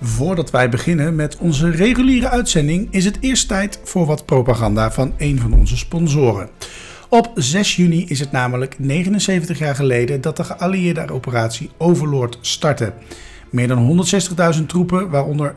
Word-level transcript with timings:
Voordat 0.00 0.50
wij 0.50 0.68
beginnen 0.68 1.14
met 1.14 1.36
onze 1.36 1.70
reguliere 1.70 2.28
uitzending, 2.28 2.88
is 2.90 3.04
het 3.04 3.18
eerst 3.20 3.48
tijd 3.48 3.80
voor 3.84 4.06
wat 4.06 4.26
propaganda 4.26 4.90
van 4.90 5.14
een 5.16 5.38
van 5.40 5.52
onze 5.52 5.76
sponsoren. 5.76 6.48
Op 7.08 7.30
6 7.34 7.76
juni 7.76 8.04
is 8.06 8.20
het 8.20 8.32
namelijk 8.32 8.78
79 8.78 9.58
jaar 9.58 9.74
geleden 9.74 10.20
dat 10.20 10.36
de 10.36 10.44
geallieerde 10.44 11.12
operatie 11.12 11.70
Overlord 11.76 12.38
startte. 12.40 12.92
Meer 13.50 13.68
dan 13.68 14.06
160.000 14.58 14.66
troepen, 14.66 15.10
waaronder 15.10 15.54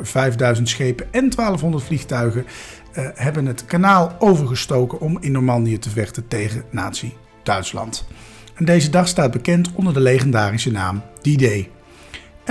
5.000 0.57 0.61
schepen 0.63 1.07
en 1.11 1.29
1200 1.29 1.83
vliegtuigen, 1.83 2.45
eh, 2.93 3.05
hebben 3.13 3.45
het 3.45 3.65
kanaal 3.65 4.15
overgestoken 4.19 4.99
om 4.99 5.17
in 5.19 5.31
Normandië 5.31 5.79
te 5.79 5.89
vechten 5.89 6.27
tegen 6.27 6.63
Nazi-Duitsland. 6.69 8.07
En 8.55 8.65
deze 8.65 8.89
dag 8.89 9.07
staat 9.07 9.31
bekend 9.31 9.71
onder 9.73 9.93
de 9.93 9.99
legendarische 9.99 10.71
naam 10.71 11.01
D-Day. 11.21 11.69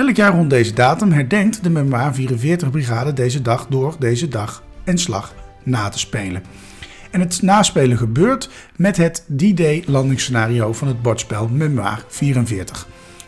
Elk 0.01 0.17
jaar 0.17 0.33
rond 0.33 0.51
deze 0.51 0.73
datum 0.73 1.13
herdenkt 1.13 1.63
de 1.63 1.71
Memoir 1.71 2.15
44 2.15 2.71
Brigade 2.71 3.13
deze 3.13 3.43
dag 3.43 3.67
door 3.67 3.97
deze 3.99 4.29
dag 4.29 4.63
en 4.85 4.99
slag 4.99 5.35
na 5.63 5.89
te 5.89 5.99
spelen. 5.99 6.43
En 7.11 7.21
het 7.21 7.43
naspelen 7.43 7.99
gebeurt 7.99 8.51
met 8.77 8.97
het 8.97 9.25
D-Day 9.37 9.85
landingsscenario 9.87 10.73
van 10.73 10.89
het 10.89 11.03
bordspel 11.03 11.49
Memoir 11.49 12.05
44. 12.09 12.87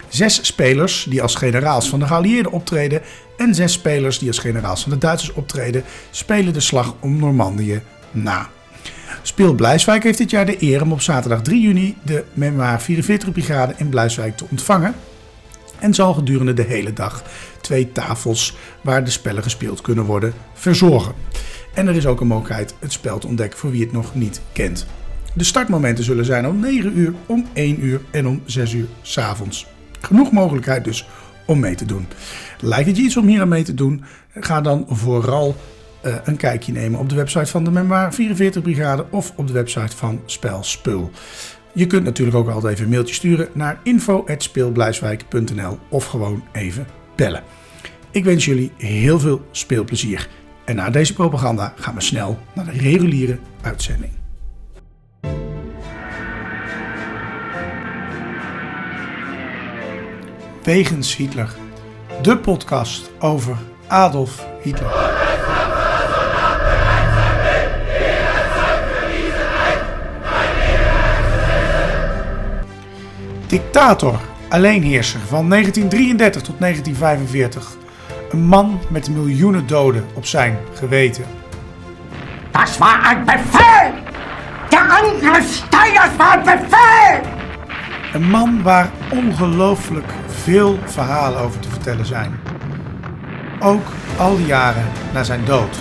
Zes 0.08 0.46
spelers 0.46 1.06
die 1.08 1.22
als 1.22 1.34
generaals 1.34 1.88
van 1.88 1.98
de 1.98 2.06
geallieerden 2.06 2.52
optreden 2.52 3.00
en 3.36 3.54
zes 3.54 3.72
spelers 3.72 4.18
die 4.18 4.28
als 4.28 4.38
generaals 4.38 4.82
van 4.82 4.92
de 4.92 4.98
Duitsers 4.98 5.32
optreden, 5.32 5.84
spelen 6.10 6.52
de 6.52 6.60
slag 6.60 6.94
om 7.00 7.18
Normandië 7.18 7.82
na. 8.10 8.48
Speel 9.22 9.54
Blijswijk 9.54 10.02
heeft 10.02 10.18
dit 10.18 10.30
jaar 10.30 10.46
de 10.46 10.62
eer 10.62 10.82
om 10.82 10.92
op 10.92 11.00
zaterdag 11.00 11.42
3 11.42 11.60
juni 11.60 11.96
de 12.02 12.24
Memoir 12.32 12.80
44 12.80 13.32
Brigade 13.32 13.74
in 13.76 13.88
Blijswijk 13.88 14.36
te 14.36 14.46
ontvangen 14.50 14.94
en 15.82 15.94
zal 15.94 16.14
gedurende 16.14 16.54
de 16.54 16.62
hele 16.62 16.92
dag 16.92 17.22
twee 17.60 17.92
tafels 17.92 18.56
waar 18.80 19.04
de 19.04 19.10
spellen 19.10 19.42
gespeeld 19.42 19.80
kunnen 19.80 20.04
worden 20.04 20.32
verzorgen. 20.54 21.14
En 21.74 21.88
er 21.88 21.96
is 21.96 22.06
ook 22.06 22.20
een 22.20 22.26
mogelijkheid 22.26 22.74
het 22.78 22.92
spel 22.92 23.18
te 23.18 23.26
ontdekken 23.26 23.58
voor 23.58 23.70
wie 23.70 23.82
het 23.82 23.92
nog 23.92 24.14
niet 24.14 24.40
kent. 24.52 24.86
De 25.34 25.44
startmomenten 25.44 26.04
zullen 26.04 26.24
zijn 26.24 26.46
om 26.46 26.60
9 26.60 26.98
uur, 26.98 27.12
om 27.26 27.46
1 27.52 27.84
uur 27.84 28.00
en 28.10 28.28
om 28.28 28.42
6 28.44 28.72
uur 28.72 28.86
s 29.02 29.18
avonds. 29.18 29.66
Genoeg 30.00 30.32
mogelijkheid 30.32 30.84
dus 30.84 31.08
om 31.46 31.60
mee 31.60 31.74
te 31.74 31.84
doen. 31.84 32.06
Lijkt 32.60 32.86
het 32.88 32.96
je 32.96 33.02
iets 33.02 33.16
om 33.16 33.26
hier 33.26 33.40
aan 33.40 33.48
mee 33.48 33.62
te 33.62 33.74
doen? 33.74 34.04
Ga 34.34 34.60
dan 34.60 34.86
vooral 34.88 35.56
uh, 36.06 36.14
een 36.24 36.36
kijkje 36.36 36.72
nemen 36.72 37.00
op 37.00 37.08
de 37.08 37.14
website 37.14 37.46
van 37.46 37.64
de 37.64 37.70
Memoir 37.70 38.12
44 38.12 38.62
Brigade 38.62 39.04
of 39.10 39.32
op 39.36 39.46
de 39.46 39.52
website 39.52 39.96
van 39.96 40.20
Spel 40.26 40.62
Spul. 40.62 41.10
Je 41.74 41.86
kunt 41.86 42.04
natuurlijk 42.04 42.36
ook 42.36 42.48
altijd 42.48 42.72
even 42.72 42.84
een 42.84 42.90
mailtje 42.90 43.14
sturen 43.14 43.48
naar 43.52 43.80
info.speelblijswijk.nl 43.82 45.78
of 45.88 46.06
gewoon 46.06 46.44
even 46.52 46.86
bellen. 47.16 47.42
Ik 48.10 48.24
wens 48.24 48.44
jullie 48.44 48.72
heel 48.76 49.18
veel 49.18 49.46
speelplezier. 49.50 50.28
En 50.64 50.76
na 50.76 50.90
deze 50.90 51.12
propaganda 51.12 51.74
gaan 51.76 51.94
we 51.94 52.00
snel 52.00 52.38
naar 52.54 52.64
de 52.64 52.70
reguliere 52.70 53.38
uitzending. 53.60 54.12
Wegens 60.62 61.16
Hitler, 61.16 61.54
de 62.22 62.38
podcast 62.38 63.10
over 63.18 63.56
Adolf 63.86 64.46
Hitler. 64.62 65.21
Dictator, 73.52 74.20
alleenheerser 74.48 75.20
van 75.28 75.48
1933 75.48 76.42
tot 76.42 76.54
1945. 76.58 77.76
Een 78.30 78.46
man 78.46 78.80
met 78.88 79.10
miljoenen 79.10 79.66
doden 79.66 80.06
op 80.14 80.26
zijn 80.26 80.58
geweten. 80.74 81.24
Dat 82.50 82.76
was 82.76 83.10
een 83.10 83.24
bevel! 83.24 83.90
De 84.68 84.80
Angriffssteiger 84.80 86.10
war 86.16 86.36
een 86.36 86.44
bevel! 86.44 87.30
Een 88.12 88.30
man 88.30 88.62
waar 88.62 88.90
ongelooflijk 89.10 90.12
veel 90.42 90.78
verhalen 90.84 91.40
over 91.40 91.60
te 91.60 91.68
vertellen 91.68 92.06
zijn. 92.06 92.40
Ook 93.60 93.86
al 94.16 94.36
die 94.36 94.46
jaren 94.46 94.84
na 95.12 95.22
zijn 95.22 95.44
dood. 95.44 95.76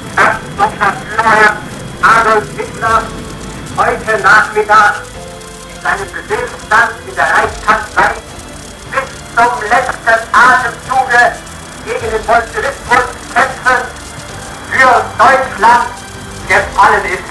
Adolf 2.01 2.57
Hitler, 2.57 3.01
heute 3.75 4.22
Nachmittag 4.23 5.10
seinen 5.84 6.08
Befehlsstand 6.16 6.92
in 7.08 7.16
der 7.16 7.30
Reichskanzlei 7.36 8.12
bis 8.92 9.08
zum 9.36 9.53
letzten 9.74 10.18
Atemzuge 10.31 11.24
gegen 11.86 12.08
den 12.14 12.24
Bolschewismus 12.28 13.06
kämpfen 13.34 13.80
für 14.72 14.94
Deutschland 15.18 15.88
gefallen 16.47 17.06
ist. 17.06 17.30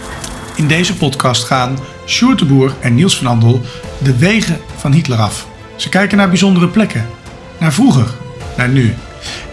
In 0.55 0.69
deze 0.69 0.97
podcast 0.97 1.44
gaan 1.44 1.78
Sjoerd 2.06 2.44
en 2.81 2.94
Niels 2.94 3.16
van 3.16 3.27
Andel 3.27 3.65
de 3.99 4.16
wegen 4.16 4.60
van 4.77 4.93
Hitler 4.93 5.19
af. 5.19 5.47
Ze 5.77 5.89
kijken 5.89 6.16
naar 6.16 6.28
bijzondere 6.28 6.69
plekken, 6.69 7.06
naar 7.59 7.72
vroeger, 7.72 8.06
naar 8.56 8.69
nu. 8.69 8.94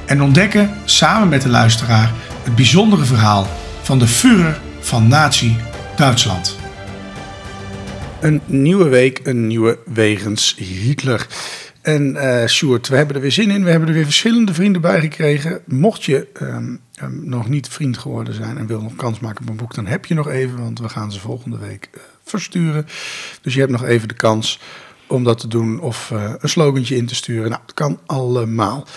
En 0.05 0.21
ontdekken 0.21 0.77
samen 0.85 1.29
met 1.29 1.41
de 1.41 1.49
luisteraar 1.49 2.11
het 2.43 2.55
bijzondere 2.55 3.05
verhaal 3.05 3.47
van 3.81 3.99
de 3.99 4.07
Führer 4.07 4.59
van 4.79 5.07
Nazi-Duitsland. 5.07 6.56
Een 8.27 8.41
nieuwe 8.45 8.89
week, 8.89 9.19
een 9.23 9.47
nieuwe 9.47 9.79
wegens 9.85 10.55
Hitler. 10.57 11.27
En 11.81 12.15
uh, 12.15 12.45
Sjoerd, 12.45 12.87
we 12.87 12.95
hebben 12.95 13.15
er 13.15 13.21
weer 13.21 13.31
zin 13.31 13.51
in. 13.51 13.63
We 13.63 13.69
hebben 13.69 13.87
er 13.87 13.93
weer 13.93 14.03
verschillende 14.03 14.53
vrienden 14.53 14.81
bij 14.81 14.99
gekregen. 14.99 15.61
Mocht 15.65 16.03
je 16.03 16.27
um, 16.41 16.79
um, 17.03 17.21
nog 17.29 17.49
niet 17.49 17.67
vriend 17.67 17.97
geworden 17.97 18.33
zijn 18.33 18.57
en 18.57 18.67
wil 18.67 18.81
nog 18.81 18.95
kans 18.95 19.19
maken 19.19 19.41
op 19.41 19.49
een 19.49 19.55
boek, 19.55 19.75
dan 19.75 19.85
heb 19.85 20.05
je 20.05 20.13
nog 20.13 20.29
even, 20.29 20.59
want 20.59 20.79
we 20.79 20.89
gaan 20.89 21.11
ze 21.11 21.19
volgende 21.19 21.57
week 21.57 21.89
uh, 21.95 22.01
versturen. 22.23 22.87
Dus 23.41 23.53
je 23.53 23.59
hebt 23.59 23.71
nog 23.71 23.83
even 23.83 24.07
de 24.07 24.13
kans 24.13 24.59
om 25.07 25.23
dat 25.23 25.39
te 25.39 25.47
doen 25.47 25.79
of 25.79 26.09
uh, 26.13 26.33
een 26.39 26.49
slogantje 26.49 26.95
in 26.95 27.05
te 27.05 27.15
sturen. 27.15 27.49
Nou, 27.49 27.61
het 27.61 27.73
kan 27.73 27.99
allemaal. 28.05 28.87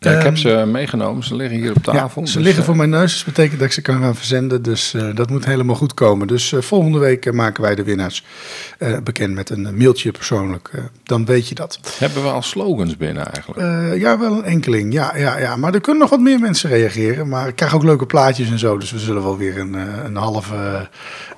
Ja, 0.00 0.12
ik 0.16 0.22
heb 0.22 0.36
ze 0.36 0.64
meegenomen. 0.66 1.24
Ze 1.24 1.34
liggen 1.34 1.58
hier 1.58 1.70
op 1.70 1.82
tafel. 1.82 2.20
Ja, 2.22 2.28
ze 2.28 2.36
dus, 2.36 2.44
liggen 2.46 2.64
voor 2.64 2.72
uh, 2.72 2.78
mijn 2.78 2.90
neus. 2.90 3.16
Dat 3.16 3.24
betekent 3.24 3.58
dat 3.58 3.68
ik 3.68 3.74
ze 3.74 3.82
kan 3.82 4.00
gaan 4.00 4.14
verzenden. 4.14 4.62
Dus 4.62 4.94
uh, 4.94 5.14
dat 5.14 5.30
moet 5.30 5.44
helemaal 5.44 5.76
goed 5.76 5.94
komen. 5.94 6.26
Dus 6.26 6.52
uh, 6.52 6.60
volgende 6.60 6.98
week 6.98 7.32
maken 7.32 7.62
wij 7.62 7.74
de 7.74 7.82
winnaars 7.82 8.24
bekend 9.04 9.34
met 9.34 9.50
een 9.50 9.76
mailtje 9.76 10.10
persoonlijk. 10.10 10.70
dan 11.02 11.24
weet 11.24 11.48
je 11.48 11.54
dat. 11.54 11.80
Hebben 11.98 12.22
we 12.22 12.28
al 12.28 12.42
slogans 12.42 12.96
binnen 12.96 13.32
eigenlijk? 13.32 13.96
ja, 14.00 14.18
wel 14.18 14.32
een 14.32 14.44
enkeling. 14.44 14.92
Ja, 14.92 15.16
ja, 15.16 15.38
ja, 15.38 15.56
maar 15.56 15.74
er 15.74 15.80
kunnen 15.80 16.02
nog 16.02 16.10
wat 16.10 16.20
meer 16.20 16.38
mensen 16.38 16.70
reageren. 16.70 17.28
Maar 17.28 17.48
ik 17.48 17.56
krijg 17.56 17.74
ook 17.74 17.82
leuke 17.82 18.06
plaatjes 18.06 18.50
en 18.50 18.58
zo. 18.58 18.78
Dus 18.78 18.90
we 18.90 18.98
zullen 18.98 19.22
wel 19.22 19.36
weer 19.36 19.58
een, 19.58 19.74
een 20.04 20.16
halve, 20.16 20.88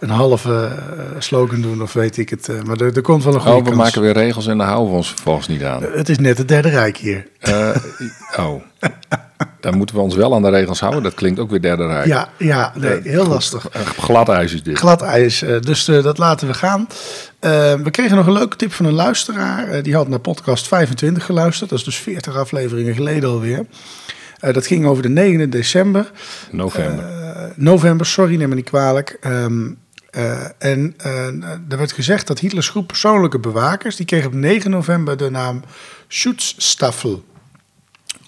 een 0.01 0.11
halve 0.11 0.69
slogan 1.19 1.61
doen. 1.61 1.83
Of 1.83 1.93
weet 1.93 2.17
ik 2.17 2.31
het. 2.31 2.49
maar 2.67 2.81
er, 2.81 2.97
er 2.97 3.03
komt 3.03 3.25
wel 3.25 3.35
een 3.35 3.41
goede 3.41 3.57
Oh, 3.57 3.63
we 3.63 3.71
kans. 3.71 3.83
maken 3.83 4.01
weer 4.01 4.13
regels 4.13 4.47
en 4.47 4.59
daar 4.59 4.69
houden 4.69 4.91
we 4.91 4.97
ons 4.97 5.09
vervolgens 5.09 5.49
niet 5.49 5.63
aan. 5.63 5.83
het 5.83 6.09
is 6.09 6.19
net 6.19 6.39
het 6.39 6.49
derde 6.49 6.69
rijk 6.69 6.97
hier. 6.97 7.27
oh. 8.37 8.50
Dan 9.61 9.77
moeten 9.77 9.97
we 9.97 10.03
ons 10.03 10.15
wel 10.15 10.35
aan 10.35 10.43
de 10.43 10.51
regels 10.51 10.81
houden. 10.81 11.03
Dat 11.03 11.15
klinkt 11.15 11.41
ook 11.41 11.51
weer 11.51 11.61
derde 11.61 11.87
rijk. 11.87 12.07
Ja, 12.07 12.29
ja 12.37 12.73
nee, 12.77 13.01
heel 13.03 13.27
lastig. 13.27 13.67
Glad 13.97 14.29
ijs 14.29 14.53
is 14.53 14.63
dit. 14.63 14.79
Glad 14.79 15.03
ijs, 15.03 15.39
dus 15.61 15.89
uh, 15.89 16.03
dat 16.03 16.19
laten 16.19 16.47
we 16.47 16.55
gaan. 16.55 16.81
Uh, 16.81 16.91
we 17.75 17.91
kregen 17.91 18.17
nog 18.17 18.27
een 18.27 18.33
leuke 18.33 18.57
tip 18.57 18.73
van 18.73 18.87
een 18.87 18.93
luisteraar. 18.93 19.75
Uh, 19.75 19.83
die 19.83 19.95
had 19.95 20.09
naar 20.09 20.19
podcast 20.19 20.69
25 20.69 21.25
geluisterd. 21.25 21.71
Dat 21.71 21.79
is 21.79 21.85
dus 21.85 21.97
40 21.97 22.37
afleveringen 22.37 22.95
geleden 22.95 23.31
alweer. 23.31 23.67
dat 24.41 24.67
ging 24.67 24.87
over 24.87 25.03
de 25.03 25.09
9 25.09 25.51
december. 25.51 26.11
November. 26.51 27.05
november, 27.57 28.07
sorry, 28.07 28.37
neem 28.37 28.49
me 28.49 28.55
niet 28.55 28.69
kwalijk. 28.69 29.19
Um, 29.27 29.79
uh, 30.17 30.47
en 30.59 30.95
uh, 31.07 31.27
er 31.69 31.79
werd 31.79 31.93
gezegd 31.93 32.27
dat 32.27 32.39
Hitlers 32.39 32.69
groep 32.69 32.87
persoonlijke 32.87 33.39
bewakers, 33.39 33.97
die 33.97 34.07
kreeg 34.07 34.27
op 34.27 34.35
9 34.35 34.71
november 34.71 35.17
de 35.17 35.31
naam 35.31 35.63
Schutzstaffel. 36.09 37.25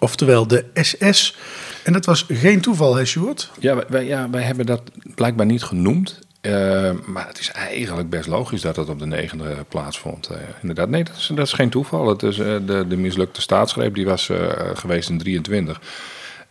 Oftewel 0.03 0.47
de 0.47 0.65
SS. 0.75 1.37
En 1.85 1.93
dat 1.93 2.07
was 2.07 2.25
geen 2.29 2.61
toeval, 2.61 2.95
hè 2.95 3.05
Sjoerd? 3.05 3.51
Ja 3.59 3.85
wij, 3.89 4.07
ja, 4.07 4.31
wij 4.31 4.43
hebben 4.43 4.67
dat 4.67 4.83
blijkbaar 5.15 5.47
niet 5.47 5.63
genoemd. 5.63 6.19
Uh, 6.41 6.91
maar 7.07 7.27
het 7.27 7.39
is 7.39 7.51
eigenlijk 7.51 8.11
best 8.11 8.27
logisch 8.27 8.61
dat 8.61 8.75
dat 8.75 8.89
op 8.89 8.99
de 8.99 9.07
negende 9.07 9.57
plaatsvond. 9.69 10.31
inderdaad, 10.61 10.89
nee, 10.89 11.05
dat 11.35 11.47
is, 11.47 11.53
geen 11.53 11.71
toeval. 11.71 12.09
Het 12.09 12.23
is, 12.23 12.37
de, 12.37 12.85
de 12.89 12.97
mislukte 12.97 13.41
staatsgreep 13.41 13.95
die 13.95 14.05
was 14.05 14.31
geweest 14.75 15.09
in 15.09 15.19
23. 15.19 15.81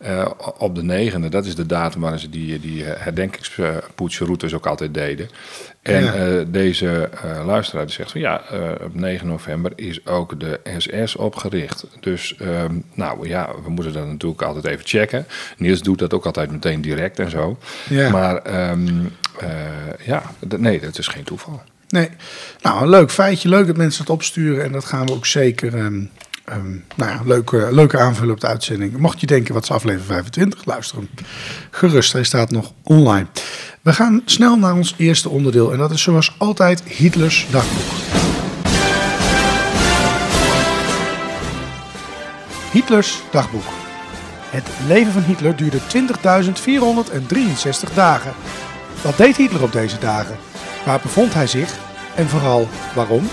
Uh, 0.06 0.30
op 0.58 0.74
de 0.74 0.82
negende, 0.82 1.28
dat 1.28 1.44
is 1.44 1.54
de 1.54 1.66
datum 1.66 2.00
waar 2.00 2.18
ze 2.18 2.28
die, 2.28 2.60
die 2.60 2.84
herdenkingspoetsroutes 2.84 4.54
ook 4.54 4.66
altijd 4.66 4.94
deden. 4.94 5.28
En 5.82 6.04
ja. 6.04 6.28
uh, 6.28 6.44
deze 6.46 7.10
uh, 7.24 7.46
luisteraar 7.46 7.86
die 7.86 7.94
zegt 7.94 8.10
van 8.10 8.20
ja, 8.20 8.42
op 8.84 8.94
9 8.94 9.26
november 9.26 9.72
is 9.76 10.06
ook 10.06 10.40
de 10.40 10.60
SS 10.78 11.16
opgericht. 11.16 11.86
Dus 12.00 12.36
um, 12.40 12.84
nou 12.94 13.28
ja, 13.28 13.50
we 13.64 13.70
moeten 13.70 13.92
dat 13.92 14.06
natuurlijk 14.06 14.42
altijd 14.42 14.64
even 14.64 14.86
checken. 14.86 15.26
Niels 15.56 15.82
doet 15.82 15.98
dat 15.98 16.14
ook 16.14 16.26
altijd 16.26 16.50
meteen 16.50 16.80
direct 16.80 17.18
en 17.18 17.30
zo. 17.30 17.58
Ja. 17.88 18.10
Maar 18.10 18.70
um, 18.70 19.10
ja, 20.04 20.22
nee, 20.56 20.80
dat 20.80 20.98
is 20.98 21.08
geen 21.08 21.24
toeval. 21.24 21.62
Nee, 21.88 22.08
nou 22.60 22.82
een 22.82 22.88
leuk 22.88 23.10
feitje, 23.10 23.48
leuk 23.48 23.66
dat 23.66 23.76
mensen 23.76 24.00
het 24.00 24.10
opsturen 24.12 24.64
en 24.64 24.72
dat 24.72 24.84
gaan 24.84 25.06
we 25.06 25.12
ook 25.12 25.26
zeker... 25.26 25.74
Um, 25.74 26.10
Ehm, 26.44 26.70
nou 26.96 27.10
ja, 27.10 27.20
leuke, 27.24 27.68
leuke 27.70 27.98
aanvulling 27.98 28.32
op 28.32 28.40
de 28.40 28.46
uitzending. 28.46 28.96
Mocht 28.96 29.20
je 29.20 29.26
denken, 29.26 29.54
wat 29.54 29.62
is 29.62 29.70
aflevering 29.70 30.06
25? 30.06 30.64
Luister 30.64 30.96
hem 30.96 31.08
gerust, 31.70 32.12
hij 32.12 32.24
staat 32.24 32.50
nog 32.50 32.72
online. 32.82 33.26
We 33.82 33.92
gaan 33.92 34.22
snel 34.24 34.56
naar 34.56 34.74
ons 34.74 34.94
eerste 34.96 35.28
onderdeel 35.28 35.72
en 35.72 35.78
dat 35.78 35.90
is 35.90 36.02
zoals 36.02 36.34
altijd 36.38 36.82
Hitlers 36.82 37.46
dagboek. 37.50 38.20
Hitlers 42.72 43.22
dagboek. 43.30 43.66
Het 44.50 44.68
leven 44.86 45.12
van 45.12 45.22
Hitler 45.22 45.56
duurde 45.56 45.78
20.463 47.88 47.94
dagen. 47.94 48.32
Wat 49.02 49.16
deed 49.16 49.36
Hitler 49.36 49.62
op 49.62 49.72
deze 49.72 49.98
dagen? 49.98 50.36
Waar 50.84 51.00
bevond 51.02 51.34
hij 51.34 51.46
zich? 51.46 51.74
En 52.14 52.28
vooral 52.28 52.68
waarom? 52.94 53.28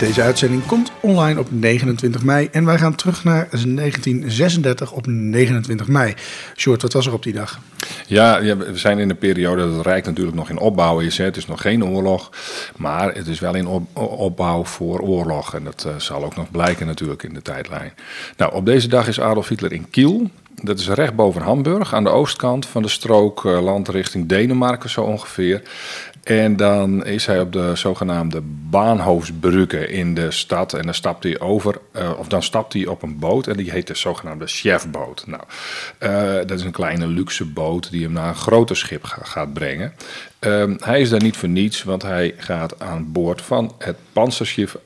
Deze 0.00 0.22
uitzending 0.22 0.66
komt 0.66 0.92
online 1.00 1.40
op 1.40 1.46
29 1.50 2.22
mei 2.22 2.48
en 2.52 2.64
wij 2.64 2.78
gaan 2.78 2.94
terug 2.94 3.24
naar 3.24 3.48
1936 3.50 4.92
op 4.92 5.06
29 5.06 5.88
mei. 5.88 6.14
Short, 6.56 6.82
wat 6.82 6.92
was 6.92 7.06
er 7.06 7.12
op 7.12 7.22
die 7.22 7.32
dag? 7.32 7.60
Ja, 8.06 8.42
we 8.42 8.78
zijn 8.78 8.98
in 8.98 9.10
een 9.10 9.18
periode 9.18 9.62
dat 9.62 9.76
het 9.76 9.86
Rijk 9.86 10.06
natuurlijk 10.06 10.36
nog 10.36 10.50
in 10.50 10.58
opbouw 10.58 11.00
is. 11.00 11.18
Hè. 11.18 11.24
Het 11.24 11.36
is 11.36 11.46
nog 11.46 11.60
geen 11.60 11.84
oorlog, 11.84 12.30
maar 12.76 13.14
het 13.14 13.26
is 13.26 13.40
wel 13.40 13.54
in 13.54 13.66
op, 13.66 13.96
opbouw 13.98 14.64
voor 14.64 15.00
oorlog. 15.00 15.54
En 15.54 15.64
dat 15.64 15.84
uh, 15.86 15.94
zal 15.96 16.24
ook 16.24 16.36
nog 16.36 16.50
blijken 16.50 16.86
natuurlijk 16.86 17.22
in 17.22 17.34
de 17.34 17.42
tijdlijn. 17.42 17.92
Nou, 18.36 18.54
op 18.54 18.66
deze 18.66 18.88
dag 18.88 19.08
is 19.08 19.20
Adolf 19.20 19.48
Hitler 19.48 19.72
in 19.72 19.90
Kiel. 19.90 20.30
Dat 20.62 20.78
is 20.78 20.88
recht 20.88 21.14
boven 21.14 21.42
Hamburg, 21.42 21.94
aan 21.94 22.04
de 22.04 22.10
oostkant 22.10 22.66
van 22.66 22.82
de 22.82 22.88
strook 22.88 23.44
uh, 23.44 23.62
land 23.62 23.88
richting 23.88 24.28
Denemarken 24.28 24.90
zo 24.90 25.02
ongeveer. 25.02 25.62
En 26.22 26.56
dan 26.56 27.06
is 27.06 27.26
hij 27.26 27.40
op 27.40 27.52
de 27.52 27.72
zogenaamde 27.74 28.40
Baanhoofsbrugge 28.70 29.88
in 29.88 30.14
de 30.14 30.30
stad. 30.30 30.72
En 30.72 30.82
dan 30.82 30.94
stapt 30.94 31.22
hij 31.22 31.40
over, 31.40 31.78
uh, 31.96 32.10
of 32.18 32.28
dan 32.28 32.42
stapt 32.42 32.72
hij 32.72 32.86
op 32.86 33.02
een 33.02 33.18
boot. 33.18 33.46
En 33.46 33.56
die 33.56 33.70
heet 33.70 33.86
de 33.86 33.94
zogenaamde 33.94 34.46
Chefboot. 34.46 35.24
Nou, 35.26 35.42
uh, 36.00 36.46
dat 36.46 36.58
is 36.58 36.64
een 36.64 36.70
kleine 36.70 37.06
luxe 37.06 37.44
boot 37.44 37.90
die 37.90 38.02
hem 38.02 38.12
naar 38.12 38.28
een 38.28 38.34
groter 38.34 38.76
schip 38.76 39.04
ga, 39.04 39.24
gaat 39.24 39.52
brengen. 39.52 39.92
Uh, 40.40 40.64
hij 40.78 41.00
is 41.00 41.10
daar 41.10 41.22
niet 41.22 41.36
voor 41.36 41.48
niets, 41.48 41.82
want 41.82 42.02
hij 42.02 42.34
gaat 42.36 42.80
aan 42.80 43.12
boord 43.12 43.42
van 43.42 43.74
het 43.78 43.96
panzerschip 44.12 44.80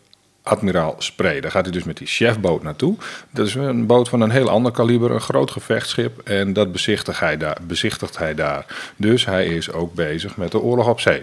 Admiraal 0.44 0.94
Spree. 0.98 1.40
Daar 1.40 1.50
gaat 1.50 1.64
hij 1.64 1.72
dus 1.72 1.84
met 1.84 1.96
die 1.96 2.06
chefboot 2.06 2.62
naartoe. 2.62 2.96
Dat 3.30 3.46
is 3.46 3.54
een 3.54 3.86
boot 3.86 4.08
van 4.08 4.20
een 4.20 4.30
heel 4.30 4.48
ander 4.48 4.72
kaliber, 4.72 5.10
een 5.10 5.20
groot 5.20 5.50
gevechtsschip. 5.50 6.18
En 6.18 6.52
dat 6.52 6.72
bezichtigt 6.72 7.20
hij, 7.20 7.36
daar, 7.36 7.56
bezichtigt 7.66 8.18
hij 8.18 8.34
daar. 8.34 8.92
Dus 8.96 9.26
hij 9.26 9.46
is 9.46 9.72
ook 9.72 9.94
bezig 9.94 10.36
met 10.36 10.50
de 10.50 10.60
oorlog 10.60 10.88
op 10.88 11.00
zee. 11.00 11.22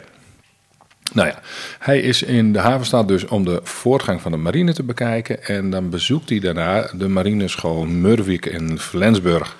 Nou 1.13 1.27
ja, 1.27 1.39
hij 1.79 1.99
is 1.99 2.23
in 2.23 2.53
de 2.53 2.59
havenstad 2.59 3.07
dus 3.07 3.25
om 3.25 3.45
de 3.45 3.59
voortgang 3.63 4.21
van 4.21 4.31
de 4.31 4.37
marine 4.37 4.73
te 4.73 4.83
bekijken. 4.83 5.43
En 5.43 5.69
dan 5.69 5.89
bezoekt 5.89 6.29
hij 6.29 6.39
daarna 6.39 6.89
de 6.93 7.07
marineschool 7.07 7.85
Murwijk 7.85 8.45
in 8.45 8.79
Flensburg. 8.79 9.55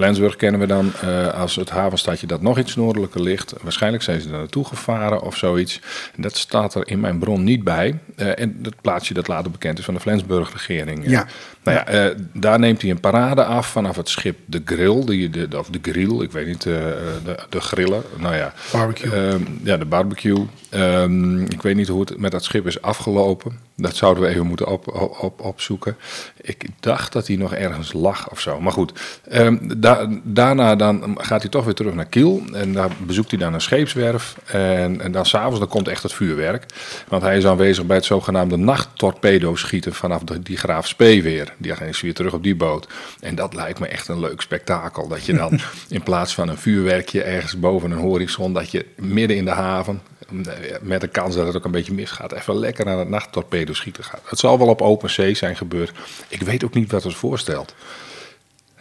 Flensburg 0.00 0.36
kennen 0.36 0.60
we 0.60 0.66
dan 0.66 0.92
uh, 1.04 1.28
als 1.28 1.56
het 1.56 1.70
havenstadje 1.70 2.26
dat 2.26 2.42
nog 2.42 2.58
iets 2.58 2.76
noordelijker 2.76 3.22
ligt. 3.22 3.54
Waarschijnlijk 3.62 4.02
zijn 4.02 4.20
ze 4.20 4.28
daar 4.28 4.38
naartoe 4.38 4.64
gevaren 4.64 5.22
of 5.22 5.36
zoiets. 5.36 5.80
Dat 6.16 6.36
staat 6.36 6.74
er 6.74 6.88
in 6.88 7.00
mijn 7.00 7.18
bron 7.18 7.44
niet 7.44 7.64
bij. 7.64 7.98
Uh, 8.16 8.38
en 8.38 8.62
dat 8.62 8.74
plaatsje 8.80 9.14
dat 9.14 9.28
later 9.28 9.50
bekend 9.50 9.78
is 9.78 9.84
van 9.84 9.94
de 9.94 10.00
Flensburg-regering. 10.00 11.10
Ja. 11.10 11.26
Nou 11.62 11.78
ja, 11.78 12.08
uh, 12.08 12.14
daar 12.32 12.58
neemt 12.58 12.82
hij 12.82 12.90
een 12.90 13.00
parade 13.00 13.44
af 13.44 13.70
vanaf 13.70 13.96
het 13.96 14.08
schip 14.08 14.38
De 14.44 14.62
Grill, 14.64 15.04
die, 15.04 15.30
de, 15.30 15.58
of 15.58 15.68
de 15.68 15.78
Grill, 15.82 16.22
ik 16.22 16.32
weet 16.32 16.46
niet, 16.46 16.62
de, 16.62 17.36
de 17.48 17.60
grillen. 17.60 18.02
Nou 18.16 18.34
ja, 18.34 18.52
barbecue. 18.72 19.38
ja, 19.62 19.76
de 19.76 19.84
barbecue. 19.84 20.46
Um, 20.74 21.40
ik 21.40 21.62
weet 21.62 21.76
niet 21.76 21.88
hoe 21.88 22.00
het 22.00 22.18
met 22.18 22.30
dat 22.30 22.44
schip 22.44 22.66
is 22.66 22.82
afgelopen. 22.82 23.58
Dat 23.80 23.96
zouden 23.96 24.22
we 24.22 24.28
even 24.28 24.46
moeten 24.46 24.66
op, 24.66 24.88
op, 25.20 25.40
opzoeken. 25.40 25.96
Ik 26.40 26.64
dacht 26.80 27.12
dat 27.12 27.26
hij 27.26 27.36
nog 27.36 27.54
ergens 27.54 27.92
lag 27.92 28.30
of 28.30 28.40
zo. 28.40 28.60
Maar 28.60 28.72
goed, 28.72 28.92
um, 29.32 29.80
da, 29.80 30.08
daarna 30.22 30.76
dan 30.76 31.16
gaat 31.20 31.42
hij 31.42 31.50
toch 31.50 31.64
weer 31.64 31.74
terug 31.74 31.94
naar 31.94 32.06
Kiel. 32.06 32.42
En 32.52 32.72
daar 32.72 32.90
bezoekt 33.06 33.30
hij 33.30 33.40
dan 33.40 33.54
een 33.54 33.60
scheepswerf. 33.60 34.36
En, 34.46 35.00
en 35.00 35.12
dan 35.12 35.26
s'avonds 35.26 35.58
dan 35.58 35.68
komt 35.68 35.88
echt 35.88 36.02
het 36.02 36.12
vuurwerk. 36.12 36.66
Want 37.08 37.22
hij 37.22 37.36
is 37.36 37.46
aanwezig 37.46 37.86
bij 37.86 37.96
het 37.96 38.04
zogenaamde 38.04 38.56
nachttorpedo 38.56 39.54
schieten 39.54 39.94
vanaf 39.94 40.22
de, 40.22 40.42
die 40.42 40.56
Graaf 40.56 40.86
Spee 40.86 41.22
weer. 41.22 41.54
Die 41.56 41.74
is 41.88 42.00
weer 42.00 42.14
terug 42.14 42.32
op 42.32 42.42
die 42.42 42.56
boot. 42.56 42.88
En 43.20 43.34
dat 43.34 43.54
lijkt 43.54 43.80
me 43.80 43.86
echt 43.86 44.08
een 44.08 44.20
leuk 44.20 44.40
spektakel. 44.40 45.08
Dat 45.08 45.24
je 45.24 45.32
dan 45.32 45.60
in 45.88 46.02
plaats 46.02 46.34
van 46.34 46.48
een 46.48 46.58
vuurwerkje 46.58 47.22
ergens 47.22 47.58
boven 47.58 47.90
een 47.90 47.98
horizon... 47.98 48.52
dat 48.52 48.70
je 48.70 48.86
midden 48.96 49.36
in 49.36 49.44
de 49.44 49.50
haven 49.50 50.00
met 50.80 51.00
de 51.00 51.08
kans 51.08 51.34
dat 51.34 51.46
het 51.46 51.56
ook 51.56 51.64
een 51.64 51.70
beetje 51.70 51.92
misgaat, 51.92 52.32
even 52.32 52.58
lekker 52.58 52.84
naar 52.84 52.98
het 52.98 53.08
nachttorpedo 53.08 53.72
schieten 53.72 54.04
gaat. 54.04 54.22
Het 54.24 54.38
zal 54.38 54.58
wel 54.58 54.68
op 54.68 54.82
open 54.82 55.10
zee 55.10 55.34
zijn 55.34 55.56
gebeurd. 55.56 55.92
Ik 56.28 56.42
weet 56.42 56.64
ook 56.64 56.74
niet 56.74 56.90
wat 56.90 57.02
het 57.02 57.14
voorstelt. 57.14 57.74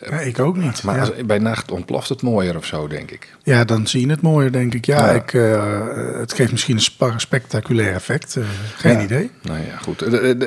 Ja, 0.10 0.20
ik 0.20 0.40
ook 0.40 0.58
niet. 0.58 0.84
Maar 0.84 0.96
ja. 0.96 1.02
als, 1.02 1.12
bij 1.26 1.40
nacht 1.40 1.72
ontploft 1.72 2.10
het 2.10 2.22
mooier 2.22 2.56
of 2.56 2.66
zo, 2.66 2.88
denk 2.88 3.12
ik. 3.12 3.36
Ja, 3.44 3.64
dan 3.64 3.88
zie 3.88 4.02
je 4.02 4.10
het 4.10 4.22
mooier, 4.22 4.52
denk 4.52 4.74
ik. 4.74 4.86
Ja, 4.86 5.06
ja. 5.06 5.12
Ik, 5.12 5.34
uh, 5.34 6.20
het 6.20 6.34
geeft 6.34 6.52
misschien 6.52 6.80
een 7.00 7.20
spectaculair 7.20 7.94
effect. 7.94 8.36
Uh, 8.36 8.46
geen 8.76 8.98
ja. 8.98 9.04
idee. 9.04 9.32
Nou 9.42 9.60
ja, 9.60 9.78
goed. 9.78 10.00
De, 10.00 10.10
de, 10.10 10.38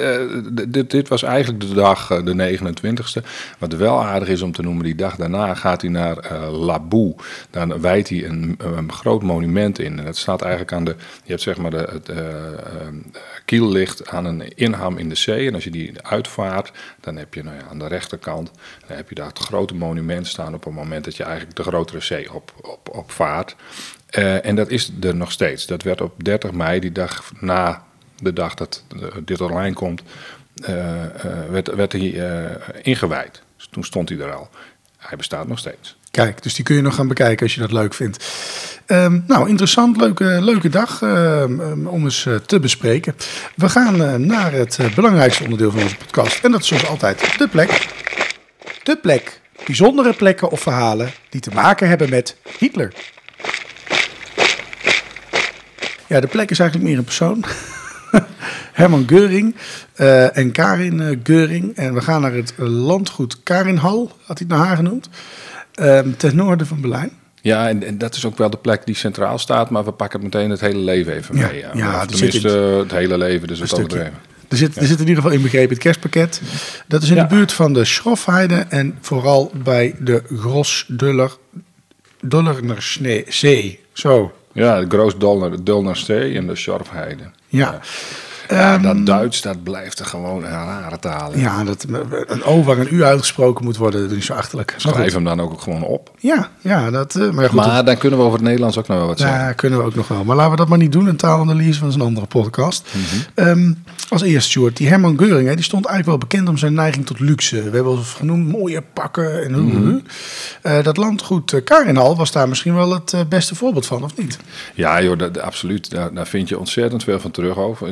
de, 0.53 0.71
dit, 0.71 0.91
dit 0.91 1.09
was 1.09 1.23
eigenlijk 1.23 1.61
de 1.61 1.75
dag, 1.75 2.11
eh, 2.11 2.25
de 2.25 2.59
29ste. 2.59 3.27
Wat 3.59 3.73
wel 3.73 4.05
aardig 4.05 4.29
is 4.29 4.43
om 4.43 4.53
te 4.53 4.63
noemen, 4.63 4.85
die 4.85 4.95
dag 4.95 5.17
daarna 5.17 5.55
gaat 5.55 5.81
hij 5.81 5.91
naar 5.91 6.33
uh, 6.33 6.61
Laboe. 6.65 7.15
Dan 7.51 7.81
wijdt 7.81 8.09
hij 8.09 8.25
een, 8.25 8.59
een, 8.59 8.93
groot 8.93 9.23
monument 9.23 9.79
in. 9.79 9.99
En 9.99 10.05
dat 10.05 10.17
staat 10.17 10.43
eigenlijk 10.43 10.73
aan 10.73 10.85
de, 10.85 10.95
je 11.25 11.31
hebt 11.31 11.43
zeg 11.43 11.57
maar 11.57 11.71
de, 11.71 11.89
het 11.93 12.11
kiel 13.45 13.69
ligt 13.69 14.09
aan 14.09 14.25
een 14.25 14.55
inham 14.55 14.99
in 14.99 15.09
de 15.09 15.15
zee. 15.15 15.49
En 15.49 15.55
als 15.55 15.65
je 15.65 15.71
die 15.71 15.93
uitvaart, 16.03 16.73
dan 17.01 17.17
heb 17.17 17.35
je 17.35 17.43
nou 17.43 17.57
ja, 17.57 17.63
aan 17.71 17.79
de 17.79 17.87
rechterkant, 17.87 18.51
dan 18.87 18.97
heb 18.97 19.09
je 19.09 19.15
daar 19.15 19.27
het 19.27 19.41
grote 19.43 19.75
monument 19.75 20.27
staan 20.27 20.55
op 20.55 20.65
het 20.65 20.75
moment 20.75 21.05
dat 21.05 21.17
je 21.17 21.23
eigenlijk 21.23 21.57
de 21.57 21.63
grotere 21.63 22.01
zee 22.01 22.33
op, 22.33 22.53
op, 22.61 22.89
op 22.93 23.11
vaart. 23.11 23.57
Uh, 24.19 24.47
en 24.47 24.57
dat 24.57 24.71
is 24.71 24.93
er 25.01 25.17
nog 25.17 25.33
steeds. 25.33 25.67
Dat 25.67 25.83
werd 25.83 26.01
op 26.01 26.25
30 26.25 26.53
mei, 26.53 26.81
die 26.81 26.93
dag 26.93 27.33
na 27.41 27.85
de 28.19 28.33
dag 28.33 28.55
dat 28.55 28.85
uh, 28.97 29.03
dit 29.25 29.41
online 29.41 29.75
komt, 29.75 30.03
uh, 30.61 30.69
werd, 31.51 31.75
werd 31.75 31.93
hij 31.93 32.59
ingewijd. 32.83 33.43
Dus 33.57 33.69
toen 33.71 33.85
stond 33.85 34.09
hij 34.09 34.19
er 34.19 34.33
al. 34.33 34.49
Hij 34.97 35.17
bestaat 35.17 35.49
nog 35.49 35.59
steeds. 35.59 35.97
Kijk, 36.11 36.43
dus 36.43 36.55
die 36.55 36.65
kun 36.65 36.77
je 36.77 36.83
nog 36.83 36.95
gaan 36.95 37.09
bekijken 37.09 37.43
als 37.43 37.55
je 37.55 37.61
dat 37.61 37.73
leuk 37.73 37.95
vindt. 37.95 38.25
Um, 38.87 39.25
nou, 39.27 39.49
interessant, 39.49 39.97
leuke, 39.97 40.25
leuke 40.25 40.69
dag 40.69 41.01
um, 41.03 41.87
om 41.87 42.05
eens 42.05 42.29
te 42.47 42.61
bespreken. 42.61 43.15
We 43.57 43.69
gaan 43.69 44.27
naar 44.27 44.53
het 44.53 44.79
belangrijkste 44.95 45.45
onderdeel 45.45 45.71
van 45.71 45.83
onze 45.83 45.97
podcast. 45.97 46.45
En 46.45 46.51
dat 46.51 46.61
is 46.61 46.67
zoals 46.67 46.87
altijd 46.87 47.39
de 47.39 47.49
plek. 47.49 47.89
De 48.83 48.97
plek. 48.97 49.41
Bijzondere 49.67 50.13
plekken 50.13 50.51
of 50.51 50.61
verhalen 50.61 51.11
die 51.29 51.41
te 51.41 51.51
maken 51.55 51.89
hebben 51.89 52.11
met 52.11 52.37
Hitler. 52.59 52.93
Ja, 56.07 56.21
de 56.21 56.27
plek 56.27 56.51
is 56.51 56.59
eigenlijk 56.59 56.91
meer 56.91 56.99
een 56.99 57.05
persoon. 57.05 57.45
Herman 58.73 59.05
Geuring 59.07 59.55
uh, 59.97 60.37
en 60.37 60.53
Karin 60.53 60.99
uh, 60.99 61.19
Geuring. 61.23 61.77
En 61.77 61.95
we 61.95 62.01
gaan 62.01 62.21
naar 62.21 62.33
het 62.33 62.53
landgoed 62.57 63.43
Karinhal, 63.43 64.07
had 64.07 64.39
hij 64.39 64.47
het 64.49 64.49
naar 64.49 64.67
haar 64.67 64.77
genoemd. 64.77 65.09
Uh, 65.75 65.99
ten 66.17 66.37
noorden 66.37 66.67
van 66.67 66.81
Berlijn. 66.81 67.11
Ja, 67.41 67.69
en, 67.69 67.83
en, 67.83 67.99
dat 67.99 68.15
is 68.15 68.25
ook 68.25 68.39
wel 68.39 68.51
de 68.51 68.57
plek 68.57 68.87
die 68.87 68.95
centraal 68.95 69.39
staat, 69.39 69.71
maar 69.71 69.85
we 69.85 69.93
pakken 69.93 70.23
meteen 70.23 70.51
het 70.51 70.61
hele 70.61 70.79
leven 70.79 71.15
even 71.15 71.37
ja, 71.37 71.47
mee. 71.47 71.59
Ja, 71.59 71.71
ja 71.75 72.07
tenminste, 72.07 72.49
het, 72.49 72.79
het 72.79 72.91
hele 72.91 73.19
leven, 73.19 73.49
dus 73.49 73.61
het 73.61 73.75
overdreven. 73.75 74.32
Er 74.53 74.59
zit, 74.59 74.77
er 74.77 74.87
zit 74.87 75.01
in 75.01 75.09
ieder 75.09 75.23
geval 75.23 75.37
inbegrepen 75.37 75.69
het 75.69 75.79
kerstpakket. 75.79 76.41
Dat 76.87 77.03
is 77.03 77.09
in 77.09 77.17
de 77.17 77.27
buurt 77.27 77.53
van 77.53 77.73
de 77.73 77.85
Schrofheide 77.85 78.55
en 78.69 78.99
vooral 79.01 79.53
bij 79.55 79.95
de 79.99 80.23
Gros 80.39 80.85
Dollersee. 82.21 83.81
Zo. 83.93 84.33
Ja, 84.53 84.81
de 84.81 84.87
Groos 84.89 85.19
Dollersee 85.63 86.37
en 86.37 86.47
de 86.47 86.57
Schrofheide. 86.57 87.31
Ja. 87.49 87.81
Ja, 88.53 88.75
um, 88.75 88.83
dat 88.83 89.07
Duits, 89.07 89.41
dat 89.41 89.63
blijft 89.63 89.99
er 89.99 90.07
gewoon 90.07 90.45
een 90.45 90.51
rare 90.51 90.99
taal. 90.99 91.37
Ja, 91.37 91.65
dat 91.65 91.87
een 92.27 92.45
O 92.45 92.63
waar 92.63 92.79
een 92.79 92.89
U 92.91 93.05
uitgesproken 93.05 93.65
moet 93.65 93.77
worden, 93.77 94.09
dat 94.09 94.19
is 94.19 94.27
zo 94.27 94.33
achterlijk. 94.33 94.75
Schrijf 94.77 95.13
hem 95.13 95.25
dan 95.25 95.41
ook 95.41 95.61
gewoon 95.61 95.83
op. 95.83 96.11
Ja, 96.19 96.51
ja 96.61 96.91
dat, 96.91 97.15
uh, 97.15 97.31
maar, 97.31 97.49
goed, 97.49 97.55
maar 97.55 97.85
dan 97.85 97.97
kunnen 97.97 98.19
we 98.19 98.25
over 98.25 98.39
het 98.39 98.47
Nederlands 98.47 98.79
ook 98.79 98.89
nog 98.89 98.97
wel 98.97 99.07
wat 99.07 99.19
zeggen. 99.19 99.39
Ja, 99.39 99.53
kunnen 99.53 99.79
we 99.79 99.85
ook 99.85 99.95
nog 99.95 100.09
wel. 100.09 100.25
Maar 100.25 100.37
laten 100.37 100.51
we 100.51 100.57
dat 100.57 100.69
maar 100.69 100.79
niet 100.79 100.93
doen. 100.93 101.07
Een 101.07 101.17
taalanalyse 101.17 101.79
van 101.79 101.93
een 101.93 102.01
andere 102.01 102.27
podcast. 102.27 102.89
Mhm. 102.93 102.99
Mm 102.99 103.23
-hmm. 103.35 103.63
um, 103.65 103.85
als 104.09 104.23
eerst, 104.23 104.49
Stuart, 104.49 104.77
die 104.77 104.89
Herman 104.89 105.19
Geuring, 105.19 105.49
hè, 105.49 105.55
die 105.55 105.65
stond 105.65 105.87
eigenlijk 105.87 106.19
wel 106.19 106.29
bekend 106.29 106.49
om 106.49 106.57
zijn 106.57 106.75
neiging 106.75 107.07
tot 107.07 107.21
luxe. 107.21 107.57
We 107.57 107.63
hebben 107.63 107.97
al 107.97 107.97
genoemd 107.97 108.49
mooie 108.49 108.83
pakken 108.93 109.45
en. 109.45 109.51
Mhm. 109.51 109.61
Mm 109.61 109.71
-hmm. 109.71 110.03
uh, 110.63 110.83
dat 110.83 110.97
landgoed 110.97 111.63
Karinhal 111.65 112.17
was 112.17 112.33
daar 112.33 112.49
misschien 112.49 112.75
wel 112.75 112.93
het 112.93 113.29
beste 113.29 113.55
voorbeeld 113.55 113.87
van, 113.87 114.05
of 114.05 114.17
niet? 114.17 114.39
Ja, 114.75 115.03
joh, 115.03 115.19
dat, 115.19 115.41
absoluut. 115.41 115.91
Daar, 115.91 116.15
daar, 116.15 116.27
vind 116.27 116.49
je 116.49 116.59
ontzettend 116.59 117.05
veel 117.05 117.21
van 117.21 117.31
terug 117.31 117.57
over. 117.57 117.89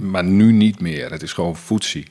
Maar 0.00 0.24
nu 0.24 0.52
niet 0.52 0.80
meer. 0.80 1.10
Het 1.10 1.22
is 1.22 1.32
gewoon 1.32 1.56
voetzie. 1.56 2.06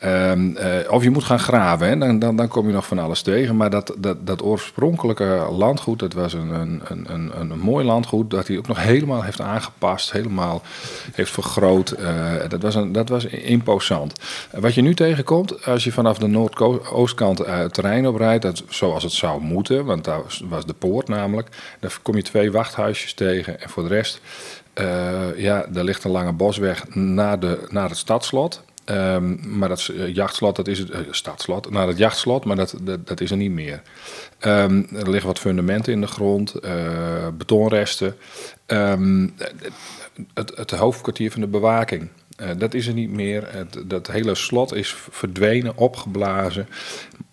Ehm, 0.00 0.56
eh, 0.56 0.92
of 0.92 1.02
je 1.02 1.10
moet 1.10 1.24
gaan 1.24 1.38
graven, 1.38 1.88
hè? 1.88 1.98
Dan, 1.98 2.18
dan, 2.18 2.36
dan 2.36 2.48
kom 2.48 2.66
je 2.66 2.72
nog 2.72 2.86
van 2.86 2.98
alles 2.98 3.22
tegen. 3.22 3.56
Maar 3.56 3.70
dat, 3.70 3.94
dat, 3.98 4.26
dat 4.26 4.42
oorspronkelijke 4.42 5.48
landgoed, 5.50 5.98
dat 5.98 6.12
was 6.12 6.32
een, 6.32 6.50
een, 6.50 6.82
een, 6.88 7.40
een, 7.40 7.58
mooi 7.58 7.84
landgoed. 7.84 8.30
Dat 8.30 8.46
hij 8.46 8.58
ook 8.58 8.66
nog 8.66 8.82
helemaal 8.82 9.22
heeft 9.22 9.40
aangepast, 9.40 10.12
helemaal 10.12 10.62
heeft 11.12 11.30
vergroot. 11.30 11.94
Uh, 11.98 12.32
dat, 12.48 12.62
was 12.62 12.74
een, 12.74 12.92
dat 12.92 13.08
was 13.08 13.24
imposant. 13.24 14.12
Wat 14.52 14.74
je 14.74 14.82
nu 14.82 14.94
tegenkomt, 14.94 15.66
als 15.66 15.84
je 15.84 15.92
vanaf 15.92 16.18
de 16.18 16.26
noordoostkant 16.26 17.38
het 17.38 17.74
terrein 17.74 18.06
oprijdt, 18.06 18.42
dat, 18.42 18.62
zoals 18.68 19.02
het 19.02 19.12
zou 19.12 19.42
moeten, 19.42 19.84
want 19.84 20.04
daar 20.04 20.20
was 20.48 20.66
de 20.66 20.74
poort 20.74 21.08
namelijk. 21.08 21.48
Dan 21.80 21.90
kom 22.02 22.16
je 22.16 22.22
twee 22.22 22.52
wachthuisjes 22.52 23.14
tegen 23.14 23.60
en 23.60 23.68
voor 23.68 23.82
de 23.82 23.94
rest... 23.94 24.20
Uh, 24.80 25.38
ja, 25.38 25.66
er 25.74 25.84
ligt 25.84 26.04
een 26.04 26.10
lange 26.10 26.32
bosweg 26.32 26.94
naar, 26.94 27.40
de, 27.40 27.66
naar 27.68 27.88
het 27.88 27.98
stadslot. 27.98 28.62
Um, 28.84 29.40
maar 29.58 29.68
dat 29.68 29.88
uh, 29.92 30.14
jachtslot, 30.14 30.56
dat 30.56 30.68
is 30.68 30.78
het 30.78 30.90
uh, 30.90 30.98
stadslot, 31.10 31.70
naar 31.70 31.86
het 31.86 31.98
jachtslot, 31.98 32.44
maar 32.44 32.56
dat, 32.56 32.74
dat, 33.04 33.20
is 33.20 33.30
er 33.30 33.36
niet 33.36 33.50
meer. 33.50 33.82
Um, 34.40 34.88
er 34.94 35.10
liggen 35.10 35.26
wat 35.26 35.38
fundamenten 35.38 35.92
in 35.92 36.00
de 36.00 36.06
grond, 36.06 36.54
betonresten. 37.36 38.16
Um, 38.66 39.34
het, 40.34 40.56
het 40.56 40.70
hoofdkwartier 40.70 41.30
van 41.30 41.40
de 41.40 41.46
bewaking. 41.46 42.08
Uh, 42.40 42.48
dat 42.56 42.74
is 42.74 42.86
er 42.86 42.94
niet 42.94 43.10
meer. 43.10 43.54
Het, 43.54 43.82
dat 43.86 44.06
hele 44.06 44.34
slot 44.34 44.74
is 44.74 44.94
verdwenen, 45.10 45.76
opgeblazen. 45.76 46.68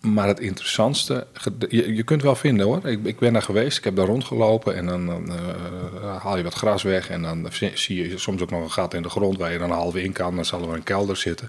Maar 0.00 0.26
het 0.26 0.40
interessantste, 0.40 1.26
je, 1.68 1.94
je 1.94 2.02
kunt 2.02 2.22
wel 2.22 2.34
vinden 2.34 2.66
hoor. 2.66 2.86
Ik, 2.86 3.04
ik, 3.04 3.18
ben 3.18 3.32
daar 3.32 3.42
geweest, 3.42 3.78
ik 3.78 3.84
heb 3.84 3.96
daar 3.96 4.06
rondgelopen 4.06 4.74
en 4.74 4.86
dan, 4.86 5.28
uh, 5.28 6.16
haal 6.22 6.36
je 6.36 6.42
wat 6.42 6.54
gras 6.54 6.82
weg. 6.82 7.10
En 7.10 7.22
dan 7.22 7.48
zie 7.74 8.08
je 8.08 8.18
soms 8.18 8.42
ook 8.42 8.50
nog 8.50 8.62
een 8.62 8.70
gat 8.70 8.94
in 8.94 9.02
de 9.02 9.08
grond 9.08 9.38
waar 9.38 9.52
je 9.52 9.58
dan 9.58 9.70
half 9.70 9.96
in 9.96 10.12
kan. 10.12 10.34
Dan 10.34 10.44
zal 10.44 10.62
er 10.62 10.74
een 10.74 10.82
kelder 10.82 11.16
zitten. 11.16 11.48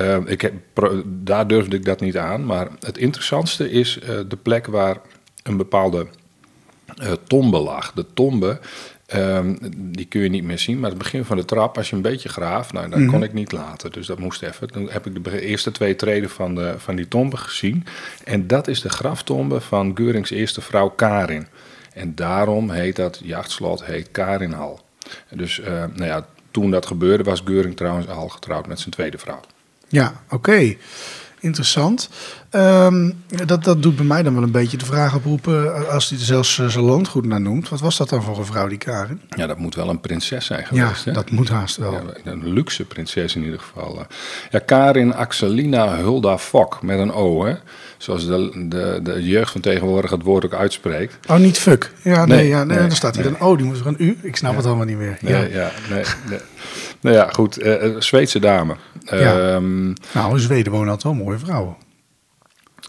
Uh, 0.00 0.18
ik 0.24 0.40
heb, 0.40 0.52
daar 1.06 1.46
durfde 1.46 1.76
ik 1.76 1.84
dat 1.84 2.00
niet 2.00 2.16
aan. 2.16 2.44
Maar 2.44 2.68
het 2.80 2.98
interessantste 2.98 3.70
is 3.70 3.98
de 4.28 4.38
plek 4.42 4.66
waar 4.66 5.00
een 5.42 5.56
bepaalde 5.56 6.06
tombe 7.26 7.58
lag. 7.58 7.92
De 7.92 8.06
tombe 8.14 8.58
Um, 9.14 9.58
die 9.76 10.06
kun 10.06 10.20
je 10.20 10.28
niet 10.28 10.44
meer 10.44 10.58
zien, 10.58 10.80
maar 10.80 10.90
het 10.90 10.98
begin 10.98 11.24
van 11.24 11.36
de 11.36 11.44
trap, 11.44 11.76
als 11.76 11.90
je 11.90 11.96
een 11.96 12.02
beetje 12.02 12.28
graaft, 12.28 12.72
nou, 12.72 12.88
dat 12.88 12.98
mm 12.98 13.04
-hmm. 13.04 13.12
kon 13.12 13.22
ik 13.22 13.32
niet 13.32 13.52
laten. 13.52 13.92
Dus 13.92 14.06
dat 14.06 14.18
moest 14.18 14.42
even. 14.42 14.70
Toen 14.70 14.90
heb 14.90 15.06
ik 15.06 15.24
de 15.24 15.40
eerste 15.40 15.70
twee 15.70 15.96
treden 15.96 16.30
van, 16.30 16.54
de, 16.54 16.74
van 16.78 16.96
die 16.96 17.08
tombe 17.08 17.36
gezien. 17.36 17.86
En 18.24 18.46
dat 18.46 18.68
is 18.68 18.80
de 18.80 18.88
graftombe 18.88 19.60
van 19.60 19.92
Geurings 19.94 20.30
eerste 20.30 20.60
vrouw 20.60 20.88
Karin. 20.88 21.46
En 21.92 22.14
daarom 22.14 22.70
heet 22.70 22.96
dat 22.96 23.20
jachtslot 23.24 23.84
heet 23.84 24.10
Karinhal. 24.10 24.80
Dus 25.30 25.58
uh, 25.58 25.66
nou 25.66 26.04
ja, 26.04 26.26
toen 26.50 26.70
dat 26.70 26.86
gebeurde 26.86 27.24
was 27.24 27.42
Geuring 27.44 27.76
trouwens 27.76 28.08
al 28.08 28.28
getrouwd 28.28 28.66
met 28.66 28.78
zijn 28.78 28.90
tweede 28.90 29.18
vrouw. 29.18 29.40
Ja, 29.88 30.22
oké. 30.24 30.34
Okay 30.34 30.78
interessant. 31.46 32.08
Um, 32.56 33.12
dat, 33.46 33.64
dat 33.64 33.82
doet 33.82 33.96
bij 33.96 34.04
mij 34.04 34.22
dan 34.22 34.34
wel 34.34 34.42
een 34.42 34.50
beetje 34.50 34.76
de 34.76 34.84
vraag 34.84 35.14
oproepen, 35.14 35.88
als 35.90 36.08
hij 36.08 36.18
er 36.18 36.24
zelfs 36.24 36.58
uh, 36.58 36.66
zijn 36.66 36.84
landgoed 36.84 37.26
naar 37.26 37.40
noemt. 37.40 37.68
Wat 37.68 37.80
was 37.80 37.96
dat 37.96 38.08
dan 38.08 38.22
voor 38.22 38.38
een 38.38 38.44
vrouw, 38.44 38.68
die 38.68 38.78
Karin? 38.78 39.20
Ja, 39.28 39.46
dat 39.46 39.58
moet 39.58 39.74
wel 39.74 39.88
een 39.88 40.00
prinses 40.00 40.46
zijn 40.46 40.66
geweest. 40.66 41.04
Ja, 41.04 41.10
hè? 41.10 41.12
dat 41.12 41.30
moet 41.30 41.48
haast 41.48 41.76
wel. 41.76 41.92
Ja, 41.92 42.00
een 42.24 42.52
luxe 42.52 42.84
prinses 42.84 43.34
in 43.34 43.44
ieder 43.44 43.60
geval. 43.60 44.06
Ja, 44.50 44.58
Karin 44.58 45.14
Axelina 45.14 45.96
Hulda 45.96 46.38
Fok, 46.38 46.82
met 46.82 46.98
een 46.98 47.12
O, 47.12 47.44
hè? 47.44 47.54
Zoals 47.96 48.26
de, 48.26 48.66
de, 48.68 49.00
de 49.02 49.22
jeugd 49.22 49.52
van 49.52 49.60
tegenwoordig 49.60 50.10
het 50.10 50.22
woord 50.22 50.44
ook 50.44 50.54
uitspreekt. 50.54 51.16
Oh, 51.26 51.36
niet 51.36 51.58
fuck. 51.58 51.92
Ja, 52.02 52.24
nee, 52.24 52.36
nee 52.36 52.48
ja, 52.48 52.64
nee, 52.64 52.78
nee 52.78 52.86
dan 52.86 52.96
staat 52.96 53.14
hier 53.14 53.24
nee. 53.24 53.32
dan 53.38 53.48
O, 53.48 53.56
die 53.56 53.66
moet 53.66 53.80
er 53.80 53.86
een 53.86 53.96
U. 53.98 54.18
Ik 54.22 54.36
snap 54.36 54.50
ja. 54.50 54.56
het 54.56 54.66
allemaal 54.66 54.86
niet 54.86 54.98
meer. 54.98 55.18
Ja, 55.20 55.38
ja, 55.38 55.70
nee, 55.90 56.04
nee. 56.28 56.38
Nou 57.00 57.16
ja, 57.16 57.28
goed. 57.32 57.62
Uh, 57.62 58.00
Zweedse 58.00 58.38
dame. 58.38 58.76
Ja. 59.04 59.54
Um, 59.54 59.92
nou, 60.12 60.32
in 60.32 60.40
Zweden 60.40 60.72
wonen 60.72 60.88
altijd 60.88 61.14
wel 61.14 61.24
mooie 61.24 61.38
vrouwen. 61.38 61.76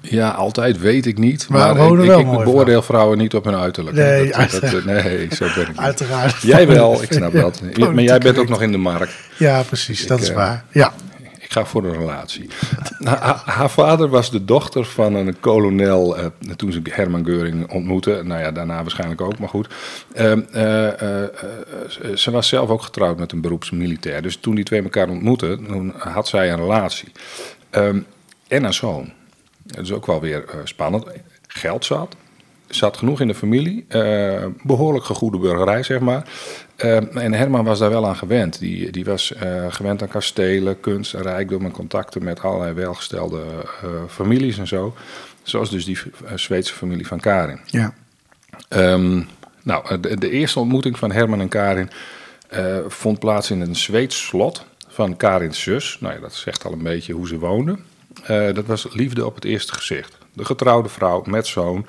Ja, 0.01 0.29
altijd 0.29 0.79
weet 0.79 1.05
ik 1.05 1.17
niet. 1.17 1.49
Maar, 1.49 1.69
ik, 1.69 1.77
ik 1.77 1.85
beoordeel 1.85 2.51
vrouwen. 2.51 2.83
vrouwen 2.83 3.17
niet 3.17 3.33
op 3.35 3.43
hun 3.45 3.55
uiterlijk. 3.55 3.95
Nee, 3.95 4.31
dat, 4.31 4.51
dat, 4.51 4.71
dat, 4.71 4.83
nee 4.85 5.27
zo 5.35 5.45
ben 5.55 5.61
ik 5.61 5.67
niet. 5.67 5.77
Uiteraard. 5.77 6.41
Jij 6.41 6.67
wel, 6.67 7.03
ik 7.03 7.11
snap 7.11 7.33
dat. 7.33 7.61
Maar 7.77 8.03
jij 8.03 8.19
bent 8.19 8.37
ook 8.37 8.49
nog 8.49 8.61
in 8.61 8.71
de 8.71 8.77
markt. 8.77 9.13
Ja, 9.37 9.61
precies, 9.61 10.01
Ik, 10.01 10.07
dat 10.07 10.19
is 10.21 10.29
eh, 10.29 10.35
waar. 10.35 10.65
Ja. 10.71 10.93
Ik 11.39 11.53
ga 11.53 11.65
voor 11.65 11.85
een 11.85 11.97
relatie. 11.97 12.49
Ha- 13.03 13.41
haar 13.45 13.69
vader 13.69 14.09
was 14.09 14.31
de 14.31 14.45
dochter 14.45 14.85
van 14.85 15.15
een 15.15 15.39
kolonel, 15.39 16.17
eh, 16.17 16.25
toen 16.55 16.71
ze 16.71 16.81
Herman 16.89 17.25
Geuring 17.25 17.71
ontmoette. 17.71 18.21
Nou 18.23 18.41
ja, 18.41 18.51
daarna 18.51 18.81
waarschijnlijk 18.81 19.21
ook, 19.21 19.39
maar 19.39 19.49
goed. 19.49 19.67
Ehm, 20.13 20.41
eh, 20.51 21.01
eh, 21.01 21.23
eh, 21.23 21.29
ze 22.15 22.31
was 22.31 22.47
zelf 22.47 22.69
ook 22.69 22.81
getrouwd 22.81 23.17
met 23.17 23.31
een 23.31 23.41
beroepsmilitair. 23.41 24.21
Dus 24.21 24.35
toen 24.35 24.55
die 24.55 24.63
twee 24.63 24.83
elkaar 24.83 25.09
ontmoetten, 25.09 25.65
toen 25.67 25.93
had 25.97 26.27
zij 26.27 26.51
een 26.51 26.57
relatie. 26.59 27.11
Ehm, 27.69 27.99
en 28.47 28.63
een 28.63 28.73
zoon. 28.73 29.11
Dat 29.67 29.83
is 29.83 29.91
ook 29.91 30.05
wel 30.05 30.21
weer 30.21 30.45
eh, 30.45 30.59
spannend. 30.63 31.05
Geld 31.47 31.85
zat. 31.85 32.15
Zat 32.67 32.97
genoeg 32.97 33.21
in 33.21 33.27
de 33.27 33.35
familie. 33.35 33.85
eh, 33.87 34.45
behoorlijk 34.63 35.05
gegoede 35.05 35.37
burgerij, 35.37 35.83
zeg 35.83 35.99
maar. 35.99 36.29
Eh, 36.75 37.15
en 37.15 37.33
Herman 37.33 37.65
was 37.65 37.79
daar 37.79 37.89
wel 37.89 38.07
aan 38.07 38.15
gewend. 38.15 38.59
Die, 38.59 38.91
die 38.91 39.05
was 39.05 39.33
gewend 39.69 40.01
aan 40.01 40.07
kastelen, 40.07 40.79
kunst 40.79 41.13
en 41.13 41.21
rijkdom 41.21 41.65
en 41.65 41.71
contacten 41.71 42.23
met 42.23 42.41
allerlei 42.41 42.73
welgestelde 42.73 43.43
families 44.09 44.57
en 44.57 44.67
zo. 44.67 44.95
Zoals 45.43 45.69
dus 45.69 45.85
die 45.85 45.97
Zweedse 46.35 46.73
familie 46.73 47.07
van 47.07 47.19
Karin. 47.19 47.59
ja. 47.65 47.93
Ehm, 48.69 49.21
nou, 49.63 49.99
de, 49.99 50.17
de 50.17 50.29
eerste 50.29 50.59
ontmoeting 50.59 50.97
van 50.97 51.11
Herman 51.11 51.39
en 51.41 51.47
Karin 51.47 51.89
vond 52.87 53.19
plaats 53.19 53.51
in 53.51 53.61
een 53.61 53.75
Zweeds 53.75 54.25
slot 54.25 54.65
van 54.87 55.17
Karins 55.17 55.61
zus. 55.61 55.97
Nou 55.99 56.13
ja, 56.13 56.19
dat 56.19 56.33
zegt 56.33 56.65
al 56.65 56.71
een 56.71 56.83
beetje 56.83 57.13
hoe 57.13 57.27
ze 57.27 57.39
woonden. 57.39 57.85
Eh, 58.23 58.53
dat 58.53 58.65
was 58.65 58.87
liefde 58.93 59.25
op 59.25 59.35
het 59.35 59.45
eerste 59.45 59.73
gezicht. 59.73 60.17
De 60.33 60.45
getrouwde 60.45 60.89
vrouw 60.89 61.23
met 61.25 61.47
zoon 61.47 61.85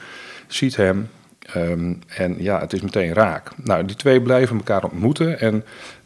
ziet 0.47 0.77
hem 0.77 1.11
ehm, 1.53 1.95
en 2.07 2.37
ja, 2.39 2.61
het 2.61 2.73
is 2.73 2.81
meteen 2.81 3.13
raak. 3.13 3.51
Nou, 3.57 3.85
die 3.85 3.97
twee 3.97 4.23
blijven 4.23 4.57
elkaar 4.57 4.85
ontmoeten 4.85 5.41
en 5.41 5.55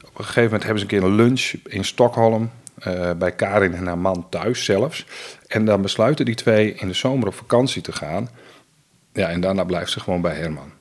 op 0.04 0.18
een 0.18 0.24
gegeven 0.24 0.42
moment 0.42 0.62
hebben 0.62 0.78
ze 0.80 0.84
een 0.84 1.00
keer 1.00 1.08
een 1.08 1.14
lunch 1.14 1.52
in 1.64 1.84
Stockholm. 1.84 2.50
eh, 2.78 3.10
bij 3.12 3.32
Karin 3.32 3.74
en 3.74 3.86
haar 3.86 3.98
man 3.98 4.26
thuis 4.28 4.64
zelfs. 4.64 5.06
En 5.46 5.64
dan 5.64 5.82
besluiten 5.82 6.24
die 6.24 6.34
twee 6.34 6.74
in 6.74 6.88
de 6.88 6.94
zomer 6.94 7.26
op 7.26 7.34
vakantie 7.34 7.82
te 7.82 7.92
gaan. 7.92 8.28
Ja, 9.12 9.28
en 9.28 9.40
daarna 9.40 9.64
blijft 9.64 9.90
ze 9.90 10.00
gewoon 10.00 10.20
bij 10.20 10.34
Herman. 10.34 10.71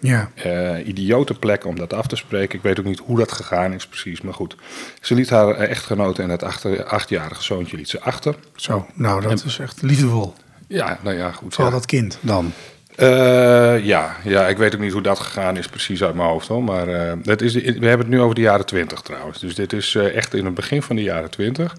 Ja. 0.00 0.30
Eh, 0.34 0.86
idiote 0.86 1.34
plek 1.34 1.64
om 1.66 1.76
dat 1.76 1.92
af 1.92 2.06
te 2.06 2.16
spreken. 2.16 2.56
Ik 2.56 2.62
weet 2.62 2.78
ook 2.78 2.84
niet 2.84 2.98
hoe 2.98 3.18
dat 3.18 3.32
gegaan 3.32 3.72
is 3.72 3.86
precies, 3.86 4.20
maar 4.20 4.34
goed. 4.34 4.56
Ze 5.00 5.14
liet 5.14 5.30
haar 5.30 5.48
eh, 5.54 5.70
echtgenote 5.70 6.22
en 6.22 6.28
het 6.30 6.42
achter, 6.42 6.84
achtjarige 6.84 7.42
zoontje 7.42 7.76
liet 7.76 7.88
ze 7.88 8.00
achter. 8.00 8.34
Zo, 8.54 8.86
nou, 8.94 9.20
dat 9.22 9.44
is 9.44 9.58
echt 9.58 9.82
liefdevol. 9.82 10.34
Ja, 10.68 10.98
nou 11.02 11.16
ja, 11.16 11.30
goed. 11.32 11.54
Vooral 11.54 11.72
Ja. 11.72 11.78
dat 11.78 11.86
kind 11.86 12.18
dan. 12.20 12.52
Eh, 12.96 13.84
ja, 13.84 14.16
ja, 14.24 14.48
ik 14.48 14.56
weet 14.58 14.74
ook 14.74 14.80
niet 14.80 14.92
hoe 14.92 15.02
dat 15.02 15.18
gegaan 15.18 15.56
is 15.56 15.66
precies 15.68 16.02
uit 16.02 16.14
mijn 16.14 16.28
hoofd 16.28 16.48
hoor. 16.48 16.62
Maar 16.64 17.16
dat 17.22 17.40
is, 17.42 17.54
we 17.54 17.62
hebben 17.70 17.98
het 17.98 18.08
nu 18.08 18.20
over 18.20 18.34
de 18.34 18.40
jaren 18.40 18.66
twintig 18.66 19.00
trouwens. 19.00 19.38
Dus 19.40 19.54
dit 19.54 19.72
is 19.72 19.94
echt 19.94 20.34
in 20.34 20.44
het 20.44 20.54
begin 20.54 20.82
van 20.82 20.96
de 20.96 21.02
jaren 21.02 21.30
twintig. 21.30 21.76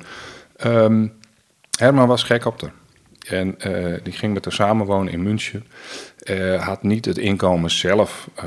Ehm, 0.55 1.07
Herman 1.79 2.07
was 2.07 2.23
gek 2.23 2.45
op 2.45 2.61
haar. 2.61 2.71
En 3.27 3.55
die 4.03 4.13
ging 4.13 4.33
met 4.33 4.43
haar 4.43 4.53
samenwonen 4.53 5.13
in 5.13 5.23
München. 5.23 5.65
Eh, 6.21 6.63
had 6.63 6.83
niet 6.83 7.05
het 7.05 7.17
inkomen 7.17 7.71
zelf 7.71 8.29
eh, 8.35 8.45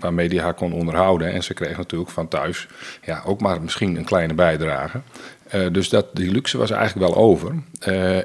waarmee 0.00 0.28
hij 0.28 0.38
haar 0.38 0.54
kon 0.54 0.72
onderhouden. 0.72 1.32
En 1.32 1.44
ze 1.44 1.54
kreeg 1.54 1.76
natuurlijk 1.76 2.10
van 2.10 2.28
thuis 2.28 2.68
ja, 3.04 3.22
ook 3.24 3.40
maar 3.40 3.62
misschien 3.62 3.96
een 3.96 4.04
kleine 4.04 4.34
bijdrage. 4.34 5.00
Eh, 5.48 5.66
dus 5.72 5.88
dat, 5.88 6.06
die 6.12 6.30
luxe 6.30 6.58
was 6.58 6.70
eigenlijk 6.70 7.12
wel 7.12 7.22
over. 7.22 7.54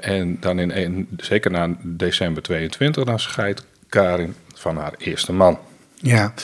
En 0.00 0.36
dan 0.40 0.58
in, 0.58 1.08
zeker 1.16 1.50
na 1.50 1.68
december 1.82 2.42
22, 2.42 3.04
dan 3.04 3.18
scheidt 3.18 3.66
Karin 3.88 4.34
van 4.54 4.76
haar 4.76 4.94
eerste 4.98 5.32
man. 5.32 5.58
Ja. 5.94 6.34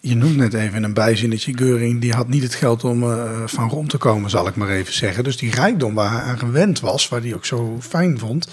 Je 0.00 0.14
noemt 0.14 0.36
net 0.36 0.54
even 0.54 0.82
een 0.82 0.94
bijzinnetje, 0.94 1.56
Geuring, 1.56 2.00
die 2.00 2.12
had 2.12 2.28
niet 2.28 2.42
het 2.42 2.54
geld 2.54 2.84
om 2.84 3.00
van 3.46 3.68
rond 3.68 3.90
te 3.90 3.98
komen, 3.98 4.30
zal 4.30 4.48
ik 4.48 4.54
maar 4.54 4.68
even 4.68 4.94
zeggen. 4.94 5.24
Dus 5.24 5.36
die 5.36 5.54
rijkdom 5.54 5.94
waar 5.94 6.10
hij 6.10 6.20
aan 6.20 6.38
gewend 6.38 6.80
was, 6.80 7.08
waar 7.08 7.20
hij 7.20 7.34
ook 7.34 7.44
zo 7.44 7.76
fijn 7.80 8.18
vond, 8.18 8.48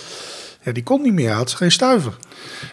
ja, 0.61 0.71
die 0.71 0.83
kon 0.83 1.01
niet 1.01 1.13
meer. 1.13 1.31
Had 1.31 1.51
geen 1.51 1.71
stuiver. 1.71 2.17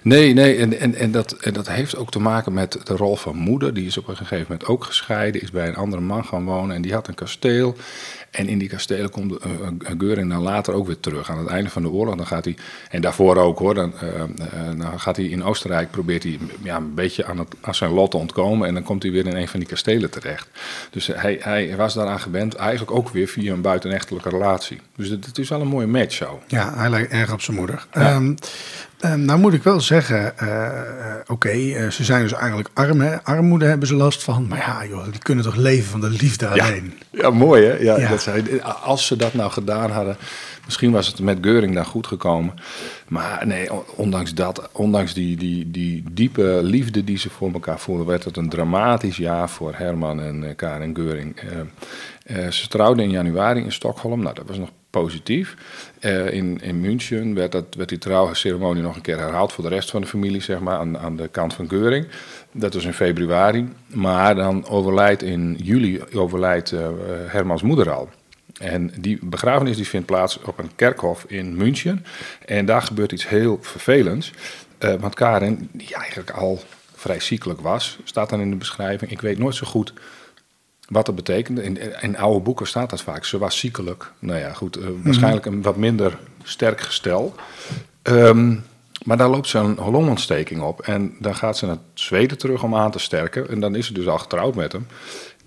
Nee, 0.02 0.32
nee, 0.32 0.56
en, 0.56 0.78
en, 0.78 0.94
en, 0.94 1.10
dat, 1.10 1.32
en 1.32 1.52
dat 1.52 1.68
heeft 1.68 1.96
ook 1.96 2.10
te 2.10 2.18
maken 2.18 2.52
met 2.52 2.80
de 2.84 2.96
rol 2.96 3.16
van 3.16 3.36
moeder. 3.36 3.74
Die 3.74 3.86
is 3.86 3.98
op 3.98 4.08
een 4.08 4.16
gegeven 4.16 4.46
moment 4.48 4.68
ook 4.68 4.84
gescheiden, 4.84 5.42
is 5.42 5.50
bij 5.50 5.68
een 5.68 5.76
andere 5.76 6.02
man 6.02 6.24
gaan 6.24 6.44
wonen 6.44 6.76
en 6.76 6.82
die 6.82 6.92
had 6.92 7.08
een 7.08 7.14
kasteel. 7.14 7.76
En 8.30 8.48
in 8.48 8.58
die 8.58 8.68
kastelen 8.68 9.10
komt 9.10 9.32
uh, 9.32 9.68
Geuring 9.98 10.30
dan 10.30 10.42
later 10.42 10.74
ook 10.74 10.86
weer 10.86 11.00
terug. 11.00 11.30
Aan 11.30 11.38
het 11.38 11.48
einde 11.48 11.70
van 11.70 11.82
de 11.82 11.88
oorlog, 11.88 12.16
dan 12.16 12.26
gaat 12.26 12.44
hij, 12.44 12.56
en 12.90 13.00
daarvoor 13.00 13.36
ook 13.36 13.58
hoor, 13.58 13.74
dan, 13.74 13.92
uh, 14.02 14.08
uh, 14.08 14.78
dan 14.78 15.00
gaat 15.00 15.16
hij 15.16 15.24
in 15.24 15.44
Oostenrijk, 15.44 15.90
probeert 15.90 16.22
hij 16.22 16.38
ja, 16.62 16.76
een 16.76 16.94
beetje 16.94 17.24
aan, 17.24 17.38
het, 17.38 17.54
aan 17.60 17.74
zijn 17.74 17.90
lot 17.90 18.10
te 18.10 18.16
ontkomen. 18.16 18.68
En 18.68 18.74
dan 18.74 18.82
komt 18.82 19.02
hij 19.02 19.12
weer 19.12 19.26
in 19.26 19.36
een 19.36 19.48
van 19.48 19.60
die 19.60 19.68
kastelen 19.68 20.10
terecht. 20.10 20.48
Dus 20.90 21.06
hij, 21.06 21.38
hij 21.40 21.76
was 21.76 21.94
daaraan 21.94 22.20
gewend, 22.20 22.54
eigenlijk 22.54 22.90
ook 22.90 23.08
weer 23.08 23.28
via 23.28 23.52
een 23.52 23.60
buitenechtelijke 23.60 24.28
relatie. 24.28 24.80
Dus 24.96 25.08
het, 25.08 25.26
het 25.26 25.38
is 25.38 25.48
wel 25.48 25.60
een 25.60 25.66
mooie 25.66 25.86
match 25.86 26.14
zo. 26.14 26.42
Ja, 26.46 26.74
hij 26.74 26.90
lijkt 26.90 27.12
erg 27.12 27.32
op 27.32 27.40
zijn 27.40 27.56
moeder. 27.56 27.77
Ehm, 27.90 28.34
ehm, 29.00 29.24
nou 29.24 29.38
moet 29.38 29.52
ik 29.52 29.62
wel 29.62 29.80
zeggen, 29.80 30.38
eh, 30.38 30.66
eh, 30.66 31.14
oké, 31.26 31.48
eh, 31.48 31.88
ze 31.90 32.04
zijn 32.04 32.22
dus 32.22 32.32
eigenlijk 32.32 32.68
arm. 32.74 33.00
Hè? 33.00 33.22
Armoede 33.22 33.64
hebben 33.64 33.88
ze 33.88 33.94
last 33.94 34.22
van. 34.22 34.46
Maar 34.48 34.58
ja, 34.58 34.86
joh, 34.86 35.04
die 35.10 35.20
kunnen 35.22 35.44
toch 35.44 35.56
leven 35.56 35.90
van 35.90 36.00
de 36.00 36.10
liefde 36.10 36.46
alleen. 36.48 36.92
Ja, 37.10 37.30
mooi 37.30 37.64
hè? 37.66 37.76
Ja, 37.76 37.98
Ja. 37.98 38.08
Dat 38.08 38.22
zij, 38.22 38.62
als 38.62 39.06
ze 39.06 39.16
dat 39.16 39.34
nou 39.34 39.50
gedaan 39.50 39.90
hadden, 39.90 40.16
misschien 40.64 40.90
was 40.90 41.06
het 41.06 41.20
met 41.20 41.38
Geuring 41.40 41.74
dan 41.74 41.84
goed 41.86 42.06
gekomen. 42.06 42.54
Maar 43.08 43.46
nee, 43.46 43.72
on- 43.72 43.82
ondanks 43.96 44.34
dat, 44.34 44.68
ondanks 44.72 45.14
die, 45.14 45.36
die, 45.36 45.70
die 45.70 46.04
diepe 46.10 46.60
liefde 46.62 47.04
die 47.04 47.18
ze 47.18 47.30
voor 47.30 47.52
elkaar 47.52 47.78
voelden, 47.78 48.06
werd 48.06 48.24
het 48.24 48.36
een 48.36 48.48
dramatisch 48.48 49.16
jaar 49.16 49.48
voor 49.50 49.72
Herman 49.76 50.20
en 50.20 50.56
Karen 50.56 50.94
Geuring. 50.96 51.36
Eh, 51.40 52.44
eh, 52.44 52.50
ze 52.52 52.68
trouwden 52.68 53.04
in 53.04 53.10
januari 53.10 53.60
in 53.62 53.72
Stockholm, 53.72 54.22
nou 54.22 54.34
dat 54.34 54.44
was 54.46 54.58
nog 54.58 54.68
positief. 54.90 55.54
Eh, 56.00 56.32
in, 56.32 56.60
in 56.62 56.80
München 56.80 57.34
werd, 57.34 57.52
dat, 57.52 57.64
werd 57.76 57.88
die 57.88 57.98
trouwceremonie 57.98 58.82
nog 58.82 58.96
een 58.96 59.02
keer 59.02 59.18
herhaald 59.18 59.52
voor 59.52 59.64
de 59.64 59.70
rest 59.70 59.90
van 59.90 60.00
de 60.00 60.06
familie, 60.06 60.40
zeg 60.40 60.60
maar, 60.60 60.78
aan, 60.78 60.98
aan 60.98 61.16
de 61.16 61.28
kant 61.28 61.54
van 61.54 61.68
Geuring. 61.68 62.06
Dat 62.52 62.74
was 62.74 62.84
in 62.84 62.92
februari. 62.92 63.68
Maar 63.86 64.34
dan 64.34 64.68
overlijdt 64.68 65.22
in 65.22 65.56
juli 65.62 66.02
overlijdt, 66.12 66.72
eh, 66.72 66.88
Hermans 67.26 67.62
moeder 67.62 67.90
al. 67.90 68.08
En 68.58 68.92
die 69.00 69.18
begrafenis 69.22 69.76
die 69.76 69.88
vindt 69.88 70.06
plaats 70.06 70.40
op 70.42 70.58
een 70.58 70.70
kerkhof 70.76 71.24
in 71.28 71.56
München. 71.56 72.04
En 72.46 72.66
daar 72.66 72.82
gebeurt 72.82 73.12
iets 73.12 73.28
heel 73.28 73.58
vervelends. 73.60 74.32
Eh, 74.78 74.94
want 74.94 75.14
Karen, 75.14 75.68
die 75.72 75.94
eigenlijk 75.94 76.30
al 76.30 76.62
vrij 76.94 77.20
ziekelijk 77.20 77.60
was, 77.60 77.98
staat 78.04 78.30
dan 78.30 78.40
in 78.40 78.50
de 78.50 78.56
beschrijving. 78.56 79.10
Ik 79.10 79.20
weet 79.20 79.38
nooit 79.38 79.54
zo 79.54 79.66
goed 79.66 79.92
wat 80.88 81.06
dat 81.06 81.14
betekende. 81.14 81.62
In, 81.62 81.78
in 82.02 82.16
oude 82.18 82.40
boeken 82.40 82.66
staat 82.66 82.90
dat 82.90 83.02
vaak. 83.02 83.24
Ze 83.24 83.38
was 83.38 83.58
ziekelijk. 83.58 84.12
Nou 84.18 84.38
ja, 84.38 84.52
goed. 84.52 84.76
eh, 84.76 84.86
waarschijnlijk 85.02 85.46
een 85.46 85.62
wat 85.62 85.76
minder 85.76 86.18
sterk 86.42 86.80
gestel. 86.80 87.34
Ehm, 88.02 88.54
maar 89.04 89.16
daar 89.16 89.28
loopt 89.28 89.48
ze 89.48 89.58
een 89.58 89.74
longontsteking 89.90 90.60
op. 90.62 90.80
En 90.80 91.14
dan 91.18 91.34
gaat 91.34 91.58
ze 91.58 91.66
naar 91.66 91.76
Zweden 91.94 92.38
terug 92.38 92.62
om 92.62 92.74
aan 92.74 92.90
te 92.90 92.98
sterken. 92.98 93.48
En 93.50 93.60
dan 93.60 93.74
is 93.74 93.86
ze 93.86 93.92
dus 93.92 94.06
al 94.06 94.18
getrouwd 94.18 94.54
met 94.54 94.72
hem. 94.72 94.86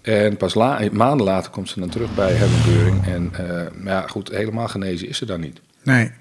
En 0.01 0.38
pas 0.38 0.53
la- 0.53 0.79
maanden 0.91 1.25
later 1.25 1.51
komt 1.51 1.69
ze 1.69 1.79
dan 1.79 1.89
terug 1.89 2.15
bij 2.15 2.31
Herman. 2.33 3.03
En 3.03 3.29
eh, 3.50 3.67
maar 3.83 3.93
ja, 3.93 4.07
goed, 4.07 4.29
helemaal 4.29 4.67
genezen 4.67 5.07
is 5.07 5.17
ze 5.17 5.25
dan 5.25 5.39
niet. 5.39 5.62
Nee. 5.83 6.12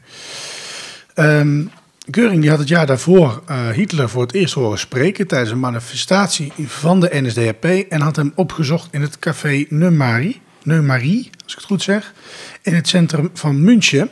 Ehm 1.15 1.63
Göring 2.07 2.41
die 2.41 2.51
had 2.51 2.59
het 2.59 2.69
jaar 2.69 2.87
daarvoor 2.87 3.43
eh, 3.47 3.69
Hitler 3.69 4.09
voor 4.09 4.23
het 4.23 4.35
eerst 4.35 4.55
horen 4.55 4.79
spreken 4.79 5.27
tijdens 5.27 5.51
een 5.51 5.61
manifestatie 5.61 6.53
van 6.67 7.01
de 7.01 7.09
NSDAP 7.13 7.65
en 7.65 8.01
had 8.01 8.17
hem 8.17 8.33
opgezocht 8.35 8.89
in 8.91 9.01
het 9.01 9.19
café 9.19 9.65
Neumari, 9.69 10.41
Neumari 10.63 11.31
als 11.45 11.53
ik 11.53 11.59
het 11.59 11.65
goed 11.65 11.83
zeg, 11.83 12.15
in 12.63 12.75
het 12.75 12.89
centrum 12.89 13.31
van 13.35 13.63
München. 13.63 14.11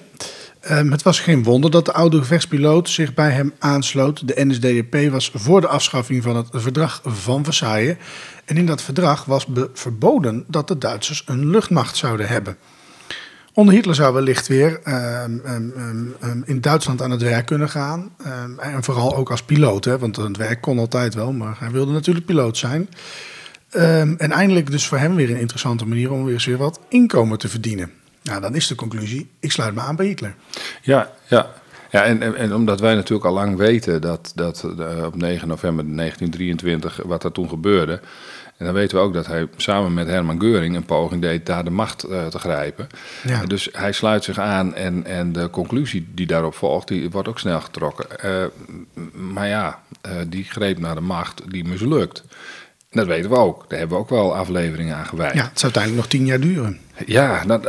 Ehm, 0.61 0.91
het 0.91 1.03
was 1.03 1.21
geen 1.21 1.43
wonder 1.43 1.71
dat 1.71 1.85
de 1.85 1.93
oude 1.93 2.19
gevechtspiloot 2.19 2.89
zich 2.89 3.15
bij 3.15 3.31
hem 3.31 3.53
aansloot. 3.59 4.29
De 4.29 4.45
NSDAP 4.45 5.11
was 5.11 5.31
voor 5.35 5.61
de 5.61 5.69
afschaffing 5.69 6.23
van 6.23 6.37
het 6.37 6.49
verdrag 6.51 7.01
van 7.05 7.45
Versailles. 7.45 7.97
En 8.45 8.57
in 8.57 8.67
dat 8.67 8.83
verdrag 8.83 9.25
was 9.25 9.47
verboden 9.73 10.45
dat 10.49 10.69
de 10.69 10.79
Duitsers 10.79 11.23
een 11.27 11.51
luchtmacht 11.51 11.97
zouden 11.97 12.29
hebben. 12.29 12.57
Onder 13.59 13.75
Hitler 13.75 13.95
zou 13.95 14.15
wellicht 14.15 14.47
weer 14.47 14.81
ehm, 14.83 15.39
ehm, 15.45 15.71
ehm, 16.21 16.41
in 16.45 16.61
Duitsland 16.61 17.03
aan 17.03 17.11
het 17.11 17.23
werk 17.23 17.47
kunnen 17.47 17.69
gaan. 17.69 18.11
En 18.59 18.85
vooral 18.85 19.17
ook 19.17 19.31
als 19.31 19.43
piloot, 19.43 19.85
hè, 19.85 19.99
want 19.99 20.17
het 20.17 20.37
werk 20.37 20.61
kon 20.61 20.79
altijd 20.79 21.15
wel, 21.15 21.33
maar 21.33 21.57
hij 21.59 21.71
wilde 21.71 21.93
natuurlijk 21.93 22.27
piloot 22.27 22.57
zijn. 22.57 22.89
En 23.71 24.31
eindelijk 24.31 24.71
dus 24.71 24.87
voor 24.87 24.99
hem 24.99 25.15
weer 25.15 25.31
een 25.31 25.41
interessante 25.41 25.87
manier 25.87 26.13
om 26.13 26.25
weer 26.25 26.35
eens 26.35 26.47
weer 26.47 26.57
wat 26.57 26.81
inkomen 26.89 27.39
te 27.39 27.49
verdienen. 27.49 27.91
Nou, 28.23 28.41
dan 28.41 28.55
is 28.55 28.67
de 28.67 28.75
conclusie, 28.75 29.31
ik 29.41 29.53
sluit 29.53 29.75
me 29.75 29.81
aan 29.81 29.97
bij 29.97 30.07
Hitler. 30.07 30.35
Ja, 30.83 31.11
ja. 31.27 31.51
Ja, 31.91 32.05
en, 32.05 32.23
en, 32.23 32.35
en 32.35 32.55
omdat 32.55 32.81
wij 32.81 32.95
natuurlijk 32.95 33.27
al 33.27 33.35
lang 33.35 33.57
weten 33.57 34.01
dat, 34.01 34.33
dat 34.35 34.65
eh, 34.79 35.05
op 35.05 35.17
9 35.17 35.49
november 35.49 35.85
1923 35.97 37.01
wat 37.05 37.25
er 37.25 37.33
toen 37.33 37.49
gebeurde. 37.49 38.01
En 38.59 38.65
dan 38.65 38.75
weten 38.75 38.97
we 38.97 39.03
ook 39.03 39.15
dat 39.15 39.27
hij 39.27 39.49
samen 39.57 39.95
met 39.95 40.07
Herman 40.07 40.41
Geuring 40.41 40.77
een 40.77 40.85
poging 40.85 41.23
deed 41.23 41.47
daar 41.47 41.65
de 41.65 41.71
macht 41.71 42.03
eh, 42.03 42.27
te 42.27 42.39
grijpen. 42.39 42.89
Ja. 43.25 43.45
Dus 43.45 43.69
hij 43.73 43.93
sluit 43.93 44.25
zich 44.25 44.39
aan 44.39 44.75
en, 44.75 45.05
en 45.05 45.33
de 45.33 45.51
conclusie 45.51 46.09
die 46.15 46.27
daarop 46.27 46.55
volgt, 46.55 46.89
die 46.89 47.11
wordt 47.11 47.29
ook 47.29 47.39
snel 47.39 47.61
getrokken. 47.61 48.21
Eh, 48.21 48.45
maar 49.13 49.49
ja, 49.49 49.83
eh, 50.01 50.13
die 50.27 50.45
greep 50.45 50.79
naar 50.79 50.95
de 50.95 51.01
macht, 51.01 51.43
die 51.51 51.65
mislukt. 51.65 52.25
Dat 52.91 53.07
weten 53.07 53.31
we 53.31 53.37
ook. 53.37 53.65
Daar 53.69 53.79
hebben 53.79 53.97
we 53.97 54.03
ook 54.03 54.11
wel 54.11 54.37
afleveringen 54.37 54.97
aan 54.97 55.07
gewijd. 55.07 55.35
Ja, 55.35 55.43
het 55.43 55.61
zou 55.61 55.73
uiteindelijk 55.75 56.03
nog 56.03 56.11
tien 56.11 56.27
jaar 56.27 56.41
duren. 56.41 56.81
Ja, 57.07 57.45
nou, 57.45 57.63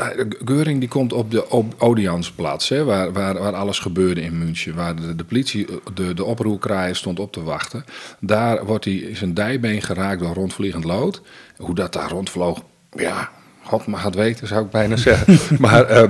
Geuring 0.46 0.80
die 0.80 0.90
komt 0.90 1.14
op 1.14 1.32
de 1.32 1.50
op 1.50 1.76
Odeonsplatz, 1.78 2.70
hè, 2.70 2.84
waar, 2.84 3.14
waar, 3.14 3.40
waar 3.40 3.56
alles 3.56 3.80
gebeurde 3.80 4.22
in 4.22 4.38
München. 4.38 4.76
Waar 4.76 4.96
de, 4.96 5.16
de 5.16 5.24
politie, 5.24 5.68
de, 5.94 6.14
de 6.14 6.24
oproerkraaier 6.24 6.96
stond 6.96 7.20
op 7.20 7.32
te 7.32 7.44
wachten. 7.44 7.86
Daar 8.20 8.66
wordt 8.66 8.86
hij 8.86 9.10
zijn 9.14 9.34
dijbeen 9.34 9.82
geraakt 9.82 10.22
door 10.22 10.34
rondvliegend 10.34 10.84
lood. 10.84 11.22
Hoe 11.58 11.76
dat 11.76 11.94
daar 11.94 12.10
rondvloog, 12.10 12.62
ja, 12.92 13.30
God 13.64 13.86
mag 13.86 14.04
het 14.04 14.16
weten, 14.16 14.48
zou 14.48 14.66
ik 14.66 14.72
bijna 14.72 14.96
zeggen. 14.96 15.38
maar 15.66 15.86
eh, 15.86 16.10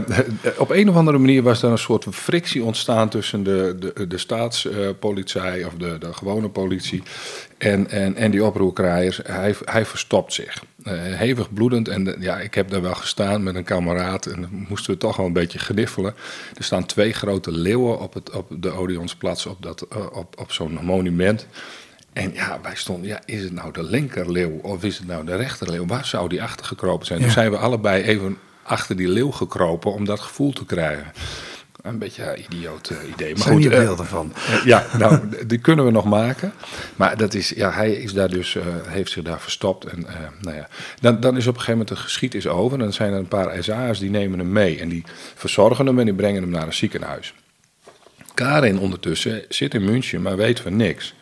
op 0.58 0.70
een 0.70 0.90
of 0.90 0.96
andere 0.96 1.18
manier 1.18 1.44
was 1.44 1.64
er 1.64 1.72
een 1.72 1.78
soort 1.78 2.06
frictie 2.12 2.64
ontstaan 2.64 3.10
tussen 3.10 3.44
de, 3.44 3.76
de, 3.80 4.08
de 4.08 4.18
staatspolitie 4.18 5.66
of 5.66 5.74
de, 5.78 5.98
de 6.00 6.14
gewone 6.14 6.50
politie 6.50 7.04
en, 7.60 7.90
en, 7.90 8.16
en 8.16 8.32
die 8.32 8.44
oproerkraaiers. 8.44 9.20
Hij, 9.24 9.56
hij 9.66 9.86
verstopt 9.86 10.34
zich. 10.34 10.64
Eh, 10.84 10.94
hevig 10.96 11.54
bloedend. 11.54 11.88
En 11.88 12.16
ja, 12.20 12.40
ik 12.40 12.54
heb 12.54 12.70
daar 12.70 12.82
wel 12.82 12.96
gestaan 12.96 13.44
met 13.44 13.56
een 13.56 13.64
kameraad 13.64 14.26
en 14.26 14.42
dan 14.42 14.66
moesten 14.70 14.94
we 14.94 15.00
toch 15.00 15.18
wel 15.18 15.26
een 15.26 15.34
beetje 15.34 15.60
gniffelen. 15.60 16.16
Er 16.58 16.64
staan 16.64 16.86
twee 16.86 17.14
grote 17.14 17.52
leeuwen 17.52 18.00
op, 18.00 18.14
het, 18.14 18.30
op 18.32 18.48
de 18.50 18.72
Odeonsplatz, 18.72 19.46
op, 19.46 19.62
dat, 19.62 19.82
eh, 19.82 20.06
op, 20.12 20.40
op 20.40 20.52
zo'n 20.52 20.80
monument. 20.82 21.48
En 22.14 22.34
ja, 22.34 22.60
wij 22.62 22.76
stonden, 22.76 23.08
ja, 23.08 23.22
is 23.26 23.44
het 23.44 23.54
nou 23.54 23.74
de 23.74 23.84
linkerleeuw 23.84 24.60
of 24.62 24.84
is 24.84 24.98
het 24.98 25.08
nou 25.08 25.26
de 25.26 25.36
rechterleeuw? 25.36 25.86
Waar 25.86 26.06
zou 26.06 26.30
die 26.30 26.44
achter 26.44 26.66
gekropen 26.66 27.06
zijn? 27.06 27.20
Ja. 27.20 27.26
Toen 27.26 27.34
zijn 27.34 27.52
we 27.52 27.58
allebei 27.58 28.04
even 28.04 28.38
achter 28.64 28.96
die 28.96 29.08
leeuw 29.08 29.32
gekropen 29.32 29.94
om 29.94 30.06
dat 30.06 30.20
gevoel 30.20 30.54
te 30.54 30.66
krijgen. 30.66 31.12
Een 31.82 31.98
beetje 31.98 32.32
een 32.32 32.40
idioot 32.40 32.90
eh, 32.90 33.10
idee. 33.10 33.34
Maar 33.34 33.44
zijn 33.44 33.54
goed, 33.54 33.64
hier 33.64 33.74
eh, 33.74 34.00
van. 34.00 34.34
eh, 34.36 34.66
Ja, 34.66 34.86
nou, 34.98 35.20
die 35.48 35.58
kunnen 35.58 35.86
we 35.86 35.92
nog 35.92 36.06
maken. 36.06 36.54
Maar 36.96 37.18
dat 37.18 37.34
is, 37.34 37.50
ja, 37.50 37.72
hij 37.72 37.92
is 37.92 38.14
daar 38.14 38.30
dus, 38.30 38.58
heeft 38.88 39.12
zich 39.12 39.24
daar 39.24 39.40
verstopt. 39.42 39.86
En, 39.86 40.06
nou 40.42 40.56
ja. 40.56 40.68
dan, 41.02 41.20
dan 41.20 41.38
is 41.38 41.48
op 41.48 41.54
een 41.54 41.60
gegeven 41.60 41.80
moment 41.80 41.88
de 41.98 42.04
geschiet 42.04 42.36
is 42.36 42.48
over. 42.48 42.78
En 42.78 42.84
dan 42.84 42.94
zijn 42.94 43.12
er 43.14 43.20
een 43.20 43.28
paar 43.28 43.64
SA'ers 43.64 44.00
die 44.00 44.10
nemen 44.10 44.40
hem 44.40 44.52
mee. 44.52 44.80
En 44.80 44.90
die 44.90 45.04
verzorgen 45.36 45.86
hem 45.86 46.00
en 46.00 46.06
die 46.06 46.14
brengen 46.14 46.42
hem 46.42 46.52
naar 46.52 46.66
een 46.66 46.74
ziekenhuis. 46.74 47.34
Karin 48.34 48.80
ondertussen 48.80 49.44
zit 49.50 49.74
in 49.74 49.84
München, 49.86 50.22
maar 50.22 50.38
weet 50.38 50.60
van 50.60 50.76
niks. 50.76 51.14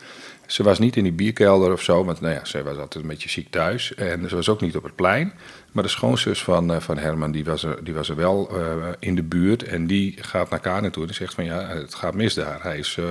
Ze 0.47 0.63
was 0.63 0.79
niet 0.79 0.95
in 0.95 1.03
die 1.03 1.11
bierkelder 1.11 1.71
of 1.71 1.81
zo, 1.81 2.03
want 2.05 2.21
nou 2.21 2.33
ja, 2.33 2.45
ze 2.45 2.63
was 2.63 2.77
altijd 2.77 3.03
een 3.03 3.09
beetje 3.09 3.29
ziek 3.29 3.51
thuis. 3.51 3.93
En 3.95 4.29
ze 4.29 4.35
was 4.35 4.49
ook 4.49 4.61
niet 4.61 4.75
op 4.75 4.83
het 4.83 4.95
plein. 4.95 5.33
Maar 5.71 5.83
de 5.83 5.89
schoonzus 5.89 6.43
van, 6.43 6.73
eh, 6.73 6.79
van 6.79 6.97
Herman, 6.97 7.31
die 7.31 7.45
was 7.45 7.63
er, 7.63 7.83
die 7.83 7.93
was 7.93 8.09
er 8.09 8.15
wel 8.15 8.49
eh, 8.49 8.87
in 8.99 9.15
de 9.15 9.23
buurt. 9.23 9.63
En 9.63 9.87
die 9.87 10.15
gaat 10.21 10.49
naar 10.49 10.59
Karin 10.59 10.91
toe 10.91 11.07
en 11.07 11.13
zegt 11.13 11.33
van 11.33 11.45
ja, 11.45 11.67
het 11.67 11.95
gaat 11.95 12.13
mis 12.13 12.33
daar. 12.33 12.59
Hij 12.61 12.77
is, 12.77 12.97
eh, 12.99 13.05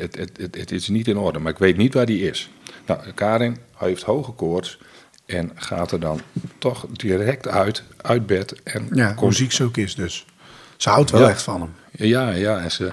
het, 0.00 0.16
het, 0.16 0.30
het, 0.36 0.54
het 0.56 0.70
is 0.72 0.88
niet 0.88 1.08
in 1.08 1.16
orde, 1.18 1.38
maar 1.38 1.52
ik 1.52 1.58
weet 1.58 1.76
niet 1.76 1.94
waar 1.94 2.06
die 2.06 2.28
is. 2.28 2.50
Nou, 2.86 3.00
Karin 3.14 3.56
heeft 3.76 4.02
hoge 4.02 4.32
koorts 4.32 4.78
en 5.26 5.50
gaat 5.54 5.92
er 5.92 6.00
dan 6.00 6.20
toch 6.58 6.86
direct 6.92 7.48
uit, 7.48 7.82
uit 7.96 8.26
bed. 8.26 8.62
En 8.62 8.88
Ja, 8.92 9.06
hoe 9.06 9.14
komt 9.14 9.36
ziek 9.36 9.52
ze 9.52 9.64
ook 9.64 9.76
is 9.76 9.94
dus. 9.94 10.26
Ze 10.76 10.88
houdt 10.88 11.10
wel 11.10 11.20
Ja. 11.20 11.28
echt 11.28 11.42
van 11.42 11.60
hem. 11.60 11.72
ja, 12.08 12.30
ja. 12.30 12.58
En 12.60 12.70
ze, 12.70 12.92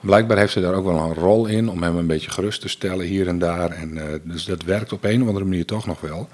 blijkbaar 0.00 0.38
heeft 0.38 0.52
ze 0.52 0.60
daar 0.60 0.74
ook 0.74 0.84
wel 0.84 0.98
een 0.98 1.14
rol 1.14 1.46
in 1.46 1.68
om 1.68 1.82
hem 1.82 1.96
een 1.96 2.06
beetje 2.06 2.30
gerust 2.30 2.60
te 2.60 2.68
stellen 2.68 3.06
hier 3.06 3.28
en 3.28 3.38
daar. 3.38 3.70
En, 3.70 3.98
eh, 3.98 4.18
dus 4.22 4.44
dat 4.44 4.62
werkt 4.62 4.92
op 4.92 5.04
een 5.04 5.22
of 5.22 5.26
andere 5.26 5.44
manier 5.44 5.64
toch 5.64 5.86
nog 5.86 6.00
wel. 6.00 6.28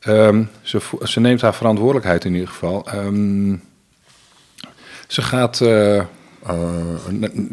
Ehm, 0.00 0.44
ze, 0.62 0.80
ze 1.02 1.20
neemt 1.20 1.40
haar 1.40 1.54
verantwoordelijkheid 1.54 2.24
in 2.24 2.32
ieder 2.32 2.48
geval. 2.48 2.86
Ehm, 2.86 3.56
ze 5.06 5.22
gaat 5.22 5.60
eh, 5.60 5.96
eh, 5.96 6.04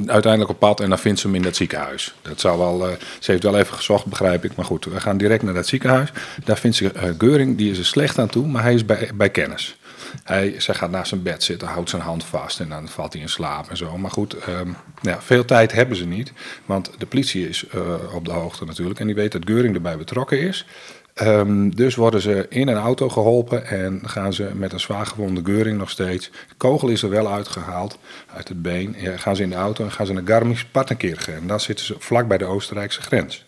uiteindelijk 0.06 0.50
op 0.50 0.60
pad 0.60 0.80
en 0.80 0.90
dan 0.90 1.00
vindt 1.00 1.20
ze 1.20 1.28
hem 1.28 1.36
in 1.36 1.42
dat 1.42 1.56
ziekenhuis. 1.56 2.16
Dat 2.22 2.40
zou 2.40 2.58
wel, 2.58 2.98
ze 3.20 3.32
heeft 3.32 3.44
wel 3.44 3.58
even 3.58 3.76
gezocht, 3.76 4.06
begrijp 4.06 4.46
ik. 4.46 4.56
Maar 4.56 4.66
goed, 4.66 4.86
we 4.86 5.00
gaan 5.00 5.18
direct 5.18 5.44
naar 5.44 5.54
dat 5.54 5.68
ziekenhuis. 5.68 6.12
Daar 6.44 6.58
vindt 6.58 6.78
ze 6.78 6.92
Geuring, 7.18 7.58
die 7.58 7.72
is 7.72 7.78
er 7.78 7.86
slecht 7.86 8.20
aan 8.20 8.30
toe, 8.30 8.48
maar 8.48 8.64
hij 8.64 8.74
is 8.74 8.86
bij, 8.86 9.10
bij 9.16 9.30
kennis. 9.30 9.78
Hij, 10.24 10.56
zij 10.58 10.76
gaat 10.76 10.92
naast 10.92 11.10
zijn 11.10 11.24
bed 11.24 11.44
zitten, 11.44 11.68
houdt 11.68 11.90
zijn 11.90 12.02
hand 12.02 12.24
vast 12.24 12.60
en 12.60 12.70
dan 12.70 12.88
valt 12.88 13.14
hij 13.14 13.22
in 13.22 13.30
slaap 13.30 13.70
en 13.70 13.78
zo. 13.78 13.98
Maar 13.98 14.12
goed, 14.12 14.34
ehm, 14.34 14.70
ja, 15.02 15.22
veel 15.22 15.46
tijd 15.46 15.72
hebben 15.72 15.98
ze 15.98 16.06
niet. 16.06 16.32
Want 16.66 16.92
de 16.98 17.06
politie 17.06 17.50
is 17.50 17.68
eh, 17.68 18.16
op 18.16 18.26
de 18.26 18.32
hoogte 18.32 18.66
natuurlijk 18.66 19.00
en 19.00 19.06
die 19.06 19.16
weet 19.16 19.32
dat 19.32 19.46
Geuring 19.46 19.76
erbij 19.76 19.98
betrokken 19.98 20.40
is. 20.40 20.66
Ehm, 21.14 21.70
dus 21.70 21.96
worden 21.96 22.22
ze 22.22 22.46
in 22.50 22.68
een 22.68 22.78
auto 22.78 23.10
geholpen 23.10 23.66
en 23.68 24.02
gaan 24.04 24.34
ze 24.34 24.50
met 24.54 24.74
een 24.74 24.80
zwaar 24.80 25.06
gewonde 25.06 25.42
Geuring 25.44 25.78
nog 25.78 25.90
steeds. 25.90 26.30
De 26.30 26.56
kogel 26.58 26.88
is 26.88 27.04
er 27.04 27.10
wel 27.10 27.32
uitgehaald 27.32 27.98
uit 28.36 28.48
het 28.48 28.62
been. 28.62 28.96
Gaan 29.16 29.36
ze 29.36 29.44
in 29.44 29.50
de 29.50 29.56
auto 29.56 29.84
en 29.84 29.92
gaan 29.92 30.06
ze 30.06 30.14
naar 30.14 30.24
Garmisch-Partenkirchen. 30.26 31.36
En 31.36 31.48
dan 31.48 31.60
zitten 31.60 31.86
ze 31.86 31.96
vlak 32.00 32.28
bij 32.28 32.38
de 32.38 32.46
Oostenrijkse 32.46 33.02
grens. 33.02 33.46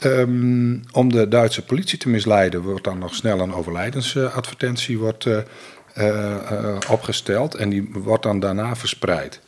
Ehm, 0.00 0.76
om 0.92 1.12
de 1.12 1.28
Duitse 1.28 1.64
politie 1.64 1.98
te 1.98 2.08
misleiden 2.08 2.62
wordt 2.62 2.84
dan 2.84 2.98
nog 2.98 3.14
snel 3.14 3.40
een 3.40 3.54
overlijdensadvertentie 3.54 4.98
wordt, 4.98 5.26
eh, 5.26 5.38
opgesteld 6.88 7.54
en 7.54 7.68
die 7.68 7.90
wordt 7.92 8.22
dan 8.22 8.40
daarna 8.40 8.76
verspreid. 8.76 9.40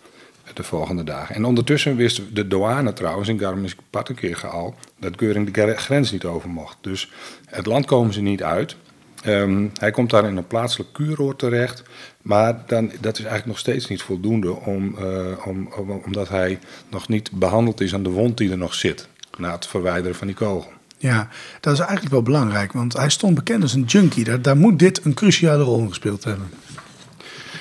de 0.55 0.63
volgende 0.63 1.05
dagen. 1.05 1.35
En 1.35 1.45
ondertussen 1.45 1.97
wist 1.97 2.23
de 2.33 2.49
douane 2.49 2.93
trouwens 2.93 3.29
in 3.29 3.39
Garmisch-Partenkirchen 3.39 4.51
al 4.51 4.75
dat 4.99 5.13
Geuring 5.17 5.51
de 5.51 5.77
grens 5.77 6.13
niet 6.13 6.25
over 6.25 6.49
mocht. 6.49 6.77
Dus 6.81 7.11
het 7.47 7.67
land 7.67 7.87
komen 7.87 8.13
ze 8.13 8.21
niet 8.21 8.43
uit. 8.43 8.77
Ehm, 9.23 9.69
hij 9.75 9.91
komt 9.91 10.11
daar 10.11 10.25
in 10.25 10.37
een 10.37 10.47
plaatselijk 10.47 10.93
kuuroord 10.93 11.39
terecht. 11.39 11.83
Maar 12.23 12.63
dan, 12.67 12.91
dat 13.01 13.13
is 13.13 13.25
eigenlijk 13.25 13.47
nog 13.47 13.59
steeds 13.59 13.89
niet 13.89 14.03
voldoende, 14.03 14.53
om, 14.53 14.97
uh, 15.01 15.47
om, 15.47 15.69
omdat 16.05 16.29
hij 16.29 16.59
nog 16.91 17.09
niet 17.09 17.31
behandeld 17.31 17.81
is 17.81 17.95
aan 17.95 18.03
de 18.03 18.11
wond 18.11 18.39
die 18.39 18.51
er 18.51 18.59
nog 18.59 18.75
zit. 18.75 19.09
Na 19.39 19.53
het 19.53 19.67
verwijderen 19.67 20.17
van 20.17 20.27
die 20.27 20.37
kogel. 20.37 20.73
Ja, 21.07 21.29
dat 21.61 21.73
is 21.73 21.79
eigenlijk 21.79 22.11
wel 22.11 22.23
belangrijk, 22.23 22.73
want 22.73 22.97
hij 22.97 23.11
stond 23.11 23.35
bekend 23.35 23.63
als 23.63 23.75
een 23.75 23.83
junkie. 23.83 24.41
Daar, 24.41 24.57
moet 24.57 24.79
dit 24.79 25.05
een 25.05 25.15
cruciale 25.15 25.63
rol 25.63 25.79
in 25.79 25.89
gespeeld 25.89 26.25
hebben. 26.25 26.49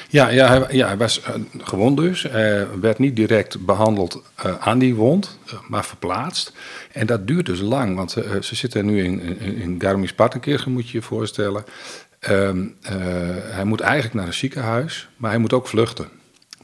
Ja, 0.09 0.27
ja, 0.27 0.47
hij, 0.47 0.75
ja, 0.75 0.87
hij 0.87 0.97
was 0.97 1.19
uh, 1.19 1.27
gewond 1.57 1.97
dus. 1.97 2.23
Hij 2.23 2.67
werd 2.79 2.99
niet 2.99 3.15
direct 3.15 3.65
behandeld 3.65 4.21
uh, 4.45 4.57
aan 4.59 4.79
die 4.79 4.95
wond, 4.95 5.39
uh, 5.47 5.53
maar 5.67 5.85
verplaatst. 5.85 6.53
En 6.91 7.05
dat 7.05 7.27
duurt 7.27 7.45
dus 7.45 7.59
lang, 7.59 7.95
want 7.95 8.11
ze 8.41 8.55
zitten 8.55 8.85
nu 8.85 9.03
in, 9.03 9.39
in, 9.39 9.55
in 9.55 9.75
Garmisch-Partenkirchen, 9.77 10.71
moet 10.71 10.89
je 10.89 10.97
je 10.97 11.03
voorstellen. 11.03 11.63
Um, 12.29 12.75
hij 13.49 13.63
moet 13.63 13.79
eigenlijk 13.79 14.13
naar 14.13 14.27
een 14.27 14.33
ziekenhuis, 14.33 15.07
maar 15.17 15.31
hij 15.31 15.39
moet 15.39 15.53
ook 15.53 15.67
vluchten. 15.67 16.07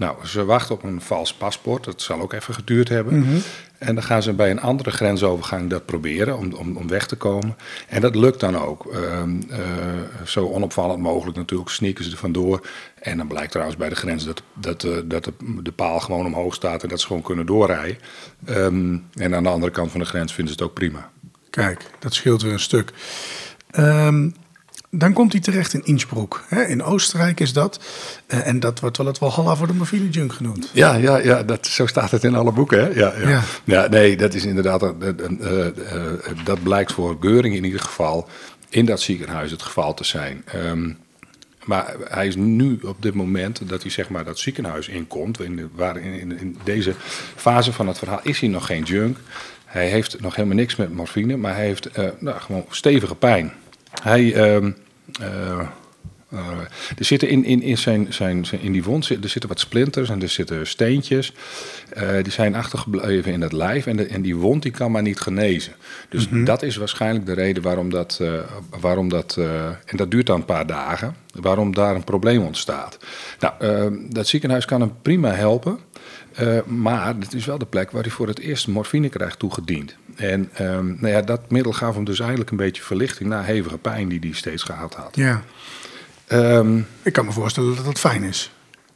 Nou, 0.02 0.26
ze 0.26 0.46
wachten 0.46 0.76
op 0.76 0.84
een 0.84 1.02
vals 1.02 1.34
paspoort. 1.34 1.84
Dat 1.84 2.02
zal 2.02 2.22
ook 2.22 2.34
even 2.34 2.54
geduurd 2.54 2.90
hebben. 2.90 3.16
Mm 3.16 3.24
-hmm. 3.24 3.42
En 3.78 3.96
dan 3.96 4.04
gaan 4.04 4.24
ze 4.24 4.34
bij 4.34 4.52
een 4.52 4.62
andere 4.62 4.92
grensovergang 4.92 5.70
dat 5.70 5.86
proberen 5.86 6.38
om, 6.38 6.54
om, 6.54 6.78
om 6.78 6.88
weg 6.88 7.08
te 7.08 7.16
komen. 7.16 7.58
En 7.88 8.02
dat 8.02 8.16
lukt 8.16 8.40
dan 8.40 8.58
ook. 8.58 8.86
Uh, 8.94 9.22
uh, 9.50 9.58
zo 10.26 10.48
onopvallend 10.48 11.00
mogelijk 11.00 11.38
natuurlijk 11.38 11.70
sneaken 11.70 12.04
ze 12.04 12.12
er 12.12 12.18
vandoor. 12.18 12.68
En 13.02 13.18
dan 13.18 13.28
blijkt 13.28 13.52
trouwens 13.52 13.78
bij 13.78 13.90
de 13.90 13.96
grens 13.96 14.26
dat, 14.26 14.44
dat, 14.54 14.84
uh, 14.84 14.98
dat 15.06 15.24
de, 15.24 15.34
de, 15.64 15.72
paal 15.72 16.00
gewoon 16.00 16.26
omhoog 16.26 16.54
staat 16.54 16.84
en 16.84 16.90
dat 16.90 17.00
ze 17.00 17.08
gewoon 17.08 17.22
kunnen 17.22 17.46
doorrijden. 17.46 17.98
Um, 18.50 19.06
en 19.14 19.36
aan 19.36 19.44
de 19.44 19.50
andere 19.50 19.72
kant 19.72 19.92
van 19.92 20.00
de 20.00 20.06
grens 20.06 20.34
vinden 20.34 20.54
ze 20.54 20.60
het 20.60 20.70
ook 20.70 20.76
prima. 20.78 21.10
Kijk, 21.50 21.86
dat 22.00 22.14
scheelt 22.14 22.42
weer 22.42 22.54
een 22.54 22.60
stuk. 22.60 22.92
Um, 23.78 24.34
dan 24.92 25.14
komt 25.14 25.32
hij 25.32 25.42
terecht 25.42 25.74
in 25.74 25.86
Innsbruck. 25.86 26.44
Hè? 26.48 26.64
In 26.64 26.84
Oostenrijk 26.84 27.40
is 27.40 27.54
dat. 27.54 27.80
Uh, 28.28 28.48
en 28.48 28.60
dat 28.60 28.80
wordt 28.80 28.98
wel 28.98 29.06
het 29.06 29.20
Walhalla 29.20 29.56
voor 29.56 29.68
de 29.68 29.74
morfine 29.74 30.10
junk 30.10 30.34
genoemd. 30.34 30.70
Ja, 30.74 30.96
ja, 30.96 31.18
ja 31.18 31.44
dat, 31.44 31.68
zo 31.68 31.86
staat 31.86 32.12
het 32.12 32.24
in 32.24 32.36
alle 32.36 32.52
boeken. 32.52 32.80
Hè? 32.80 32.88
Ja, 32.88 33.14
ja. 33.20 33.30
ja. 33.30 33.42
ja 33.64 33.88
nee, 33.88 34.18
dat 34.18 34.34
is 34.34 34.46
inderdaad. 34.46 34.84
Uh, 34.84 34.90
uh, 35.42 35.66
dat 36.44 36.64
blijkt 36.64 36.92
voor 36.94 37.18
Geuring 37.20 37.56
in 37.56 37.64
ieder 37.64 37.80
geval 37.80 38.30
in 38.70 38.86
dat 38.86 39.02
ziekenhuis 39.02 39.52
het 39.52 39.62
geval 39.62 39.94
te 39.94 40.04
zijn. 40.04 40.44
Um, 40.56 40.98
maar 41.66 41.96
hij 42.04 42.28
is 42.28 42.36
nu 42.36 42.80
op 42.84 43.02
dit 43.02 43.14
moment 43.14 43.70
dat 43.70 43.82
hij 43.82 43.92
zeg 43.92 44.10
maar 44.10 44.24
dat 44.24 44.40
ziekenhuis 44.40 44.88
inkomt. 44.88 45.40
In, 45.42 45.56
de, 45.56 45.68
waar 45.76 45.98
in, 45.98 46.20
in, 46.20 46.40
in 46.40 46.58
deze 46.64 46.94
fase 47.36 47.74
van 47.74 47.88
het 47.88 47.98
verhaal 47.98 48.20
is 48.24 48.40
hij 48.40 48.50
nog 48.50 48.66
geen 48.66 48.84
junk. 48.84 49.18
Hij 49.66 49.88
heeft 49.88 50.22
nog 50.22 50.36
helemaal 50.36 50.58
niks 50.58 50.76
met 50.76 50.94
morfine, 50.94 51.38
maar 51.38 51.56
hij 51.56 51.66
heeft 51.66 51.90
nou, 52.20 52.40
gewoon 52.40 52.66
stevige 52.70 53.16
pijn. 53.16 53.54
Hij, 54.02 54.24
uh, 54.24 54.56
uh, 55.22 55.68
uh, 56.34 56.40
er 56.98 57.06
zitten 57.06 57.30
in, 57.30 57.44
in, 57.44 57.62
in, 57.62 57.78
zijn, 57.78 58.14
zijn, 58.14 58.46
zijn, 58.46 58.62
in 58.62 58.72
die 58.72 58.84
wond 58.84 59.10
er 59.10 59.30
zitten 59.30 59.50
wat 59.50 59.60
splinters 59.60 60.10
en 60.10 60.22
er 60.22 60.30
zitten 60.30 60.68
steentjes. 60.68 61.34
Uh, 61.98 62.24
die 62.24 62.32
zijn 62.32 62.56
achtergebleven 62.56 63.32
in 63.32 63.42
het 63.42 63.52
lijf 63.52 63.86
en, 63.86 63.98
de, 63.98 64.06
en 64.06 64.22
die 64.22 64.36
wond 64.36 64.64
die 64.64 64.72
kan 64.72 64.92
maar 64.92 65.02
niet 65.02 65.20
genezen. 65.20 65.74
Dus 66.10 66.28
mm 66.28 66.34
-hmm. 66.34 66.46
dat 66.46 66.64
is 66.64 66.76
waarschijnlijk 66.76 67.26
de 67.26 67.34
reden 67.34 67.64
waarom 67.64 67.90
dat, 67.90 68.20
uh, 68.22 68.34
waarom 68.80 69.10
dat 69.10 69.38
en 69.86 69.98
dat 69.98 70.12
duurt 70.12 70.26
dan 70.26 70.40
een 70.40 70.46
paar 70.46 70.68
dagen, 70.68 71.16
waarom 71.34 71.74
daar 71.74 71.96
een 71.96 72.04
probleem 72.04 72.42
ontstaat. 72.42 72.98
Nou, 73.40 73.54
ehm, 73.60 73.96
dat 74.10 74.28
ziekenhuis 74.28 74.66
kan 74.66 74.82
hem 74.82 74.94
prima 75.02 75.32
helpen. 75.32 75.80
Maar 76.66 77.16
het 77.20 77.34
is 77.34 77.46
wel 77.46 77.58
de 77.58 77.66
plek 77.66 77.92
waar 77.92 78.02
hij 78.02 78.12
voor 78.12 78.28
het 78.28 78.40
eerst 78.40 78.68
morfine 78.68 79.10
krijgt 79.10 79.40
toegediend. 79.40 79.96
En 80.16 80.50
um, 80.62 80.98
nou 81.00 81.14
ja, 81.14 81.22
dat 81.22 81.52
middel 81.52 81.72
gaf 81.72 81.96
hem 81.96 82.04
dus 82.04 82.20
eigenlijk 82.20 82.52
een 82.52 82.58
beetje 82.58 82.84
verlichting 82.84 83.30
na 83.30 83.44
hevige 83.44 83.78
pijn 83.78 84.10
die 84.10 84.20
hij 84.20 84.32
steeds 84.34 84.64
gehad 84.64 84.94
had. 84.94 85.16
Ja. 85.16 85.42
Um, 86.28 86.88
ik 87.02 87.14
kan 87.14 87.26
me 87.26 87.32
voorstellen 87.32 87.76
dat 87.76 87.86
dat 87.86 88.00
fijn 88.00 88.24
is. 88.24 88.52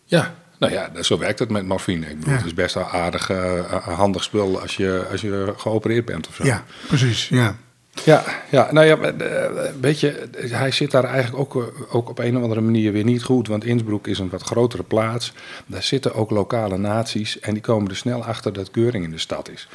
Ja, 0.06 0.36
nou 0.60 0.74
ja, 0.74 0.90
zo 1.02 1.18
werkt 1.18 1.40
het 1.40 1.50
met 1.50 1.66
morfine. 1.66 2.06
Ik 2.06 2.20
bedoel, 2.20 2.34
ja. 2.34 2.38
Het 2.38 2.46
is 2.46 2.54
best 2.54 2.76
een 2.76 2.84
aardig, 2.84 3.30
uh, 3.32 3.88
handig 3.88 4.24
spul 4.24 4.62
als 4.62 4.76
je, 4.76 5.06
als 5.12 5.22
je 5.22 5.54
geopereerd 5.58 6.06
bent 6.06 6.28
of 6.28 6.36
zo. 6.36 6.44
Ja, 6.46 6.64
precies, 6.88 7.30
ja. 7.30 7.56
Ja, 8.04 8.24
ja, 8.52 8.72
nou 8.72 8.86
ja, 8.86 9.14
weet 9.82 10.00
je, 10.00 10.30
hij 10.38 10.72
zit 10.72 10.92
daar 10.92 11.04
eigenlijk 11.04 11.56
ook, 11.56 11.74
ook 11.92 12.10
op 12.10 12.20
een 12.20 12.38
of 12.38 12.44
andere 12.44 12.62
manier 12.62 12.92
weer 12.92 13.04
niet 13.04 13.24
goed. 13.24 13.48
Want 13.48 13.64
Innsbruck 13.64 14.08
is 14.08 14.20
een 14.20 14.30
wat 14.30 14.42
grotere 14.42 14.84
plaats. 14.84 15.34
Daar 15.66 15.84
zitten 15.84 16.14
ook 16.14 16.30
lokale 16.30 16.78
naties 16.78 17.40
en 17.40 17.54
die 17.54 17.62
komen 17.62 17.90
er 17.90 17.96
snel 17.96 18.24
achter 18.24 18.54
dat 18.54 18.70
Geuring 18.72 19.04
in 19.04 19.12
de 19.12 19.18
stad 19.18 19.50
is. 19.50 19.68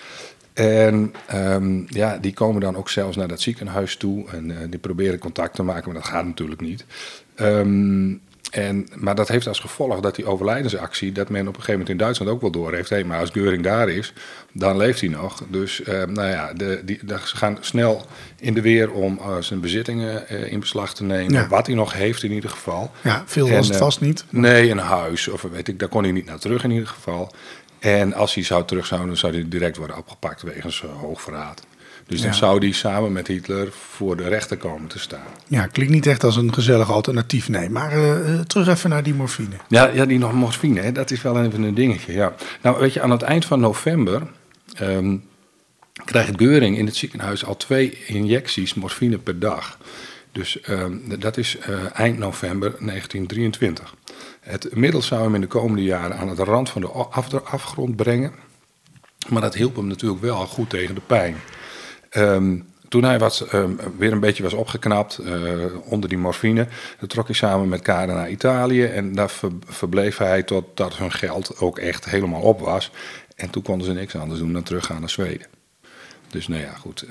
En 0.53 1.15
um, 1.35 1.87
ja, 1.89 2.19
die 2.19 2.33
komen 2.33 2.61
dan 2.61 2.77
ook 2.77 2.89
zelfs 2.89 3.17
naar 3.17 3.29
dat 3.29 3.41
ziekenhuis 3.41 3.97
toe 3.97 4.29
en 4.31 4.51
uh, 4.51 4.57
die 4.71 4.79
proberen 4.79 5.19
contact 5.19 5.55
te 5.55 5.63
maken, 5.63 5.93
maar 5.93 6.01
dat 6.01 6.11
gaat 6.11 6.25
natuurlijk 6.25 6.61
niet. 6.61 6.85
Um, 7.41 8.21
en, 8.51 8.89
maar 8.95 9.15
dat 9.15 9.29
heeft 9.29 9.47
als 9.47 9.61
gevolg 9.61 10.01
dat 10.01 10.15
die 10.15 10.27
overlijdensactie, 10.27 11.13
dat 11.13 11.29
men 11.29 11.41
op 11.41 11.47
een 11.47 11.53
gegeven 11.55 11.73
moment 11.73 11.91
in 11.91 11.97
Duitsland 11.97 12.33
ook 12.33 12.41
wel 12.41 12.51
door 12.51 12.75
heeft. 12.75 12.91
Hey, 12.91 13.05
maar 13.05 13.21
als 13.21 13.31
Geuring 13.31 13.63
daar 13.63 13.89
is, 13.89 14.13
dan 14.53 14.77
leeft 14.77 15.01
hij 15.01 15.09
nog. 15.09 15.43
Dus 15.49 15.81
uh, 15.81 15.87
nou 15.87 16.29
ja, 16.29 16.53
de, 16.53 16.83
die, 16.85 16.99
de, 17.05 17.19
ze 17.25 17.37
gaan 17.37 17.57
snel 17.61 18.07
in 18.39 18.55
de 18.55 18.61
weer 18.61 18.93
om 18.93 19.19
uh, 19.19 19.37
zijn 19.41 19.61
bezittingen 19.61 20.25
uh, 20.31 20.53
in 20.53 20.61
beslag 20.61 20.95
te 20.95 21.05
nemen. 21.05 21.33
Ja. 21.33 21.49
Wat 21.49 21.67
hij 21.67 21.75
nog 21.75 21.93
heeft 21.93 22.23
in 22.23 22.33
ieder 22.33 22.51
geval. 22.51 22.91
Ja, 23.03 23.23
veel 23.27 23.49
was 23.49 23.69
het 23.69 23.77
vast 23.77 24.01
niet. 24.01 24.25
Nee, 24.31 24.71
een 24.71 24.79
huis 24.79 25.29
of 25.29 25.43
weet 25.43 25.69
ik, 25.69 25.79
daar 25.79 25.89
kon 25.89 26.03
hij 26.03 26.13
niet 26.13 26.27
naar 26.27 26.39
terug 26.39 26.65
in 26.65 26.71
ieder 26.71 26.89
geval. 26.89 27.33
En 27.81 28.15
als 28.15 28.35
hij 28.35 28.45
zou 28.45 28.65
terug 28.65 28.87
zou, 28.87 29.07
dan 29.07 29.17
zou 29.17 29.33
hij 29.33 29.49
direct 29.49 29.77
worden 29.77 29.97
opgepakt 29.97 30.43
wegens 30.43 30.81
hoogverraad. 30.81 31.63
Dus 32.07 32.21
dan 32.21 32.31
ja. 32.31 32.37
zou 32.37 32.61
die 32.61 32.75
samen 32.75 33.13
met 33.13 33.27
Hitler 33.27 33.69
voor 33.73 34.17
de 34.17 34.29
rechter 34.29 34.57
komen 34.57 34.89
te 34.89 34.99
staan. 34.99 35.27
Ja, 35.49 35.67
klinkt 35.67 35.93
niet 35.93 36.07
echt 36.07 36.25
als 36.25 36.37
een 36.37 36.55
gezellig 36.55 36.91
alternatief, 36.91 37.49
nee. 37.49 37.71
Maar 37.71 37.99
uh, 37.99 38.41
terug 38.41 38.69
even 38.69 38.91
naar 38.91 39.03
die 39.03 39.15
morfine. 39.15 39.57
Ja, 39.69 39.87
ja 39.87 40.07
die 40.07 40.19
nog 40.19 40.33
morfine, 40.33 40.81
hè, 40.81 40.93
dat 40.93 41.11
is 41.11 41.23
wel 41.23 41.45
even 41.45 41.63
een 41.63 41.75
dingetje. 41.75 42.13
Ja. 42.13 42.35
Nou, 42.63 42.81
weet 42.81 42.93
je, 42.93 43.01
aan 43.01 43.11
het 43.11 43.23
eind 43.23 43.45
van 43.45 43.61
november 43.61 44.23
um, 44.81 45.25
krijgt 46.05 46.33
Geuring 46.37 46.79
in 46.79 46.87
het 46.87 46.97
ziekenhuis 46.97 47.45
al 47.45 47.57
twee 47.57 47.99
injecties 48.07 48.75
morfine 48.75 49.19
per 49.19 49.39
dag. 49.39 49.79
Dus 50.33 50.69
um, 50.69 51.21
dat 51.21 51.37
is 51.37 51.57
uh, 51.69 51.99
eind 51.99 52.19
november 52.19 52.71
1923. 52.71 53.95
Het 54.41 54.77
middel 54.77 55.03
zou 55.03 55.23
hem 55.23 55.35
in 55.35 55.41
de 55.41 55.47
komende 55.47 55.83
jaren 55.83 56.17
aan 56.17 56.29
het 56.29 56.39
rand 56.39 56.71
van 56.71 56.81
de 56.81 56.89
af 56.89 57.35
afgrond 57.35 57.97
brengen. 57.97 58.33
Maar 59.29 59.43
dat 59.43 59.55
hielp 59.55 59.77
hem 59.77 59.87
natuurlijk 59.87 60.21
wel 60.21 60.47
goed 60.47 60.71
tegen 60.71 60.95
de 60.95 61.01
pijn. 61.07 61.37
Um, 62.17 62.69
toen 62.89 63.05
hij 63.05 63.19
wat, 63.19 63.47
um, 63.55 63.79
weer 63.99 64.13
een 64.13 64.21
beetje 64.21 64.43
was 64.43 64.53
opgeknapt 64.53 65.19
uh, 65.21 65.65
onder 65.85 66.09
die 66.09 66.19
morfine, 66.19 66.67
trok 67.07 67.27
hij 67.27 67.35
samen 67.35 67.69
met 67.69 67.83
Karen 67.83 68.15
naar 68.15 68.31
Italië. 68.31 68.85
En 68.85 69.15
daar 69.15 69.31
ver, 69.31 69.51
verbleef 69.67 70.17
hij 70.17 70.43
totdat 70.43 70.97
hun 70.97 71.13
geld 71.13 71.59
ook 71.59 71.79
echt 71.79 72.05
helemaal 72.05 72.41
op 72.41 72.61
was. 72.61 72.91
En 73.37 73.51
toen 73.51 73.63
konden 73.63 73.87
ze 73.87 73.93
niks 73.93 74.17
anders 74.17 74.41
doen 74.41 74.53
dan 74.53 74.63
teruggaan 74.63 75.01
naar 75.01 75.11
Zweden. 75.11 75.47
Dus 76.29 76.49
nou 76.49 76.63
ja, 76.63 76.73
goed. 76.73 77.05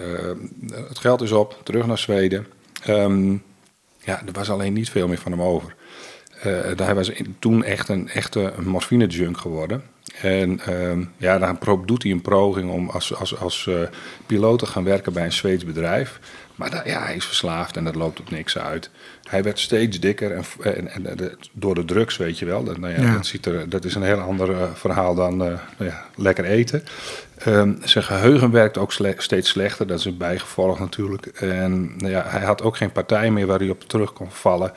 Het 0.72 1.00
geld 1.00 1.22
is 1.22 1.32
op, 1.32 1.62
terug 1.64 1.86
naar 1.86 1.98
Zweden. 1.98 2.48
Um, 2.88 3.44
ja, 4.04 4.22
er 4.26 4.34
was 4.34 4.50
alleen 4.50 4.74
niet 4.74 4.90
veel 4.90 5.08
meer 5.08 5.18
van 5.18 5.32
hem 5.32 5.42
over. 5.42 5.76
Uh, 6.46 6.78
hij 6.78 6.96
was 6.96 7.12
toen 7.40 7.64
echt 7.64 7.90
een 7.90 8.10
echte 8.10 8.54
morfine-junk 8.66 9.38
geworden. 9.38 9.84
En 10.22 10.62
uh, 10.70 11.06
ja, 11.18 11.38
dan 11.38 11.58
doet 11.86 12.04
hij 12.04 12.12
een 12.12 12.22
poging 12.22 12.72
om 12.72 12.90
als, 12.90 13.16
als, 13.16 13.38
als 13.38 13.66
uh, 13.70 13.82
piloot 14.26 14.60
te 14.60 14.66
gaan 14.66 14.84
werken 14.84 15.14
bij 15.14 15.26
een 15.26 15.32
Zweeds 15.32 15.66
bedrijf. 15.66 16.20
Maar 16.60 16.70
dat, 16.70 16.86
ja, 16.86 17.04
hij 17.04 17.16
is 17.16 17.26
verslaafd 17.26 17.78
en 17.78 17.84
dat 17.84 17.96
loopt 17.96 18.20
op 18.20 18.30
niks 18.30 18.58
uit. 18.58 18.90
Hij 19.24 19.44
werd 19.44 19.60
steeds 19.60 20.00
dikker 20.00 20.32
en, 20.32 20.44
en, 20.62 20.88
en, 20.88 21.06
en 21.06 21.38
door 21.52 21.76
de 21.76 21.86
drugs, 21.86 22.18
weet 22.18 22.40
je 22.40 22.46
wel. 22.46 22.64
Dat, 22.64 22.78
nou 22.78 22.94
ja, 22.94 23.02
ja. 23.02 23.14
Dat, 23.14 23.26
ziet 23.26 23.46
er, 23.46 23.70
dat 23.70 23.86
is 23.86 23.96
een 23.96 24.04
heel 24.04 24.20
ander 24.20 24.50
uh, 24.50 24.64
verhaal 24.74 25.16
dan 25.16 25.38
nou 25.38 25.60
ja, 25.78 26.06
lekker 26.16 26.46
eten. 26.46 26.84
Um, 27.48 27.80
zijn 27.84 28.04
geheugen 28.04 28.52
werkt 28.52 28.78
ook 28.78 28.92
sle 28.92 29.14
steeds 29.18 29.50
slechter, 29.50 29.88
dat 29.88 30.00
is 30.00 30.06
een 30.06 30.18
bijgevolg 30.18 30.80
natuurlijk. 30.80 31.26
En 31.26 31.94
nou 31.98 32.12
ja, 32.12 32.24
hij 32.28 32.42
had 32.42 32.62
ook 32.62 32.78
geen 32.78 32.92
partij 32.92 33.32
meer 33.32 33.48
waar 33.48 33.60
hij 33.60 33.70
op 33.70 33.84
terug 33.84 34.14
kon 34.14 34.32
vallen 34.32 34.72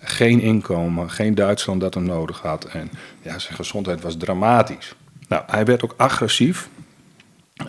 geen 0.00 0.40
inkomen, 0.40 1.10
geen 1.10 1.34
Duitsland 1.34 1.80
dat 1.80 1.94
hem 1.94 2.04
nodig 2.04 2.40
had. 2.40 2.64
En 2.64 2.90
ja, 3.22 3.38
zijn 3.38 3.54
gezondheid 3.54 4.00
was 4.00 4.16
dramatisch. 4.16 4.94
Nou, 5.28 5.42
hij 5.46 5.64
werd 5.64 5.84
ook 5.84 5.94
agressief. 5.96 6.68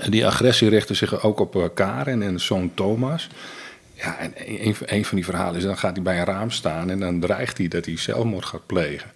Die 0.09 0.25
agressie 0.25 0.69
richtte 0.69 0.93
zich 0.93 1.23
ook 1.23 1.39
op 1.39 1.55
uh, 1.55 1.63
Karen 1.73 2.21
en 2.21 2.39
zoon 2.39 2.71
Thomas. 2.73 3.29
Ja, 3.93 4.17
en 4.17 4.33
een, 4.35 4.75
een, 4.85 5.05
van 5.05 5.15
die 5.15 5.25
verhalen 5.25 5.55
is, 5.55 5.63
dan 5.63 5.77
gaat 5.77 5.95
hij 5.95 6.03
bij 6.03 6.19
een 6.19 6.25
raam 6.25 6.51
staan 6.51 6.89
en 6.89 6.99
dan 6.99 7.19
dreigt 7.19 7.57
hij 7.57 7.67
dat 7.67 7.85
hij 7.85 7.97
zelfmoord 7.97 8.45
gaat 8.45 8.65
plegen. 8.65 9.11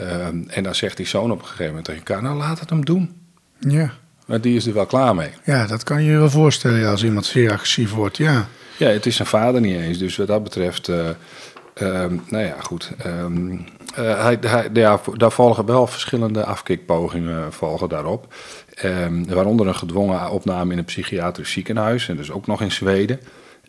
Um, 0.00 0.44
en 0.48 0.62
dan 0.62 0.74
zegt 0.74 0.96
die 0.96 1.06
zoon 1.06 1.30
op 1.30 1.38
een 1.38 1.44
gegeven 1.44 1.66
moment 1.66 1.84
tegen 1.84 2.02
Karen, 2.02 2.22
nou 2.22 2.36
laat 2.36 2.60
het 2.60 2.70
hem 2.70 2.84
doen. 2.84 3.14
Ja. 3.58 3.92
Maar 4.26 4.40
die 4.40 4.56
is 4.56 4.66
er 4.66 4.74
wel 4.74 4.86
klaar 4.86 5.14
mee. 5.14 5.30
Ja, 5.44 5.66
dat 5.66 5.82
kan 5.82 6.02
je 6.02 6.10
je 6.10 6.18
wel 6.18 6.30
voorstellen 6.30 6.88
als 6.88 7.04
iemand 7.04 7.26
zeer 7.26 7.52
agressief 7.52 7.92
wordt, 7.92 8.16
ja. 8.16 8.48
Ja, 8.76 8.88
het 8.88 9.06
is 9.06 9.16
zijn 9.16 9.28
vader 9.28 9.60
niet 9.60 9.76
eens. 9.76 9.98
Dus 9.98 10.16
wat 10.16 10.26
dat 10.26 10.42
betreft... 10.42 10.88
Uh, 10.88 11.08
Ehm, 11.74 12.16
nou 12.28 12.44
ja, 12.44 12.56
goed. 12.60 12.92
Ehm, 12.98 13.52
eh, 13.94 14.22
hij, 14.22 14.38
hij, 14.40 14.68
ja, 14.72 15.00
daar 15.14 15.32
volgen 15.32 15.66
wel 15.66 15.86
verschillende 15.86 16.44
afkikpogingen 16.44 17.52
volgen 17.52 17.88
daarop. 17.88 18.34
Ehm, 18.74 19.24
waaronder 19.24 19.66
een 19.66 19.74
gedwongen 19.74 20.30
opname 20.30 20.72
in 20.72 20.78
een 20.78 20.84
psychiatrisch 20.84 21.52
ziekenhuis. 21.52 22.08
En 22.08 22.16
dus 22.16 22.30
ook 22.30 22.46
nog 22.46 22.60
in 22.60 22.72
Zweden. 22.72 23.20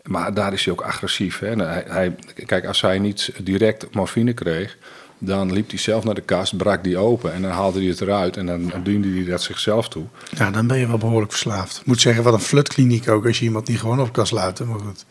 Maar 0.02 0.34
daar 0.34 0.52
is 0.52 0.64
hij 0.64 0.72
ook 0.74 0.80
agressief. 0.80 1.38
Hè? 1.38 1.54
Hij, 1.54 1.84
hij, 1.88 2.14
kijk, 2.46 2.66
als 2.66 2.80
hij 2.80 2.98
niet 2.98 3.32
direct 3.42 3.94
morfine 3.94 4.32
kreeg... 4.32 4.76
dan 5.18 5.52
liep 5.52 5.70
hij 5.70 5.78
zelf 5.78 6.04
naar 6.04 6.14
de 6.14 6.20
kast, 6.20 6.56
brak 6.56 6.84
die 6.84 6.98
open... 6.98 7.32
en 7.32 7.42
dan 7.42 7.50
haalde 7.50 7.78
hij 7.78 7.88
het 7.88 8.00
eruit 8.00 8.36
en 8.36 8.46
dan 8.46 8.72
diende 8.82 9.08
hij 9.08 9.24
dat 9.24 9.42
zichzelf 9.42 9.88
toe. 9.88 10.04
Ja, 10.30 10.50
dan 10.50 10.66
ben 10.66 10.78
je 10.78 10.86
wel 10.86 10.98
behoorlijk 10.98 11.32
verslaafd. 11.32 11.78
Ik 11.80 11.86
moet 11.86 12.00
zeggen, 12.00 12.24
wat 12.24 12.32
een 12.32 12.40
flutkliniek 12.40 13.08
ook... 13.08 13.26
als 13.26 13.38
je 13.38 13.44
iemand 13.44 13.68
niet 13.68 13.80
gewoon 13.80 14.00
op 14.00 14.12
kan 14.12 14.26
sluiten, 14.26 14.68
maar 14.68 14.78
goed. 14.78 15.04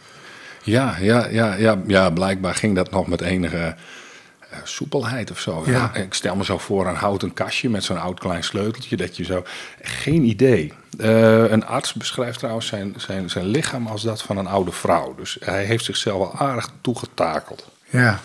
Ja, 0.63 0.95
ja, 0.99 1.27
ja, 1.27 1.55
ja, 1.55 1.81
ja, 1.88 2.10
blijkbaar 2.10 2.55
ging 2.55 2.75
dat 2.75 2.91
nog 2.91 3.08
met 3.08 3.21
enige 3.21 3.75
soepelheid 4.63 5.32
of 5.32 5.39
zo. 5.39 5.63
Ja. 5.65 5.96
Ik 5.96 6.13
stel 6.13 6.36
me 6.36 6.44
zo 6.44 6.58
voor 6.58 6.88
een 6.88 6.96
houten 6.96 7.34
kastje 7.34 7.70
met 7.70 7.84
zo'n 7.84 8.00
oud 8.00 8.20
klein 8.20 8.44
sleuteltje. 8.44 8.98
Dat 8.98 9.18
je 9.18 9.24
zo. 9.24 9.44
Geen 9.82 10.24
idee. 10.24 10.74
Uh, 10.98 11.52
een 11.52 11.65
arts 11.65 11.94
beschrijft 11.94 12.39
trouwens 12.39 12.68
zijn, 12.68 12.94
zijn, 12.98 13.30
zijn 13.30 13.46
lichaam 13.46 13.88
als 13.88 14.02
dat 14.02 14.22
van 14.22 14.38
een 14.38 14.48
oude 14.48 14.72
vrouw. 14.72 15.15
Dus 15.15 15.38
hij 15.39 15.63
heeft 15.63 15.86
zichzelf 15.86 16.18
wel 16.18 16.48
aardig 16.48 16.70
toegetakeld. 16.82 17.70
Ja. 17.89 18.20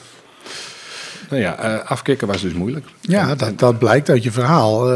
Nou 1.31 1.43
ja, 1.43 1.65
uh, 1.65 1.91
afkicken 1.91 2.27
was 2.27 2.41
dus 2.41 2.53
moeilijk. 2.53 2.87
Ja, 3.01 3.35
dat, 3.35 3.59
dat 3.59 3.79
blijkt 3.79 4.09
uit 4.09 4.23
je 4.23 4.33
verhaal 4.33 4.89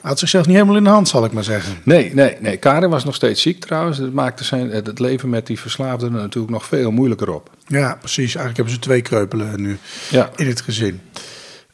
had 0.00 0.18
zichzelf 0.18 0.46
niet 0.46 0.54
helemaal 0.54 0.76
in 0.76 0.84
de 0.84 0.90
hand, 0.90 1.08
zal 1.08 1.24
ik 1.24 1.32
maar 1.32 1.44
zeggen. 1.44 1.74
Nee, 1.82 2.14
nee, 2.14 2.36
nee. 2.40 2.56
Karin 2.56 2.90
was 2.90 3.04
nog 3.04 3.14
steeds 3.14 3.42
ziek 3.42 3.60
trouwens. 3.60 3.98
Dat 3.98 4.12
maakte 4.12 4.44
zijn, 4.44 4.70
het 4.70 4.98
leven 4.98 5.28
met 5.28 5.46
die 5.46 5.60
verslaafden 5.60 6.12
natuurlijk 6.12 6.52
nog 6.52 6.66
veel 6.66 6.90
moeilijker 6.90 7.34
op. 7.34 7.50
Ja, 7.68 7.94
precies. 7.94 8.34
Eigenlijk 8.34 8.56
hebben 8.56 8.74
ze 8.74 8.80
twee 8.80 9.02
kreupelen 9.02 9.60
nu 9.60 9.78
ja. 10.10 10.30
in 10.36 10.46
het 10.46 10.60
gezin. 10.60 11.00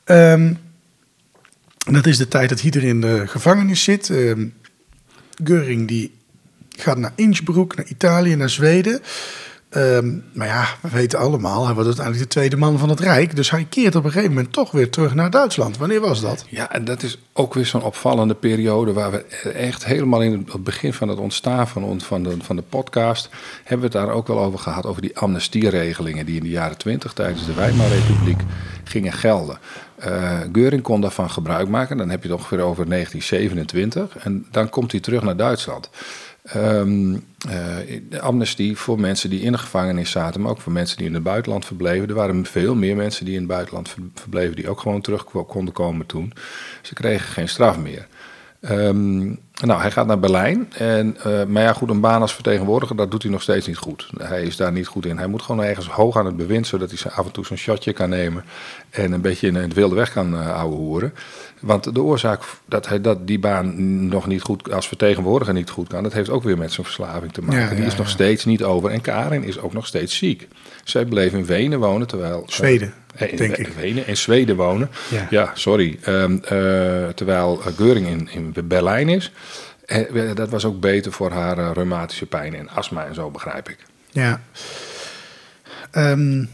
Um, 0.04 0.58
dat 1.92 2.06
is 2.06 2.16
de 2.16 2.28
tijd 2.28 2.48
dat 2.48 2.62
iedereen 2.62 2.88
in 2.88 3.00
de 3.00 3.26
gevangenis 3.26 3.82
zit. 3.82 4.08
Um, 4.08 4.54
Göring 5.42 5.84
die 5.86 6.14
gaat 6.76 6.98
naar 6.98 7.12
Innsbruck, 7.14 7.76
naar 7.76 7.86
Italië, 7.86 8.36
naar 8.36 8.50
Zweden. 8.50 9.00
Um, 9.76 10.24
maar 10.32 10.46
ja, 10.46 10.66
we 10.80 10.88
weten 10.88 11.18
allemaal, 11.18 11.64
hij 11.64 11.74
wordt 11.74 11.86
uiteindelijk 11.86 12.24
de 12.24 12.34
tweede 12.34 12.56
man 12.56 12.78
van 12.78 12.88
het 12.88 13.00
Rijk. 13.00 13.36
Dus 13.36 13.50
hij 13.50 13.66
keert 13.68 13.96
op 13.96 14.04
een 14.04 14.10
gegeven 14.10 14.34
moment 14.34 14.52
toch 14.52 14.70
weer 14.70 14.90
terug 14.90 15.14
naar 15.14 15.30
Duitsland. 15.30 15.76
Wanneer 15.76 16.00
was 16.00 16.20
dat? 16.20 16.44
Ja, 16.48 16.72
en 16.72 16.84
dat 16.84 17.02
is 17.02 17.18
ook 17.32 17.54
weer 17.54 17.66
zo'n 17.66 17.82
opvallende 17.82 18.34
periode 18.34 18.92
waar 18.92 19.10
we 19.10 19.18
echt 19.52 19.84
helemaal 19.84 20.22
in 20.22 20.48
het 20.52 20.64
begin 20.64 20.92
van 20.92 21.08
het 21.08 21.18
ontstaan 21.18 21.68
van, 21.68 22.00
van, 22.00 22.22
de, 22.22 22.36
van 22.40 22.56
de 22.56 22.62
podcast... 22.62 23.28
hebben 23.64 23.90
we 23.90 23.98
het 23.98 24.06
daar 24.06 24.16
ook 24.16 24.26
wel 24.26 24.38
over 24.38 24.58
gehad, 24.58 24.86
over 24.86 25.02
die 25.02 25.18
amnestieregelingen... 25.18 26.26
die 26.26 26.36
in 26.36 26.42
de 26.42 26.48
jaren 26.48 26.78
twintig 26.78 27.12
tijdens 27.12 27.46
de 27.46 27.54
Weimarrepubliek 27.54 28.40
gingen 28.84 29.12
gelden. 29.12 29.58
Uh, 30.06 30.40
Geuring 30.52 30.82
kon 30.82 31.00
daarvan 31.00 31.30
gebruik 31.30 31.68
maken. 31.68 31.96
Dan 31.96 32.10
heb 32.10 32.22
je 32.22 32.28
het 32.28 32.38
ongeveer 32.38 32.60
over 32.60 32.88
1927. 32.88 34.16
En 34.16 34.46
dan 34.50 34.70
komt 34.70 34.92
hij 34.92 35.00
terug 35.00 35.22
naar 35.22 35.36
Duitsland. 35.36 35.90
Um, 36.56 37.24
amnestie 38.20 38.76
voor 38.76 39.00
mensen 39.00 39.30
die 39.30 39.40
in 39.40 39.52
de 39.52 39.58
gevangenis 39.58 40.10
zaten, 40.10 40.40
maar 40.40 40.50
ook 40.50 40.60
voor 40.60 40.72
mensen 40.72 40.96
die 40.96 41.06
in 41.06 41.14
het 41.14 41.22
buitenland 41.22 41.64
verbleven. 41.64 42.08
Er 42.08 42.14
waren 42.14 42.44
veel 42.44 42.74
meer 42.74 42.96
mensen 42.96 43.24
die 43.24 43.34
in 43.34 43.40
het 43.40 43.48
buitenland 43.48 43.94
verbleven, 44.14 44.56
die 44.56 44.68
ook 44.68 44.80
gewoon 44.80 45.00
terug 45.00 45.24
konden 45.24 45.74
komen 45.74 46.06
toen. 46.06 46.32
Ze 46.82 46.94
kregen 46.94 47.28
geen 47.28 47.48
straf 47.48 47.78
meer. 47.78 48.06
Um, 48.70 49.38
nou, 49.62 49.80
hij 49.80 49.90
gaat 49.90 50.06
naar 50.06 50.18
Berlijn. 50.18 50.72
En, 50.72 51.16
uh, 51.26 51.44
maar 51.44 51.62
ja, 51.62 51.72
goed, 51.72 51.90
een 51.90 52.00
baan 52.00 52.20
als 52.20 52.34
vertegenwoordiger, 52.34 52.96
dat 52.96 53.10
doet 53.10 53.22
hij 53.22 53.32
nog 53.32 53.42
steeds 53.42 53.66
niet 53.66 53.76
goed. 53.76 54.10
Hij 54.18 54.42
is 54.42 54.56
daar 54.56 54.72
niet 54.72 54.86
goed 54.86 55.06
in. 55.06 55.18
Hij 55.18 55.26
moet 55.26 55.42
gewoon 55.42 55.64
ergens 55.64 55.88
hoog 55.88 56.16
aan 56.16 56.26
het 56.26 56.36
bewind, 56.36 56.66
zodat 56.66 56.90
hij 56.90 57.12
af 57.12 57.26
en 57.26 57.32
toe 57.32 57.46
zo'n 57.46 57.56
shotje 57.56 57.92
kan 57.92 58.08
nemen. 58.08 58.44
En 58.90 59.12
een 59.12 59.20
beetje 59.20 59.46
in 59.46 59.54
het 59.54 59.74
wilde 59.74 59.94
weg 59.94 60.12
kan 60.12 60.34
uh, 60.34 60.56
ouwe 60.56 60.74
hoeren. 60.74 61.14
Want 61.60 61.94
de 61.94 62.02
oorzaak 62.02 62.42
dat 62.64 62.88
hij 62.88 63.00
dat, 63.00 63.26
die 63.26 63.38
baan 63.38 64.08
nog 64.08 64.26
niet 64.26 64.42
goed, 64.42 64.72
als 64.72 64.88
vertegenwoordiger 64.88 65.54
niet 65.54 65.70
goed 65.70 65.88
kan, 65.88 66.02
dat 66.02 66.12
heeft 66.12 66.30
ook 66.30 66.42
weer 66.42 66.58
met 66.58 66.72
zijn 66.72 66.86
verslaving 66.86 67.32
te 67.32 67.42
maken. 67.42 67.60
Ja, 67.60 67.70
ja, 67.70 67.74
die 67.74 67.84
is 67.84 67.96
nog 67.96 68.06
ja. 68.06 68.12
steed 68.12 68.46
niet 68.46 68.62
over. 68.62 68.90
En 68.90 69.00
Karin 69.00 69.44
is 69.44 69.58
ook 69.60 69.72
nog 69.72 69.86
steeds 69.86 70.16
ziek. 70.16 70.48
Zij 70.84 71.04
bleef 71.04 71.32
in 71.32 71.46
Wenen 71.46 71.78
wonen, 71.78 72.06
terwijl... 72.06 72.42
Zweden, 72.46 72.88
eh, 72.88 72.94
in 73.16 73.36
denk 73.36 73.56
ik. 73.56 73.68
Wenen, 73.68 74.06
in 74.06 74.16
Zweden 74.16 74.56
wonen. 74.56 74.90
Ja. 75.10 75.26
Ja, 75.30 75.50
sorry. 75.54 75.98
Ehm, 76.02 76.32
eh, 76.32 77.08
terwijl 77.08 77.62
uh, 77.66 77.66
Geuring 77.76 78.08
in, 78.08 78.28
in 78.32 78.68
Berlijn 78.68 79.08
is. 79.08 79.32
En 79.86 80.34
dat 80.34 80.48
was 80.48 80.64
ook 80.64 80.80
beter 80.80 81.12
voor 81.12 81.30
haar 81.30 81.72
reumatische 81.72 82.26
pijn 82.26 82.54
en 82.54 82.68
astma 82.68 83.06
en 83.06 83.14
zo, 83.14 83.30
begrijp 83.30 83.68
ik. 83.68 83.78
Ja. 84.10 84.40
Um, 85.92 86.48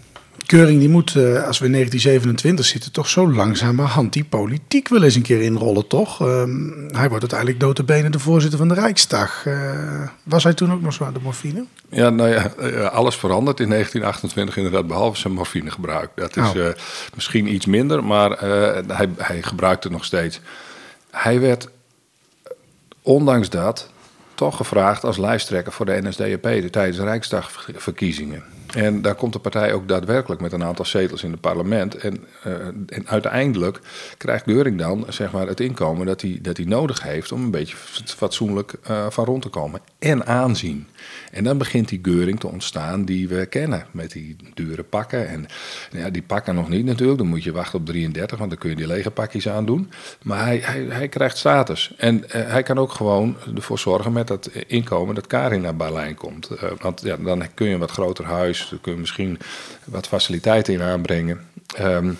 Keuring 0.50 0.78
die 0.78 0.88
moet, 0.88 1.14
uh, 1.14 1.46
als 1.46 1.58
we 1.58 1.64
in 1.64 1.72
1927 1.72 2.64
zitten, 2.64 2.92
toch 2.92 3.08
zo 3.08 3.32
langzamerhand 3.32 4.12
die 4.12 4.24
politiek 4.24 4.88
wel 4.88 5.02
eens 5.02 5.14
een 5.14 5.22
keer 5.22 5.40
inrollen, 5.40 5.86
toch? 5.86 6.20
Um, 6.20 6.88
hij 6.92 7.08
wordt 7.08 7.20
uiteindelijk 7.20 7.60
notabene 7.60 8.10
de 8.10 8.18
voorzitter 8.18 8.58
van 8.58 8.68
de 8.68 8.74
Rijksdag. 8.74 9.44
Uh, 9.46 10.08
was 10.22 10.44
hij 10.44 10.54
toen 10.54 10.72
ook 10.72 10.80
nog 10.80 10.92
zo 10.92 11.04
aan 11.04 11.12
de 11.12 11.20
morfine? 11.22 11.64
Ja, 11.88 12.10
nou 12.10 12.30
ja, 12.30 12.42
alles 12.86 13.16
verandert 13.16 13.60
in 13.60 13.68
1928 13.68 14.56
inderdaad, 14.56 14.86
behalve 14.86 15.18
zijn 15.18 15.32
morfinegebruik. 15.32 16.10
Dat 16.14 16.36
is 16.36 16.48
oh. 16.48 16.54
uh, 16.54 16.68
misschien 17.14 17.54
iets 17.54 17.66
minder, 17.66 18.04
maar 18.04 18.30
hij, 18.86 19.08
hij 19.16 19.42
gebruikt 19.42 19.84
het 19.84 19.92
nog 19.92 20.04
steeds. 20.04 20.40
Hij 21.10 21.40
werd 21.40 21.68
ondanks 23.02 23.50
dat 23.50 23.90
toch 24.34 24.56
gevraagd 24.56 25.04
als 25.04 25.16
lijsttrekker 25.16 25.72
voor 25.72 25.86
de 25.86 26.00
NSDAP 26.02 26.70
tijdens 26.70 26.96
de 26.96 27.04
Rijksdagverkiezingen. 27.04 28.42
En 28.74 29.02
daar 29.02 29.14
komt 29.14 29.32
de 29.32 29.38
partij 29.38 29.72
ook 29.72 29.88
daadwerkelijk 29.88 30.40
met 30.40 30.52
een 30.52 30.64
aantal 30.64 30.84
zetels 30.84 31.22
in 31.22 31.30
het 31.30 31.40
parlement. 31.40 31.94
En, 31.94 32.24
uh, 32.46 32.52
en 32.86 33.06
uiteindelijk 33.06 33.80
krijgt 34.16 34.44
Geuring 34.44 34.78
dan 34.78 35.06
zeg 35.08 35.32
maar, 35.32 35.46
het 35.46 35.60
inkomen 35.60 36.06
dat 36.06 36.20
hij, 36.20 36.38
dat 36.42 36.56
hij 36.56 36.66
nodig 36.66 37.02
heeft 37.02 37.32
om 37.32 37.42
een 37.42 37.50
beetje 37.50 37.76
fatsoenlijk 38.04 38.74
uh, 38.90 39.06
van 39.10 39.24
rond 39.24 39.42
te 39.42 39.48
komen. 39.48 39.80
En 39.98 40.26
aanzien. 40.26 40.86
En 41.32 41.44
dan 41.44 41.58
begint 41.58 41.88
die 41.88 41.98
Geuring 42.02 42.40
te 42.40 42.46
ontstaan 42.46 43.04
die 43.04 43.28
we 43.28 43.46
kennen. 43.46 43.86
Met 43.90 44.12
die 44.12 44.36
dure 44.54 44.82
pakken. 44.82 45.28
En 45.28 45.46
ja, 45.90 46.10
die 46.10 46.22
pakken 46.22 46.54
nog 46.54 46.68
niet 46.68 46.84
natuurlijk. 46.84 47.18
Dan 47.18 47.26
moet 47.26 47.44
je 47.44 47.52
wachten 47.52 47.78
op 47.78 47.86
33, 47.86 48.38
want 48.38 48.50
dan 48.50 48.58
kun 48.58 48.70
je 48.70 48.76
die 48.76 48.86
lege 48.86 49.10
pakjes 49.10 49.48
aandoen. 49.48 49.90
Maar 50.22 50.44
hij, 50.44 50.60
hij, 50.64 50.86
hij 50.88 51.08
krijgt 51.08 51.36
status. 51.36 51.92
En 51.96 52.16
uh, 52.16 52.30
hij 52.30 52.62
kan 52.62 52.78
ook 52.78 52.92
gewoon 52.92 53.36
ervoor 53.54 53.78
zorgen 53.78 54.12
met 54.12 54.26
dat 54.26 54.50
inkomen 54.66 55.14
dat 55.14 55.26
Karin 55.26 55.60
naar 55.60 55.76
Berlijn 55.76 56.14
komt. 56.14 56.50
want 56.80 57.00
ja, 57.02 57.16
dan 57.16 57.54
kun 57.54 57.66
je 57.66 57.72
een 57.72 57.80
wat 57.80 57.90
groter 57.90 58.24
huis. 58.24 58.66
Dan 58.70 58.80
kun 58.80 58.92
je 58.92 58.98
misschien 58.98 59.38
wat 59.84 60.08
faciliteiten 60.08 60.74
in 60.74 60.82
aanbrengen. 60.82 61.40
Um, 61.80 62.18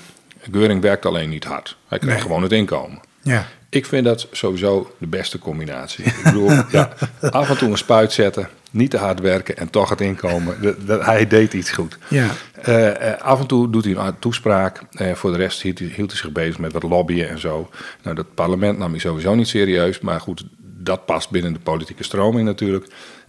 Geuring 0.51 0.83
werkt 0.83 1.07
alleen 1.07 1.29
niet 1.29 1.45
hard. 1.45 1.77
Hij 1.89 1.99
krijgt 1.99 2.19
nee. 2.19 2.27
gewoon 2.27 2.43
het 2.43 2.53
inkomen. 2.53 3.01
Ja. 3.23 3.47
Ik 3.71 3.87
vind 3.87 4.05
dat 4.05 4.29
sowieso 4.33 4.95
de 4.99 5.07
beste 5.07 5.39
combinatie. 5.39 6.05
Ik 6.05 6.21
bedoel, 6.25 6.51
ja, 6.71 6.93
af 7.21 7.51
en 7.51 7.59
toe 7.59 7.71
een 7.71 7.79
spuit 7.79 8.13
zetten, 8.13 8.49
niet 8.71 8.91
te 8.91 8.97
hard 8.97 9.21
werken 9.21 9.57
en 9.57 9.71
toch 9.71 9.89
het 9.89 10.01
inkomen. 10.01 10.61
De, 10.61 10.85
de, 10.85 11.05
hij 11.05 11.27
deed 11.27 11.53
iets 11.53 11.71
goed. 11.71 11.99
Ja. 12.09 12.31
Uh, 12.69 13.21
af 13.21 13.41
en 13.41 13.47
toe 13.47 13.71
doet 13.71 13.85
hij 13.85 13.95
een 13.95 14.19
toespraak. 14.19 14.83
Uh, 14.93 15.13
voor 15.15 15.31
de 15.31 15.37
rest 15.37 15.63
hield 15.63 15.79
hij, 15.79 15.89
hield 15.89 16.11
hij 16.11 16.21
zich 16.21 16.33
bezig 16.33 16.59
met 16.59 16.73
wat 16.73 16.83
lobbyen 16.83 17.29
en 17.29 17.39
zo. 17.39 17.71
Nou, 18.03 18.17
dat 18.17 18.35
parlement 18.35 18.79
nam 18.79 18.91
hij 18.91 19.01
sowieso 19.01 19.35
niet 19.35 19.49
serieus. 19.49 20.01
Maar 20.01 20.21
goed, 20.21 20.45
dat 20.59 21.07
past 21.07 21.31
binnen 21.31 21.53
de 21.53 21.59
politieke 21.59 22.05
stroming 22.05 22.45
natuurlijk. 22.45 22.87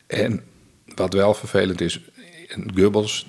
En 0.08 0.44
wat 0.96 1.14
wel 1.14 1.34
vervelend 1.34 1.82
is, 1.82 2.00
Goebbels, 2.76 3.28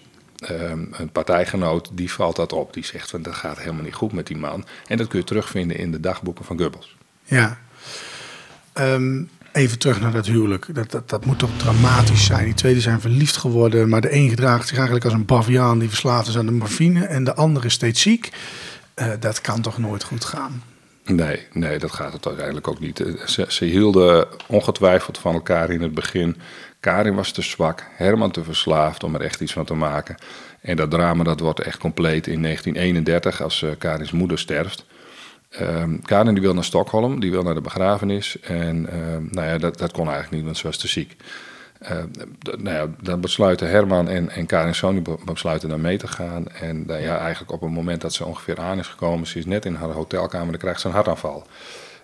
um, 0.50 0.88
een 0.92 1.10
partijgenoot, 1.12 1.90
die 1.92 2.12
valt 2.12 2.36
dat 2.36 2.52
op. 2.52 2.74
Die 2.74 2.84
zegt 2.84 3.10
van 3.10 3.22
dat 3.22 3.34
gaat 3.34 3.58
helemaal 3.58 3.84
niet 3.84 3.94
goed 3.94 4.12
met 4.12 4.26
die 4.26 4.36
man. 4.36 4.64
En 4.86 4.96
dat 4.96 5.08
kun 5.08 5.18
je 5.18 5.24
terugvinden 5.24 5.76
in 5.76 5.92
de 5.92 6.00
dagboeken 6.00 6.44
van 6.44 6.58
Goebbels. 6.58 6.96
Ja. 7.24 7.58
Um, 8.74 9.30
even 9.52 9.78
terug 9.78 10.00
naar 10.00 10.12
dat 10.12 10.26
huwelijk. 10.26 10.66
Dat, 10.74 10.90
dat, 10.90 11.08
dat 11.08 11.24
moet 11.24 11.38
toch 11.38 11.50
dramatisch 11.56 12.24
zijn. 12.24 12.44
Die 12.44 12.54
twee 12.54 12.80
zijn 12.80 13.00
verliefd 13.00 13.36
geworden, 13.36 13.88
maar 13.88 14.00
de 14.00 14.14
een 14.14 14.28
gedraagt 14.28 14.66
zich 14.66 14.76
eigenlijk 14.76 15.04
als 15.04 15.14
een 15.14 15.26
baviaan 15.26 15.78
die 15.78 15.88
verslaafd 15.88 16.28
is 16.28 16.38
aan 16.38 16.46
de 16.46 16.52
morfine 16.52 17.04
en 17.04 17.24
de 17.24 17.34
andere 17.34 17.66
is 17.66 17.72
steeds 17.72 18.00
ziek. 18.00 18.30
Uh, 18.96 19.06
dat 19.20 19.40
kan 19.40 19.60
toch 19.60 19.78
nooit 19.78 20.04
goed 20.04 20.24
gaan? 20.24 20.62
Nee, 21.04 21.46
nee, 21.52 21.78
dat 21.78 21.92
gaat 21.92 22.12
het 22.12 22.26
uiteindelijk 22.26 22.68
ook 22.68 22.80
niet. 22.80 23.04
Ze, 23.26 23.44
ze 23.48 23.64
hielden 23.64 24.26
ongetwijfeld 24.46 25.18
van 25.18 25.34
elkaar 25.34 25.70
in 25.70 25.82
het 25.82 25.94
begin. 25.94 26.36
Karin 26.80 27.14
was 27.14 27.32
te 27.32 27.42
zwak, 27.42 27.86
Herman 27.96 28.30
te 28.30 28.44
verslaafd 28.44 29.04
om 29.04 29.14
er 29.14 29.20
echt 29.20 29.40
iets 29.40 29.52
van 29.52 29.64
te 29.64 29.74
maken. 29.74 30.14
En 30.60 30.76
dat 30.76 30.90
drama 30.90 31.24
dat 31.24 31.40
wordt 31.40 31.60
echt 31.60 31.78
compleet 31.78 32.26
in 32.26 32.42
1931 32.42 33.42
als 33.42 33.62
uh, 33.62 33.70
Karins 33.78 34.10
moeder 34.10 34.38
sterft. 34.38 34.84
Um, 35.60 36.02
Karin 36.02 36.34
die 36.34 36.42
wil 36.42 36.54
naar 36.54 36.64
Stockholm, 36.64 37.20
die 37.20 37.30
wil 37.30 37.42
naar 37.42 37.54
de 37.54 37.60
begrafenis. 37.60 38.40
En 38.40 38.76
uh, 38.82 39.30
nou 39.30 39.48
ja, 39.48 39.58
dat, 39.58 39.78
dat 39.78 39.92
kon 39.92 40.06
eigenlijk 40.06 40.34
niet, 40.34 40.44
want 40.44 40.56
ze 40.56 40.66
was 40.66 40.76
te 40.76 40.88
ziek. 40.88 41.16
Uh, 41.82 41.90
nou 42.58 42.76
ja, 42.76 42.86
dan 43.00 43.20
besluiten 43.20 43.68
Herman 43.68 44.08
en, 44.08 44.30
en 44.30 44.46
Karin 44.46 44.74
Sony 44.74 45.02
besluiten 45.24 45.68
daar 45.68 45.80
mee 45.80 45.98
te 45.98 46.08
gaan. 46.08 46.48
En 46.48 46.84
ja, 46.86 47.18
eigenlijk 47.18 47.52
op 47.52 47.60
het 47.60 47.70
moment 47.70 48.00
dat 48.00 48.12
ze 48.12 48.24
ongeveer 48.24 48.58
aan 48.58 48.78
is 48.78 48.86
gekomen, 48.86 49.26
ze 49.26 49.38
is 49.38 49.46
net 49.46 49.64
in 49.64 49.74
haar 49.74 49.90
hotelkamer, 49.90 50.50
dan 50.50 50.60
krijgt 50.60 50.80
ze 50.80 50.86
een 50.86 50.94
hartaanval. 50.94 51.46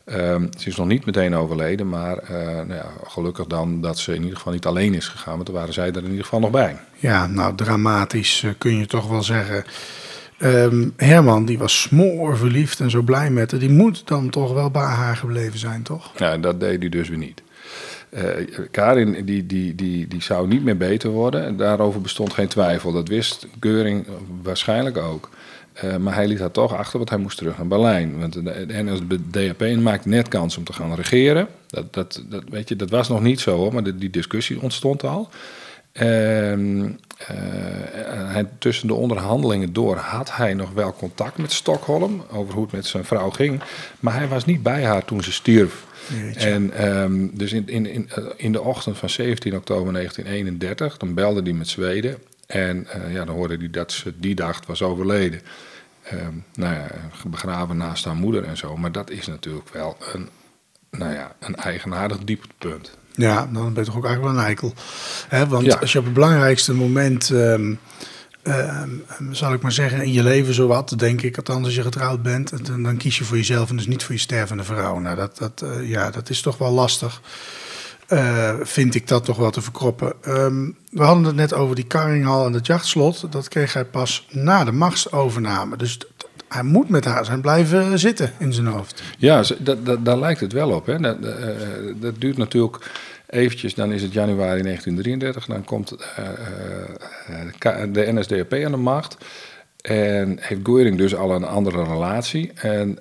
Ehm, 0.08 0.46
ze 0.58 0.68
is 0.68 0.76
nog 0.76 0.86
niet 0.86 1.06
meteen 1.06 1.36
overleden, 1.36 1.88
maar 1.88 2.18
eh, 2.18 2.44
nou 2.44 2.74
ja, 2.74 2.86
gelukkig 3.04 3.46
dan 3.46 3.80
dat 3.80 3.98
ze 3.98 4.14
in 4.14 4.22
ieder 4.22 4.36
geval 4.36 4.52
niet 4.52 4.66
alleen 4.66 4.94
is 4.94 5.08
gegaan. 5.08 5.32
Want 5.32 5.46
toen 5.46 5.54
waren 5.54 5.74
zij 5.74 5.88
er 5.88 5.96
in 5.96 6.10
ieder 6.10 6.24
geval 6.24 6.40
nog 6.40 6.50
bij. 6.50 6.76
Ja, 6.94 7.26
nou, 7.26 7.54
dramatisch 7.54 8.42
eh, 8.42 8.50
kun 8.58 8.76
je 8.76 8.86
toch 8.86 9.08
wel 9.08 9.22
zeggen. 9.22 9.64
Ehm, 10.38 10.88
Herman, 10.96 11.44
die 11.44 11.58
was 11.58 11.80
smoor 11.80 12.36
verliefd 12.36 12.80
en 12.80 12.90
zo 12.90 13.02
blij 13.02 13.30
met 13.30 13.50
haar. 13.50 13.60
Die 13.60 13.70
moet 13.70 14.06
dan 14.06 14.30
toch 14.30 14.52
wel 14.52 14.70
bij 14.70 14.82
haar 14.82 15.16
gebleven 15.16 15.58
zijn, 15.58 15.82
toch? 15.82 16.12
Ja, 16.16 16.38
dat 16.38 16.60
deed 16.60 16.80
hij 16.80 16.88
dus 16.88 17.08
weer 17.08 17.18
niet. 17.18 17.42
Eh, 18.10 18.24
Karin 18.70 19.24
die, 19.24 19.46
die, 19.46 19.74
die, 19.74 20.08
die 20.08 20.22
zou 20.22 20.48
niet 20.48 20.64
meer 20.64 20.76
beter 20.76 21.10
worden. 21.10 21.44
En 21.44 21.56
daarover 21.56 22.00
bestond 22.00 22.32
geen 22.32 22.48
twijfel. 22.48 22.92
Dat 22.92 23.08
wist 23.08 23.46
Geuring 23.60 24.06
waarschijnlijk 24.42 24.96
ook. 24.96 25.30
Eh, 25.72 25.96
maar 25.96 26.14
hij 26.14 26.26
liet 26.26 26.38
haar 26.38 26.50
toch 26.50 26.74
achter, 26.74 26.98
want 26.98 27.10
hij 27.10 27.18
moest 27.18 27.38
terug 27.38 27.56
naar 27.56 27.66
Berlijn. 27.66 28.18
Want 28.18 28.32
de, 28.32 28.66
NSDAP 28.68 29.76
maakte 29.76 30.08
net 30.08 30.28
kans 30.28 30.56
om 30.56 30.64
te 30.64 30.72
gaan 30.72 30.94
regeren. 30.94 31.48
Dat, 31.66 31.94
dat, 31.94 32.24
dat, 32.28 32.42
weet 32.50 32.68
je, 32.68 32.76
dat 32.76 32.90
was 32.90 33.08
nog 33.08 33.20
niet 33.20 33.40
zo 33.40 33.56
hoor, 33.56 33.74
maar 33.74 33.98
die 33.98 34.10
discussie 34.10 34.60
ontstond 34.60 35.04
al. 35.04 35.28
En 35.98 37.00
uh, 37.20 37.26
hij, 38.32 38.46
tussen 38.58 38.86
de 38.86 38.94
onderhandelingen 38.94 39.72
door 39.72 39.96
had 39.96 40.36
hij 40.36 40.54
nog 40.54 40.72
wel 40.72 40.92
contact 40.92 41.38
met 41.38 41.52
Stockholm 41.52 42.22
over 42.30 42.54
hoe 42.54 42.62
het 42.62 42.72
met 42.72 42.86
zijn 42.86 43.04
vrouw 43.04 43.30
ging. 43.30 43.60
Maar 44.00 44.14
hij 44.14 44.28
was 44.28 44.44
niet 44.44 44.62
bij 44.62 44.84
haar 44.84 45.04
toen 45.04 45.22
ze 45.22 45.32
stierf. 45.32 45.86
En 46.34 46.88
um, 46.88 47.30
dus 47.34 47.52
in, 47.52 47.68
in, 47.68 47.86
in, 47.86 48.10
eh, 48.10 48.24
in 48.36 48.52
de 48.52 48.62
ochtend 48.62 48.98
van 48.98 49.10
17 49.10 49.56
oktober 49.56 49.92
1931, 49.92 50.96
dan 50.96 51.14
belde 51.14 51.42
hij 51.42 51.52
met 51.52 51.68
Zweden. 51.68 52.18
En 52.46 52.86
uh, 52.96 53.12
ja, 53.12 53.24
dan 53.24 53.34
hoorde 53.34 53.56
hij 53.56 53.70
dat 53.70 53.92
ze 53.92 54.12
die 54.18 54.34
dag 54.34 54.60
was 54.66 54.82
overleden. 54.82 55.40
Um, 56.12 56.44
nou 56.54 56.74
ja, 56.74 56.86
begraven 57.26 57.76
naast 57.76 58.04
haar 58.04 58.16
moeder 58.16 58.44
en 58.44 58.56
zo. 58.56 58.76
Maar 58.76 58.92
dat 58.92 59.10
is 59.10 59.26
natuurlijk 59.26 59.68
wel 59.68 59.96
een, 60.12 60.28
nou 60.90 61.12
ja, 61.12 61.36
een 61.38 61.56
eigenaardig 61.56 62.18
dieptepunt. 62.18 62.96
Ja, 63.18 63.48
dan 63.52 63.72
ben 63.72 63.84
je 63.84 63.88
toch 63.88 63.96
ook 63.96 64.04
eigenlijk 64.04 64.34
wel 64.34 64.42
een 64.42 64.48
eikel. 64.48 64.74
He, 65.28 65.46
want 65.46 65.64
ja. 65.64 65.76
als 65.76 65.92
je 65.92 65.98
op 65.98 66.04
het 66.04 66.14
belangrijkste 66.14 66.74
moment, 66.74 67.30
um, 67.30 67.78
um, 68.42 69.04
zal 69.30 69.52
ik 69.52 69.62
maar 69.62 69.72
zeggen, 69.72 70.02
in 70.02 70.12
je 70.12 70.22
leven 70.22 70.54
zowat, 70.54 70.98
denk 70.98 71.22
ik, 71.22 71.36
althans 71.36 71.64
als 71.64 71.74
je 71.74 71.82
getrouwd 71.82 72.22
bent, 72.22 72.66
dan, 72.66 72.82
dan, 72.82 72.96
kies 72.96 73.18
je 73.18 73.24
voor 73.24 73.36
jezelf 73.36 73.70
en 73.70 73.76
dus 73.76 73.86
niet 73.86 74.04
voor 74.04 74.14
je 74.14 74.20
stervende 74.20 74.64
vrouw. 74.64 74.98
Nou, 74.98 75.16
dat, 75.16 75.38
dat, 75.38 75.62
uh, 75.64 75.88
ja, 75.88 76.10
dat 76.10 76.30
is 76.30 76.40
toch 76.40 76.58
wel 76.58 76.70
lastig. 76.70 77.20
Uh, 78.08 78.54
vind 78.62 78.94
ik 78.94 79.08
dat 79.08 79.24
toch 79.24 79.36
wel 79.36 79.50
te 79.50 79.62
verkroppen. 79.62 80.12
Um, 80.28 80.76
we 80.90 81.02
hadden 81.02 81.24
het 81.24 81.34
net 81.34 81.54
over 81.54 81.74
die 81.74 81.86
Karringhal 81.86 82.46
en 82.46 82.52
het 82.52 82.66
jachtslot. 82.66 83.32
Dat 83.32 83.48
kreeg 83.48 83.72
hij 83.72 83.84
pas 83.84 84.26
na 84.30 84.64
de 84.64 84.72
machtsovername. 84.72 85.76
Dus 85.76 85.98
hij 86.48 86.62
moet 86.62 86.88
met 86.88 87.04
haar 87.04 87.24
zijn 87.24 87.40
blijven 87.40 87.98
zitten 87.98 88.32
in 88.38 88.52
zijn 88.52 88.66
hoofd. 88.66 89.02
Ja, 89.18 89.42
dat, 89.58 90.04
daar 90.04 90.18
lijkt 90.18 90.40
het 90.40 90.52
wel 90.52 90.70
op. 90.70 90.86
Hè. 90.86 90.98
Dat, 90.98 91.16
uh, 91.24 91.32
dat 92.00 92.20
duurt 92.20 92.36
natuurlijk 92.36 92.90
eventjes, 93.26 93.74
dan 93.74 93.92
is 93.92 94.02
het 94.02 94.12
januari 94.12 94.62
1933, 94.62 95.46
dan 95.46 95.64
komt 95.64 95.92
uh, 95.92 97.82
de 97.92 98.12
NSDAP 98.12 98.52
aan 98.52 98.70
de 98.70 98.76
macht. 98.76 99.16
En 99.80 100.38
heeft 100.40 100.60
Goering 100.62 100.98
dus 100.98 101.14
al 101.14 101.30
een 101.30 101.44
andere 101.44 101.84
relatie. 101.84 102.52
En 102.54 102.96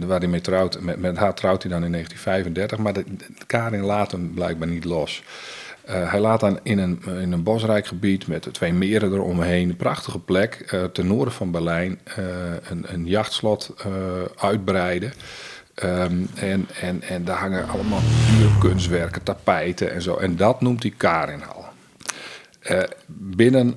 uh, 0.00 0.06
waar 0.06 0.18
hij 0.18 0.28
mee 0.28 0.40
trouwt, 0.40 0.80
met, 0.80 1.00
met, 1.00 1.16
haar 1.16 1.34
trouwt 1.34 1.62
hij 1.62 1.72
dan 1.72 1.84
in 1.84 1.92
1935. 1.92 2.78
Maar 2.78 2.92
de, 2.92 3.04
de 3.38 3.46
Karin 3.46 3.84
laat 3.84 4.12
hem 4.12 4.34
blijkbaar 4.34 4.68
niet 4.68 4.84
los. 4.84 5.22
Uh, 5.90 6.10
hij 6.10 6.20
laat 6.20 6.40
dan 6.40 6.58
in 6.62 6.78
een, 6.78 7.02
in 7.20 7.32
een 7.32 7.42
bosrijk 7.42 7.86
gebied 7.86 8.26
met 8.26 8.48
twee 8.52 8.72
meren 8.72 9.12
eromheen, 9.12 9.68
een 9.68 9.76
prachtige 9.76 10.18
plek, 10.18 10.72
uh, 10.74 10.84
ten 10.84 11.06
noorden 11.06 11.34
van 11.34 11.50
Berlijn, 11.50 11.98
een, 12.68 12.84
een 12.92 13.06
jachtslot 13.06 13.74
uitbreiden. 14.36 15.12
Um, 15.84 16.28
en, 16.34 16.68
en, 16.80 17.02
en 17.02 17.24
daar 17.24 17.38
hangen 17.38 17.68
allemaal 17.68 18.00
dure 18.30 18.58
kunstwerken, 18.58 19.22
tapijten 19.22 19.92
en 19.92 20.02
zo. 20.02 20.16
En 20.16 20.36
dat 20.36 20.60
noemt 20.60 20.82
hij 20.82 20.92
Karinhal. 20.96 21.64
Binnen 23.06 23.76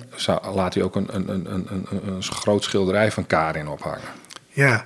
laat 0.54 0.74
hij 0.74 0.82
ook 0.82 0.96
een, 0.96 1.08
een, 1.10 1.28
een, 1.28 1.66
een, 1.70 1.86
een, 2.06 2.22
groot 2.22 2.64
schilderij 2.64 3.12
van 3.12 3.26
Karin 3.26 3.68
ophangen. 3.68 4.08
Ja, 4.48 4.84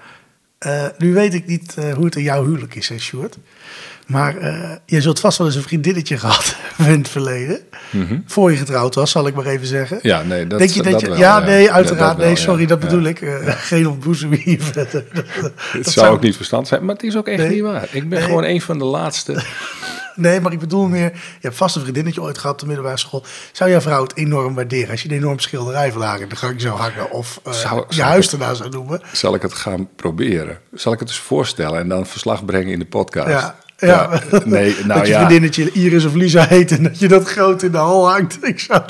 nu 0.98 1.14
weet 1.14 1.34
ik 1.34 1.46
niet 1.46 1.74
hoe 1.74 2.04
het 2.04 2.16
in 2.16 2.22
jouw 2.22 2.44
huwelijk 2.44 2.74
is, 2.74 2.88
hè, 2.88 2.98
Sjoerd. 2.98 3.38
Maar 4.08 4.36
uh, 4.36 4.70
je 4.86 5.00
zult 5.00 5.20
vast 5.20 5.38
wel 5.38 5.46
eens 5.46 5.56
een 5.56 5.62
vriendinnetje 5.62 6.18
gehad 6.18 6.56
hebben 6.58 6.86
in 6.94 7.00
het 7.00 7.08
verleden. 7.08 7.60
Mm 7.90 8.06
-hmm. 8.06 8.22
Voor 8.26 8.50
je 8.50 8.56
getrouwd 8.56 8.94
was, 8.94 9.10
zal 9.10 9.26
ik 9.26 9.34
maar 9.34 9.46
even 9.46 9.66
zeggen. 9.66 9.98
Ja, 10.02 10.22
nee, 10.22 10.46
dat, 10.46 10.58
Denk 10.58 10.70
je 10.70 10.82
dat, 10.82 10.92
dat 10.92 11.00
je, 11.00 11.08
wel, 11.08 11.18
ja, 11.18 11.38
nee, 11.38 11.70
uiteraard. 11.70 12.18
Ja, 12.18 12.24
nee, 12.24 12.36
sorry, 12.36 12.66
dat 12.66 12.80
bedoel 12.80 13.02
ik. 13.02 13.20
Uh, 13.20 13.48
geen 13.48 13.88
ontboezeming 13.88 14.42
hier 14.42 14.62
verder. 14.62 15.04
Het 15.12 15.52
zou, 15.70 15.84
zou 15.84 16.08
ook 16.08 16.22
niet 16.22 16.36
verstand 16.36 16.68
zijn, 16.68 16.84
maar 16.84 16.94
het 16.94 17.04
is 17.04 17.16
ook 17.16 17.28
echt 17.28 17.38
nee, 17.38 17.48
niet 17.50 17.62
waar. 17.62 17.88
Ik 17.90 18.08
ben 18.08 18.18
nee. 18.18 18.28
gewoon 18.28 18.44
een 18.44 18.60
van 18.60 18.78
de 18.78 18.84
laatste. 18.84 19.42
Nee, 20.18 20.40
maar 20.40 20.52
ik 20.52 20.58
bedoel 20.58 20.88
meer, 20.88 21.12
je 21.12 21.20
hebt 21.40 21.56
vast 21.56 21.76
een 21.76 21.82
vriendinnetje 21.82 22.22
ooit 22.22 22.38
gehad 22.38 22.52
op 22.52 22.60
de 22.60 22.66
middelbare 22.66 22.98
school. 22.98 23.24
Zou 23.52 23.70
jouw 23.70 23.80
vrouw 23.80 24.02
het 24.02 24.16
enorm 24.16 24.54
waarderen 24.54 24.90
als 24.90 25.02
je 25.02 25.08
een 25.08 25.16
enorm 25.16 25.38
schilderij 25.38 25.92
van 25.92 26.02
haar 26.02 26.20
in 26.20 26.28
de 26.28 26.36
gang 26.36 26.60
zou 26.60 26.78
hangen 26.78 27.10
of 27.10 27.40
uh, 27.46 27.52
zou, 27.52 27.84
je 27.88 27.94
zou 27.94 28.08
huis 28.08 28.32
ernaar 28.32 28.56
zou 28.56 28.70
noemen? 28.70 29.00
Zal 29.12 29.34
ik 29.34 29.42
het 29.42 29.54
gaan 29.54 29.88
proberen? 29.96 30.58
Zal 30.72 30.92
ik 30.92 30.98
het 30.98 31.08
eens 31.08 31.18
voorstellen 31.18 31.80
en 31.80 31.88
dan 31.88 32.06
verslag 32.06 32.44
brengen 32.44 32.72
in 32.72 32.78
de 32.78 32.86
podcast? 32.86 33.28
Ja. 33.28 33.58
Ja, 33.80 34.22
ja. 34.30 34.40
nee, 34.44 34.74
nou 34.84 34.98
dat 34.98 35.06
je 35.06 35.12
ja. 35.12 35.18
vriendinnetje 35.18 35.72
Iris 35.72 36.04
of 36.04 36.14
Lisa 36.14 36.46
heet 36.46 36.70
en 36.70 36.82
dat 36.82 36.98
je 36.98 37.08
dat 37.08 37.28
groot 37.28 37.62
in 37.62 37.70
de 37.70 37.76
hal 37.76 38.10
hangt. 38.10 38.38
Ik 38.40 38.60
zou 38.60 38.82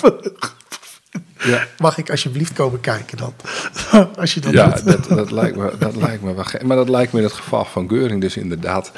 ja. 1.45 1.67
Mag 1.79 1.99
ik 1.99 2.11
alsjeblieft 2.11 2.53
komen 2.53 2.81
kijken 2.81 3.17
dan? 3.17 3.35
Als 4.21 4.35
je 4.35 4.41
dat 4.41 4.53
ja, 4.53 4.69
doet. 4.69 4.85
Dat, 4.85 5.09
dat, 5.09 5.31
lijkt 5.31 5.57
me, 5.57 5.73
dat 5.79 5.97
lijkt 5.97 6.23
me 6.23 6.35
wel 6.35 6.45
Maar 6.65 6.77
dat 6.77 6.89
lijkt 6.89 7.13
me 7.13 7.19
in 7.19 7.25
het 7.25 7.35
geval 7.35 7.65
van 7.65 7.89
Geuring 7.89 8.21
dus 8.21 8.37
inderdaad. 8.37 8.93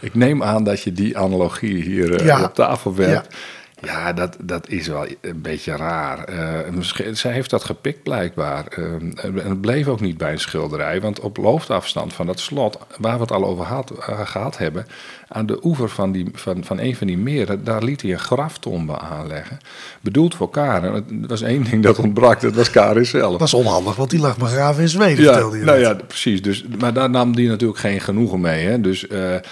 Ik 0.00 0.14
neem 0.14 0.42
aan 0.42 0.64
dat 0.64 0.82
je 0.82 0.92
die 0.92 1.18
analogie 1.18 1.82
hier 1.82 2.20
uh, 2.20 2.26
ja. 2.26 2.44
op 2.44 2.54
tafel 2.54 2.94
werpt. 2.94 3.34
Ja. 3.80 4.12
Dat, 4.12 4.36
dat 4.42 4.68
is 4.68 4.86
wel 4.86 5.06
een 5.20 5.42
beetje 5.42 5.76
raar. 5.76 6.32
Uh, 6.32 6.74
misschien, 6.74 7.16
zij 7.16 7.32
heeft 7.32 7.50
dat 7.50 7.64
gepikt 7.64 8.02
blijkbaar. 8.02 8.64
Uh, 8.78 8.84
en 9.24 9.34
het 9.34 9.60
bleef 9.60 9.86
ook 9.86 10.00
niet 10.00 10.16
bij 10.16 10.32
een 10.32 10.40
schilderij. 10.40 11.00
Want 11.00 11.20
op 11.20 11.36
loofafstand 11.36 12.12
van 12.12 12.26
dat 12.26 12.40
slot, 12.40 12.78
waar 12.98 13.14
we 13.14 13.20
het 13.20 13.32
al 13.32 13.44
over 13.44 13.64
had, 13.64 13.92
uh, 13.92 14.26
gehad 14.26 14.58
hebben... 14.58 14.86
aan 15.34 15.46
de 15.46 15.58
oever 15.62 15.88
van, 15.88 16.12
die, 16.12 16.26
van, 16.32 16.64
van 16.64 16.78
een 16.78 16.96
van 16.96 17.06
die 17.06 17.18
meren, 17.18 17.64
daar 17.64 17.82
liet 17.82 18.02
hij 18.02 18.12
een 18.12 18.18
graftombe 18.18 18.98
aanleggen. 18.98 19.58
Bedoeld 20.00 20.34
voor 20.34 20.50
Karen. 20.50 20.94
Het 20.94 21.06
was 21.26 21.42
één 21.42 21.64
ding 21.64 21.82
dat 21.82 21.98
ontbrak, 21.98 22.40
dat 22.40 22.54
was 22.54 22.70
Karen 22.70 23.06
zelf. 23.06 23.30
Dat 23.30 23.40
was 23.40 23.54
onhandig, 23.54 23.96
want 23.96 24.10
die 24.10 24.20
lag 24.20 24.38
begraven 24.38 24.82
in 24.82 24.88
Zweden, 24.88 25.24
ja, 25.24 25.32
vertelde 25.32 25.58
je 25.58 25.64
Nou 25.64 25.78
net. 25.78 25.86
ja, 25.86 25.94
precies. 26.06 26.42
Dus, 26.42 26.64
maar 26.78 26.92
daar 26.92 27.10
nam 27.10 27.36
die 27.36 27.48
natuurlijk 27.48 27.78
geen 27.78 28.00
genoegen 28.00 28.40
mee. 28.40 28.66
Hè? 28.66 28.80
Dus 28.80 29.00
het, 29.00 29.46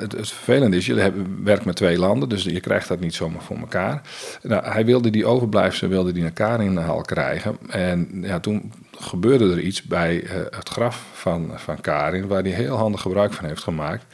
het, 0.00 0.12
het 0.12 0.28
vervelende 0.30 0.76
is, 0.76 0.86
je 0.86 1.12
werkt 1.44 1.64
met 1.64 1.76
twee 1.76 1.98
landen, 1.98 2.28
dus 2.28 2.42
je 2.42 2.60
krijgt 2.60 2.88
dat 2.88 3.00
niet 3.00 3.14
zomaar 3.14 3.42
voor 3.42 3.56
elkaar. 3.56 4.02
Nou, 4.42 4.64
hij 4.64 4.84
wilde 4.84 5.10
die 5.10 5.26
overblijfselen 5.26 5.90
wilde 5.90 6.12
die 6.12 6.22
naar 6.22 6.30
Karinhal 6.30 7.00
krijgen. 7.00 7.56
En 7.68 8.08
ja, 8.22 8.40
toen 8.40 8.72
gebeurde 8.98 9.50
er 9.50 9.60
iets 9.60 9.82
bij 9.82 10.22
uh, 10.22 10.30
het 10.50 10.68
graf 10.68 11.04
van, 11.12 11.50
van 11.56 11.80
Karin, 11.80 12.26
waar 12.26 12.42
hij 12.42 12.50
heel 12.50 12.76
handig 12.76 13.00
gebruik 13.00 13.32
van 13.32 13.44
heeft 13.44 13.62
gemaakt. 13.62 14.04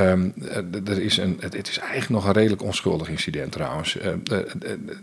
Um, 0.00 0.34
er, 0.84 1.02
is 1.02 1.16
een, 1.16 1.36
het, 1.40 1.68
is 1.68 1.78
eigenlijk 1.78 2.10
nog 2.10 2.24
een 2.24 2.32
redelijk 2.32 2.62
onschuldig 2.62 3.08
incident 3.08 3.52
trouwens. 3.52 3.96
Uh, 3.96 4.06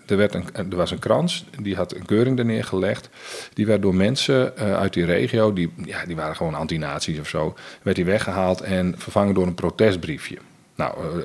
er, 0.06 0.18
werd 0.18 0.34
een, 0.34 0.46
er 0.54 0.76
was 0.76 0.92
een 0.92 1.00
krans, 1.00 1.46
die 1.62 1.76
had 1.76 1.96
een 1.96 2.06
keuring 2.06 2.40
er 2.40 2.46
neergelegd. 2.46 3.10
Die 3.54 3.66
werd 3.66 3.82
door 3.82 3.96
mensen 3.96 4.56
uit 4.56 4.94
die 4.94 5.06
regio, 5.06 5.54
die, 5.54 5.74
ja, 5.86 6.06
die 6.06 6.16
waren 6.16 6.36
gewoon 6.36 6.56
anti-nazi's 6.56 7.20
of 7.20 7.28
zo, 7.28 7.56
werd 7.82 7.96
die 7.96 8.06
weggehaald 8.06 8.62
en 8.62 8.96
vervangen 8.98 9.34
door 9.34 9.48
een 9.48 9.56
protestbriefje. 9.56 10.38
Nou, 10.76 11.24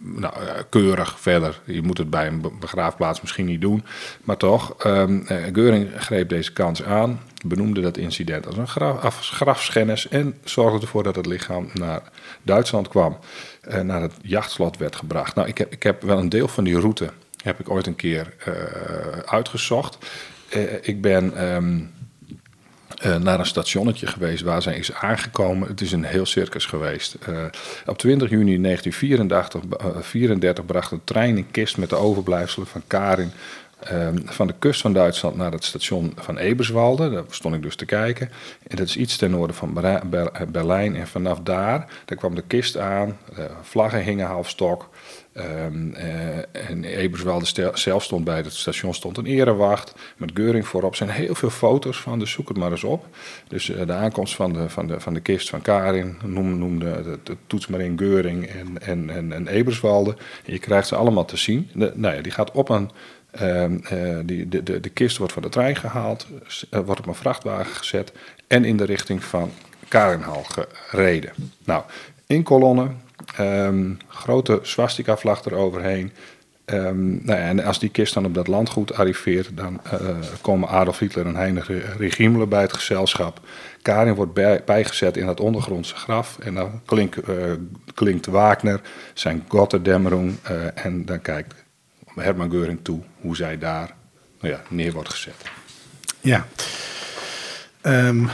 nou, 0.00 0.34
keurig 0.68 1.20
verder. 1.20 1.60
Je 1.64 1.82
moet 1.82 1.98
het 1.98 2.10
bij 2.10 2.26
een 2.26 2.44
begraafplaats 2.60 3.20
misschien 3.20 3.46
niet 3.46 3.60
doen. 3.60 3.84
Maar 4.24 4.36
toch, 4.36 4.86
um, 4.86 5.24
Geuring 5.26 5.88
greep 5.96 6.28
deze 6.28 6.52
kans 6.52 6.82
aan, 6.82 7.20
benoemde 7.46 7.80
dat 7.80 7.96
incident 7.96 8.46
als 8.46 8.56
een 8.56 8.68
graf, 8.68 9.18
grafschennis 9.20 10.08
en 10.08 10.34
zorgde 10.44 10.80
ervoor 10.80 11.02
dat 11.02 11.16
het 11.16 11.26
lichaam 11.26 11.68
naar 11.72 12.02
Duitsland 12.42 12.88
kwam, 12.88 13.18
naar 13.82 14.02
het 14.02 14.14
jachtslot 14.22 14.76
werd 14.76 14.96
gebracht. 14.96 15.34
Nou, 15.34 15.48
ik 15.48 15.58
heb, 15.58 15.72
ik 15.72 15.82
heb 15.82 16.02
wel 16.02 16.18
een 16.18 16.28
deel 16.28 16.48
van 16.48 16.64
die 16.64 16.80
route 16.80 17.10
heb 17.46 17.60
ik 17.60 17.70
ooit 17.70 17.86
een 17.86 17.96
keer 17.96 18.34
uh, 18.48 18.54
uitgezocht. 19.24 19.98
Ik 20.82 21.00
ben 21.00 21.44
um, 21.54 21.90
uh, 23.04 23.16
naar 23.16 23.38
een 23.38 23.46
stationnetje 23.46 24.06
geweest 24.06 24.42
waar 24.42 24.62
zij 24.62 24.76
is 24.76 24.92
aangekomen. 24.92 25.68
Het 25.68 25.80
is 25.80 25.92
een 25.92 26.04
heel 26.04 26.26
circus 26.26 26.66
geweest. 26.66 27.16
Uh, 27.28 27.44
op 27.86 27.98
20 27.98 28.30
juni 28.30 28.60
1934 28.60 29.62
uh, 29.62 30.00
34 30.00 30.66
bracht 30.66 30.90
een 30.90 31.04
trein 31.04 31.36
in 31.36 31.50
kist 31.50 31.76
met 31.76 31.90
de 31.90 31.96
overblijfselen 31.96 32.66
van 32.66 32.82
Karin 32.86 33.30
ehm, 33.80 34.18
van 34.24 34.46
de 34.46 34.54
kust 34.58 34.80
van 34.80 34.92
Duitsland 34.92 35.36
naar 35.36 35.52
het 35.52 35.64
station 35.64 36.12
van 36.16 36.38
Eberswalde. 36.38 37.10
Daar 37.10 37.24
stond 37.30 37.54
ik 37.54 37.62
dus 37.62 37.76
te 37.76 37.84
kijken. 37.84 38.30
En 38.66 38.76
dat 38.76 38.86
is 38.86 38.96
iets 38.96 39.16
ten 39.16 39.30
noorden 39.30 39.56
van 39.56 39.72
Berlijn. 40.48 40.96
En 40.96 41.06
vanaf 41.06 41.40
daar, 41.40 41.88
daar 42.04 42.18
kwam 42.18 42.34
de 42.34 42.44
kist 42.46 42.76
aan. 42.76 43.18
Vlaggen 43.62 44.02
hingen 44.02 44.26
half 44.26 44.48
stok. 44.48 44.88
Eh, 45.36 46.70
en 46.70 46.84
Eberswalde 46.84 47.72
zelf 47.74 48.02
stond 48.02 48.24
bij 48.24 48.36
het 48.36 48.52
station 48.54 48.94
stond 48.94 49.18
een 49.18 49.26
erewacht 49.26 49.94
met 50.16 50.30
Geuring 50.34 50.66
voorop. 50.66 50.90
Er 50.90 50.96
zijn 50.96 51.10
heel 51.10 51.34
veel 51.34 51.50
foto's 51.50 52.00
van, 52.00 52.18
dus 52.18 52.30
zoek 52.30 52.48
het 52.48 52.56
maar 52.56 52.70
eens 52.70 52.84
op. 52.84 53.06
Dus 53.48 53.70
eh, 53.70 53.86
de 53.86 53.92
aankomst 53.92 54.34
van 54.34 54.52
de, 54.52 54.68
van, 54.68 54.86
de, 54.86 55.00
van 55.00 55.14
de 55.14 55.20
kist 55.20 55.48
van 55.48 55.62
Karin 55.62 56.18
noem, 56.24 56.58
noemde 56.58 57.18
de, 57.22 57.36
toets 57.46 57.66
maar 57.66 57.80
in 57.80 57.98
Geuring 57.98 58.46
en, 58.46 58.82
en, 58.82 59.10
en, 59.10 59.32
en 59.32 59.48
Eberswalde. 59.48 60.16
En 60.44 60.52
je 60.52 60.58
krijgt 60.58 60.88
ze 60.88 60.96
allemaal 60.96 61.24
te 61.24 61.36
zien. 61.36 61.70
De, 61.74 61.92
nou 61.94 62.14
ja, 62.14 62.22
die 62.22 62.32
gaat 62.32 62.50
op 62.50 62.68
een... 62.68 62.90
eh, 63.30 63.70
die, 64.24 64.48
de, 64.48 64.62
de, 64.62 64.80
de 64.80 64.88
kist 64.88 65.16
wordt 65.16 65.32
van 65.32 65.42
de 65.42 65.48
trein 65.48 65.76
gehaald, 65.76 66.26
eh, 66.70 66.80
wordt 66.80 67.00
op 67.00 67.06
een 67.06 67.14
vrachtwagen 67.14 67.74
gezet 67.74 68.12
en 68.46 68.64
in 68.64 68.76
de 68.76 68.84
richting 68.84 69.24
van 69.24 69.50
Karinhal 69.88 70.44
gereden. 70.72 71.32
Nou, 71.64 71.82
in 72.26 72.42
kolonnen, 72.42 73.00
ehm, 73.36 73.92
grote 74.08 74.58
swastika-vlag 74.62 75.44
eroverheen. 75.44 76.12
Ehm, 76.64 77.08
nou 77.08 77.40
ja, 77.40 77.46
en 77.46 77.64
als 77.64 77.78
die 77.78 77.88
kist 77.88 78.14
dan 78.14 78.24
op 78.24 78.34
dat 78.34 78.46
landgoed 78.46 78.94
arriveert, 78.94 79.56
dan 79.56 79.80
eh, 79.84 79.98
komen 80.40 80.68
Adolf 80.68 80.98
Hitler 80.98 81.26
en 81.26 81.36
Heinrich 81.36 82.16
Riemler 82.16 82.48
bij 82.48 82.60
het 82.60 82.72
gezelschap. 82.72 83.40
Karin 83.82 84.14
wordt 84.14 84.32
bij, 84.32 84.62
bijgezet 84.64 85.16
in 85.16 85.26
het 85.26 85.40
ondergrondse 85.40 85.94
graf 85.94 86.38
en 86.38 86.54
dan 86.54 86.80
klinkt, 86.84 87.16
eh, 87.16 87.34
klinkt 87.94 88.26
Wagner 88.26 88.80
zijn 89.14 89.44
Gotterdämmerung 89.48 90.32
eh 90.42 90.84
en 90.84 91.04
dan 91.04 91.20
kijkt 91.20 91.54
Hermann 92.14 92.50
Geuring 92.50 92.78
toe 92.82 93.00
hoe 93.20 93.36
zij 93.36 93.58
daar 93.58 93.94
nou 94.40 94.54
ja, 94.54 94.60
neer 94.68 94.92
wordt 94.92 95.08
gezet. 95.08 95.34
Ja. 96.20 96.46
Ehm, 97.80 98.26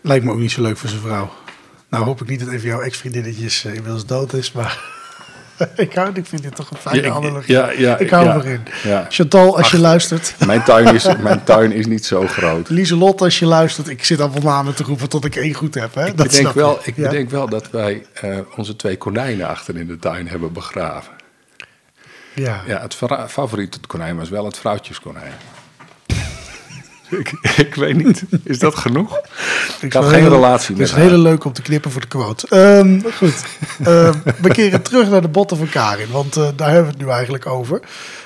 lijkt 0.00 0.24
me 0.24 0.32
ook 0.32 0.38
niet 0.38 0.50
zo 0.50 0.62
leuk 0.62 0.76
voor 0.76 0.88
zijn 0.88 1.00
vrouw. 1.00 1.30
Nou 1.92 2.04
hoop 2.04 2.20
ik 2.20 2.28
niet 2.28 2.40
dat 2.40 2.48
even 2.48 2.68
jouw 2.68 2.80
ex-vriendinnetjes 2.80 3.64
eh, 3.64 3.74
inmiddels 3.74 4.06
dood 4.06 4.32
is, 4.32 4.52
maar 4.52 4.80
ik, 5.76 5.94
hou, 5.94 6.10
ik 6.14 6.26
vind 6.26 6.42
dit 6.42 6.54
toch 6.54 6.70
een 6.70 6.76
fijne 6.76 7.02
Ja, 7.02 7.12
analogie. 7.12 7.54
ja, 7.54 7.70
ja, 7.70 7.98
ik 7.98 8.10
hou 8.10 8.26
erin. 8.28 8.60
Chantal, 9.08 9.56
als 9.56 9.70
je 9.70 9.78
luistert. 9.78 10.34
Mijn 10.46 10.62
tuin 10.62 10.94
is, 10.94 11.16
mijn 11.16 11.44
tuin 11.44 11.72
is 11.72 11.86
niet 11.86 12.04
zo 12.06 12.26
groot. 12.26 12.68
Lieselot, 12.78 13.20
als 13.20 13.38
je 13.38 13.46
luistert. 13.46 13.88
Ik 13.88 14.04
zit 14.04 14.20
allemaal 14.20 14.42
namen 14.42 14.74
te 14.74 14.82
roepen 14.82 15.08
tot 15.08 15.24
ik 15.24 15.36
één 15.36 15.54
goed 15.54 15.74
heb. 15.74 15.94
Hè? 15.94 16.06
Ik 16.06 16.16
Dat 16.16 16.26
bedenk, 16.26 16.42
snap 16.42 16.54
je. 16.54 16.60
wel, 16.60 16.78
ik 16.82 16.94
bedenk 16.94 17.30
wel 17.30 17.48
dat 17.48 17.70
wij 17.70 18.06
eh, 18.12 18.38
onze 18.56 18.76
twee 18.76 18.96
konijnen 18.96 19.48
achter 19.48 19.76
in 19.76 19.86
de 19.86 19.98
tuin 19.98 20.28
hebben 20.28 20.52
begraven. 20.52 21.12
Ja. 22.34 22.62
Ja, 22.66 22.80
het 22.80 22.96
favoriete 23.28 23.78
konijn 23.86 24.16
was 24.16 24.28
wel 24.28 24.44
het 24.44 24.58
vrouwtjeskonijn. 24.58 25.32
Ik, 27.18 27.32
ik 27.56 27.74
weet 27.74 27.96
niet, 28.04 28.22
is 28.44 28.58
dat 28.58 28.74
genoeg? 28.74 29.20
Ik 29.80 29.92
had 29.92 30.04
geen 30.04 30.20
heel- 30.20 30.28
relatie 30.30 30.68
Het 30.68 30.78
met 30.78 30.86
is 30.88 30.94
hele 30.94 31.18
leuk 31.18 31.44
om 31.44 31.52
te 31.52 31.62
knippen 31.62 31.90
voor 31.90 32.00
de 32.00 32.06
quote. 32.06 32.46
Ehm, 32.48 33.00
goed. 33.16 33.34
Ehm, 33.84 34.12
we 34.40 34.48
keren 34.48 34.82
terug 34.82 35.08
naar 35.10 35.22
de 35.22 35.28
botten 35.28 35.56
van 35.56 35.68
Karin. 35.68 36.10
Want 36.10 36.36
eh, 36.36 36.48
daar 36.56 36.68
hebben 36.70 36.90
we 36.92 36.96
het 36.98 37.06
nu 37.06 37.12
eigenlijk 37.12 37.46
over. 37.46 37.80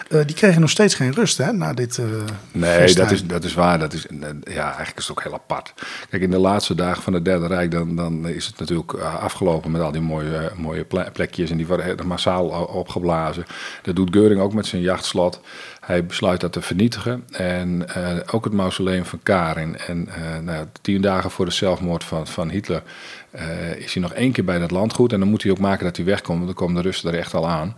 Eh, 0.08 0.20
die 0.26 0.36
kregen 0.36 0.60
nog 0.60 0.70
steeds 0.70 0.94
geen 0.94 1.12
rust 1.14 1.38
hè, 1.38 1.52
na 1.52 1.72
dit 1.72 1.98
eh 1.98 2.04
Nee, 2.52 2.94
dat 2.94 3.10
is, 3.10 3.24
dat 3.26 3.44
is 3.44 3.54
waar. 3.54 3.78
Dat 3.78 3.92
is, 3.92 4.06
ja, 4.44 4.64
eigenlijk 4.66 4.98
is 4.98 5.06
het 5.08 5.10
ook 5.10 5.22
heel 5.22 5.34
apart. 5.34 5.72
Kijk, 6.10 6.22
in 6.22 6.30
de 6.30 6.38
laatste 6.38 6.74
dagen 6.74 7.02
van 7.02 7.12
het 7.12 7.24
Derde 7.24 7.46
Rijk, 7.46 7.70
dan, 7.70 7.96
dan 7.96 8.28
is 8.28 8.46
het 8.46 8.58
natuurlijk 8.58 8.92
afgelopen 9.20 9.70
met 9.70 9.80
al 9.80 9.92
die 9.92 10.00
mooie, 10.00 10.52
mooie 10.56 10.84
ple- 10.84 11.10
plekjes. 11.12 11.50
En 11.50 11.56
die 11.56 11.66
worden 11.66 12.06
massaal 12.06 12.46
opgeblazen. 12.48 13.46
Dat 13.82 13.96
doet 13.96 14.08
Geuring 14.12 14.40
ook 14.40 14.52
met 14.52 14.66
zijn 14.66 14.82
jachtslot. 14.82 15.40
Hij 15.86 16.06
besluit 16.06 16.40
dat 16.40 16.52
te 16.52 16.62
vernietigen. 16.62 17.24
En 17.30 17.94
eh, 17.94 18.16
ook 18.34 18.44
het 18.44 18.52
mausoleum 18.52 19.04
van 19.04 19.20
Karin. 19.22 19.78
En 19.78 20.08
eh, 20.08 20.38
nou, 20.38 20.66
tien 20.80 21.00
dagen 21.00 21.30
voor 21.30 21.44
de 21.44 21.50
zelfmoord 21.50 22.04
van, 22.04 22.26
van 22.26 22.50
Hitler 22.50 22.82
eh, 23.30 23.76
is 23.76 23.92
hij 23.92 24.02
nog 24.02 24.12
één 24.12 24.32
keer 24.32 24.44
bij 24.44 24.58
dat 24.58 24.70
landgoed. 24.70 25.12
En 25.12 25.18
dan 25.20 25.28
moet 25.28 25.42
hij 25.42 25.52
ook 25.52 25.58
maken 25.58 25.84
dat 25.84 25.96
hij 25.96 26.04
wegkomt, 26.04 26.36
want 26.36 26.46
dan 26.46 26.54
komen 26.54 26.82
de 26.82 26.88
Russen 26.88 27.12
er 27.12 27.18
echt 27.18 27.34
al 27.34 27.48
aan. 27.48 27.76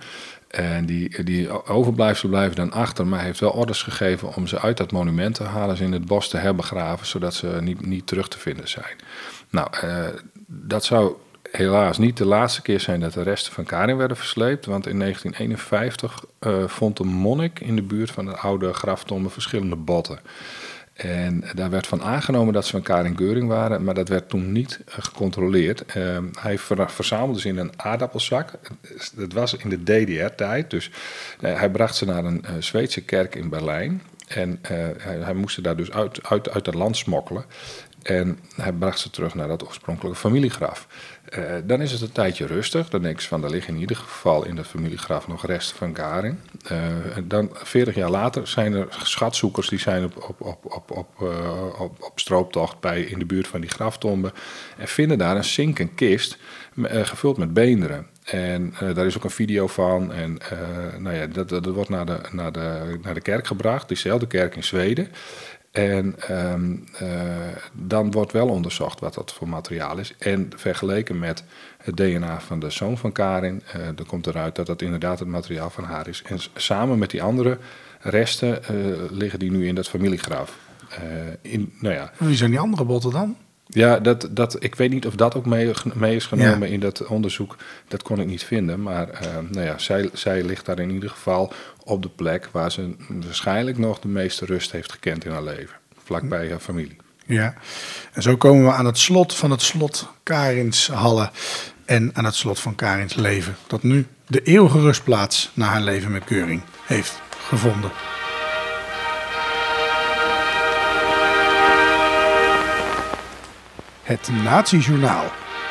En 0.48 0.86
die, 0.86 1.24
die 1.24 1.66
overblijfselen 1.66 2.30
blijven 2.30 2.56
dan 2.56 2.72
achter, 2.72 3.06
maar 3.06 3.18
hij 3.18 3.26
heeft 3.26 3.40
wel 3.40 3.50
orders 3.50 3.82
gegeven 3.82 4.34
om 4.34 4.46
ze 4.46 4.60
uit 4.60 4.76
dat 4.76 4.92
monument 4.92 5.34
te 5.34 5.44
halen, 5.44 5.76
ze 5.76 5.84
in 5.84 5.92
het 5.92 6.06
bos 6.06 6.28
te 6.28 6.36
herbegraven, 6.36 7.06
zodat 7.06 7.34
ze 7.34 7.58
niet, 7.60 7.86
niet 7.86 8.06
terug 8.06 8.28
te 8.28 8.38
vinden 8.38 8.68
zijn. 8.68 8.96
Nou, 9.50 9.70
dat 10.46 10.84
zou 10.84 11.12
helaas 11.50 11.98
niet 11.98 12.16
de 12.16 12.24
laatste 12.24 12.62
keer 12.62 12.80
zijn 12.80 13.00
dat 13.00 13.12
de 13.12 13.22
resten 13.22 13.52
van 13.52 13.64
Karin 13.64 13.96
werden 13.96 14.16
versleept, 14.16 14.66
want 14.66 14.86
in 14.86 14.98
1951 14.98 16.24
eh, 16.38 16.64
vond 16.66 16.98
een 16.98 17.06
monnik 17.06 17.60
in 17.60 17.76
de 17.76 17.82
buurt 17.82 18.10
van 18.10 18.24
de 18.24 18.36
oude 18.36 18.72
graftombe 18.72 19.30
verschillende 19.30 19.76
botten. 19.76 20.18
En 20.94 21.44
daar 21.54 21.70
werd 21.70 21.86
van 21.86 22.02
aangenomen 22.02 22.52
dat 22.52 22.64
ze 22.64 22.70
van 22.70 22.82
Karin 22.82 23.16
Geuring 23.16 23.48
waren, 23.48 23.84
maar 23.84 23.94
dat 23.94 24.08
werd 24.08 24.28
toen 24.28 24.52
niet 24.52 24.80
eh, 24.86 24.94
gecontroleerd. 24.98 25.84
Eh, 25.86 26.18
hij 26.40 26.58
ver- 26.58 26.90
verzamelde 26.90 27.40
ze 27.40 27.48
in 27.48 27.58
een 27.58 27.72
aardappelzak. 27.76 28.52
Dat 29.14 29.32
was 29.32 29.54
in 29.54 29.68
de 29.68 29.82
DDR-tijd, 29.82 30.70
dus 30.70 30.90
hij 31.40 31.70
bracht 31.70 31.96
ze 31.96 32.04
naar 32.04 32.24
een 32.24 32.44
Zweedse 32.58 33.00
kerk 33.04 33.34
in 33.34 33.48
Berlijn. 33.48 34.02
En 34.28 34.58
hij, 34.62 35.16
hij 35.18 35.34
moest 35.34 35.54
ze 35.54 35.60
daar 35.60 35.76
dus 35.76 35.90
uit, 35.90 36.28
uit, 36.28 36.50
uit 36.50 36.66
het 36.66 36.74
land 36.74 36.96
smokkelen. 36.96 37.44
En 38.02 38.38
hij 38.54 38.72
bracht 38.72 38.98
ze 38.98 39.10
terug 39.10 39.34
naar 39.34 39.48
dat 39.48 39.66
oorspronkelijke 39.66 40.18
familiegraf. 40.18 40.86
Eh, 41.28 41.42
dan 41.64 41.80
is 41.80 41.92
het 41.92 42.00
een 42.00 42.12
tijdje 42.12 42.46
rustig. 42.46 42.88
Dan 42.88 43.02
denk 43.02 43.20
je 43.20 43.28
van, 43.28 43.44
er 43.44 43.50
liggen 43.50 43.74
in 43.74 43.80
ieder 43.80 43.96
geval 43.96 44.44
in 44.44 44.56
dat 44.56 44.66
familiegraf 44.66 45.28
nog 45.28 45.46
resten 45.46 45.76
van 45.76 45.92
Karin. 45.92 46.40
Eh, 46.64 47.16
en 47.16 47.28
dan, 47.28 47.50
40 47.52 47.94
jaar 47.94 48.10
later, 48.10 48.46
zijn 48.46 48.72
er 48.72 48.86
schatzoekers 48.90 49.68
die 49.68 49.78
zijn 49.78 50.04
op, 50.04 50.24
op, 50.28 50.40
op, 50.40 50.64
op, 50.74 50.90
op, 50.90 51.08
eh, 51.20 51.80
op, 51.80 52.02
op 52.02 52.20
strooptocht 52.20 52.80
bij, 52.80 53.02
in 53.02 53.18
de 53.18 53.24
buurt 53.24 53.46
van 53.46 53.60
die 53.60 53.70
graftombe. 53.70 54.32
En 54.76 54.88
vinden 54.88 55.18
daar 55.18 55.36
een 55.36 55.44
zinken 55.44 55.94
kist 55.94 56.38
eh, 56.86 57.04
gevuld 57.04 57.36
met 57.38 57.54
beenderen. 57.54 58.06
En 58.24 58.74
eh, 58.80 58.94
daar 58.94 59.06
is 59.06 59.16
ook 59.16 59.24
een 59.24 59.30
video 59.30 59.66
van. 59.66 60.12
En 60.12 60.38
eh, 60.38 60.98
nou 60.98 61.16
ja, 61.16 61.26
dat, 61.26 61.48
dat 61.48 61.66
wordt 61.66 61.88
naar 61.88 62.06
de, 62.06 62.20
naar, 62.32 62.52
de, 62.52 62.98
naar 63.02 63.14
de 63.14 63.20
kerk 63.20 63.46
gebracht, 63.46 63.88
diezelfde 63.88 64.26
kerk 64.26 64.56
in 64.56 64.64
Zweden. 64.64 65.08
En 65.70 66.14
ehm, 66.18 66.76
eh, 66.98 67.08
dan 67.72 68.10
wordt 68.10 68.32
wel 68.32 68.48
onderzocht 68.48 69.00
wat 69.00 69.14
dat 69.14 69.32
voor 69.32 69.48
materiaal 69.48 69.98
is. 69.98 70.14
En 70.18 70.50
vergeleken 70.56 71.18
met 71.18 71.44
het 71.76 71.96
DNA 71.96 72.40
van 72.40 72.60
de 72.60 72.70
zoon 72.70 72.98
van 72.98 73.12
Karin, 73.12 73.62
eh 73.72 73.80
dan 73.94 74.06
komt 74.06 74.26
eruit 74.26 74.56
dat 74.56 74.66
dat 74.66 74.82
inderdaad 74.82 75.18
het 75.18 75.28
materiaal 75.28 75.70
van 75.70 75.84
haar 75.84 76.08
is. 76.08 76.22
En 76.22 76.38
samen 76.54 76.98
met 76.98 77.10
die 77.10 77.22
andere 77.22 77.58
resten 78.00 78.64
eh, 78.64 78.74
liggen 79.10 79.38
die 79.38 79.50
nu 79.50 79.66
in 79.66 79.74
dat 79.74 79.88
familiegraf. 79.88 80.58
In, 81.42 81.72
nou 81.80 81.94
ja, 81.94 82.12
Wie 82.16 82.36
zijn 82.36 82.50
die 82.50 82.60
andere 82.60 82.84
botten 82.84 83.10
dan? 83.10 83.36
Ja, 83.68 83.98
dat, 83.98 84.28
dat, 84.30 84.62
ik 84.62 84.74
weet 84.74 84.90
niet 84.90 85.06
of 85.06 85.14
dat 85.14 85.34
ook 85.34 85.46
mee, 85.46 85.70
mee 85.94 86.16
is 86.16 86.26
genomen 86.26 86.68
Ja. 86.68 86.74
in 86.74 86.80
dat 86.80 87.06
onderzoek. 87.06 87.56
Dat 87.88 88.02
kon 88.02 88.20
ik 88.20 88.26
niet 88.26 88.44
vinden. 88.44 88.82
Maar 88.82 89.08
eh, 89.08 89.26
nou 89.50 89.64
ja, 89.66 89.78
zij, 89.78 90.10
zij 90.12 90.42
ligt 90.42 90.66
daar 90.66 90.78
in 90.78 90.90
ieder 90.90 91.10
geval 91.10 91.52
op 91.84 92.02
de 92.02 92.08
plek 92.08 92.48
waar 92.52 92.72
ze 92.72 92.94
waarschijnlijk 93.08 93.78
nog 93.78 93.98
de 93.98 94.08
meeste 94.08 94.44
rust 94.44 94.72
heeft 94.72 94.92
gekend 94.92 95.24
in 95.24 95.30
haar 95.30 95.42
leven. 95.42 95.76
Vlakbij 96.04 96.48
haar 96.50 96.58
familie. 96.58 96.96
Ja. 97.26 97.54
En 98.12 98.22
zo 98.22 98.36
komen 98.36 98.64
we 98.64 98.72
aan 98.72 98.86
het 98.86 98.98
slot 98.98 99.34
van 99.34 99.50
het 99.50 99.62
slot 99.62 100.08
Karinshallen. 100.22 101.30
En 101.84 102.10
aan 102.14 102.24
het 102.24 102.34
slot 102.34 102.60
van 102.60 102.74
Karins 102.74 103.14
leven. 103.14 103.56
Dat 103.66 103.82
nu 103.82 104.06
de 104.26 104.42
eeuwige 104.42 104.80
rustplaats 104.80 105.50
na 105.54 105.66
haar 105.66 105.80
leven 105.80 106.12
met 106.12 106.24
Keuring 106.24 106.62
heeft 106.86 107.20
gevonden. 107.30 107.90
Het 114.08 114.28
Nazi-journaal. 114.44 115.24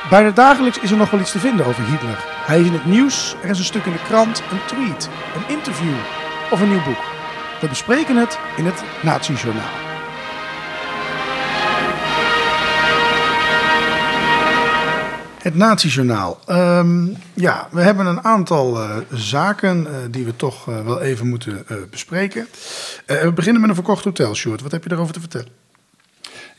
Bijna 0.10 0.32
dagelijks 0.32 0.80
is 0.80 0.92
er 0.92 0.98
nog 0.98 1.10
wel 1.10 1.20
iets 1.20 1.32
te 1.32 1.40
vinden 1.40 1.66
over 1.66 1.84
Hitler. 1.84 2.18
Hij 2.46 2.60
is 2.60 2.66
in 2.66 2.74
het 2.74 2.86
nieuws, 2.86 3.36
er 3.42 3.50
is 3.50 3.58
een 3.58 3.66
stuk 3.66 3.86
in 3.86 3.92
de 3.92 4.02
krant, 4.04 4.44
een 4.52 4.66
tweet, 4.66 5.10
een 5.36 5.56
interview 5.56 5.94
of 6.52 6.62
een 6.62 6.70
nieuw 6.70 6.84
boek. 6.84 7.04
We 7.62 7.68
bespreken 7.68 8.16
het 8.16 8.40
in 8.58 8.66
het 8.66 8.84
Nazi-journaal. 9.04 9.70
Het 15.42 15.56
Nazi-journaal. 15.56 16.40
Ehm, 16.46 17.08
ja, 17.34 17.68
we 17.72 17.82
hebben 17.82 18.06
een 18.06 18.24
aantal 18.24 18.82
eh, 18.82 18.98
zaken 19.12 19.88
eh, 19.88 19.94
die 20.12 20.26
we 20.26 20.36
toch 20.36 20.68
eh, 20.68 20.86
wel 20.86 21.02
even 21.02 21.28
moeten 21.28 21.66
bespreken. 21.90 22.48
We 23.06 23.32
beginnen 23.36 23.62
met 23.62 23.70
een 23.70 23.76
verkocht 23.76 24.04
hotel, 24.04 24.36
Sjoerd. 24.36 24.62
Wat 24.62 24.72
heb 24.72 24.84
je 24.84 24.90
daarover 24.90 25.14
te 25.14 25.20
vertellen? 25.20 25.67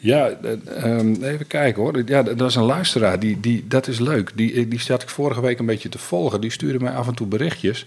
Ja, 0.00 0.28
eh, 0.28 0.84
ehm, 0.84 1.22
even 1.22 1.46
kijken 1.46 1.82
hoor. 1.82 2.02
Ja, 2.06 2.22
dat 2.22 2.38
was 2.38 2.54
een 2.54 2.62
luisteraar. 2.62 3.18
Die, 3.20 3.40
die, 3.40 3.64
dat 3.68 3.86
is 3.86 3.98
leuk. 3.98 4.30
Die, 4.34 4.54
eh, 4.54 4.70
die 4.70 4.80
zat 4.80 5.02
ik 5.02 5.08
vorige 5.08 5.40
week 5.40 5.58
een 5.58 5.66
beetje 5.66 5.88
te 5.88 5.98
volgen. 5.98 6.40
Die 6.40 6.50
stuurde 6.50 6.80
mij 6.80 6.92
af 6.92 7.06
en 7.06 7.14
toe 7.14 7.26
berichtjes. 7.26 7.86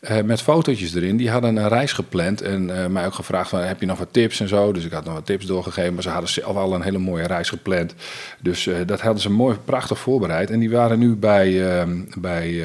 eh, 0.00 0.22
met 0.22 0.42
fotootjes 0.42 0.94
erin. 0.94 1.16
Die 1.16 1.30
hadden 1.30 1.56
een 1.56 1.68
reis 1.68 1.92
gepland 1.92 2.42
en 2.42 2.92
mij 2.92 3.06
ook 3.06 3.14
gevraagd 3.14 3.48
van, 3.48 3.60
heb 3.60 3.80
je 3.80 3.86
nog 3.86 3.98
wat 3.98 4.12
tips 4.12 4.40
en 4.40 4.48
zo. 4.48 4.72
Dus 4.72 4.84
ik 4.84 4.92
had 4.92 5.04
nog 5.04 5.14
wat 5.14 5.26
tips 5.26 5.46
doorgegeven, 5.46 5.94
maar 5.94 6.02
ze 6.02 6.08
hadden 6.08 6.30
zelf 6.30 6.56
al 6.56 6.74
een 6.74 6.82
hele 6.82 6.98
mooie 6.98 7.26
reis 7.26 7.48
gepland. 7.48 7.94
Dus 8.40 8.68
dat 8.86 9.00
hadden 9.00 9.22
ze 9.22 9.30
mooi, 9.30 9.56
prachtig 9.64 9.98
voorbereid. 9.98 10.50
En 10.50 10.58
die 10.58 10.70
waren 10.70 10.98
nu 10.98 11.14
bij, 11.14 11.78
ehm, 11.78 12.00
bij, 12.18 12.64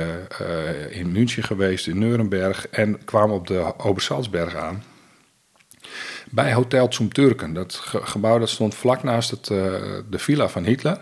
in 0.90 1.12
München 1.12 1.44
geweest, 1.44 1.88
in 1.88 1.98
Nuremberg 2.00 2.68
en 2.68 2.98
kwamen 3.06 3.36
op 3.36 3.48
de 3.48 3.74
Obersalzberg 3.78 4.56
aan. 4.56 4.84
Bij 6.32 6.54
Hotel 6.54 6.94
Zum 6.94 7.14
Turken. 7.14 7.54
Dat 7.54 7.74
ge- 7.74 8.06
gebouw 8.06 8.40
dat 8.40 8.50
stond 8.50 8.76
vlak 8.76 9.04
naast 9.04 9.30
het, 9.32 9.50
eh, 9.50 9.58
de 10.10 10.20
villa 10.20 10.50
van 10.50 10.64
Hitler. 10.64 11.00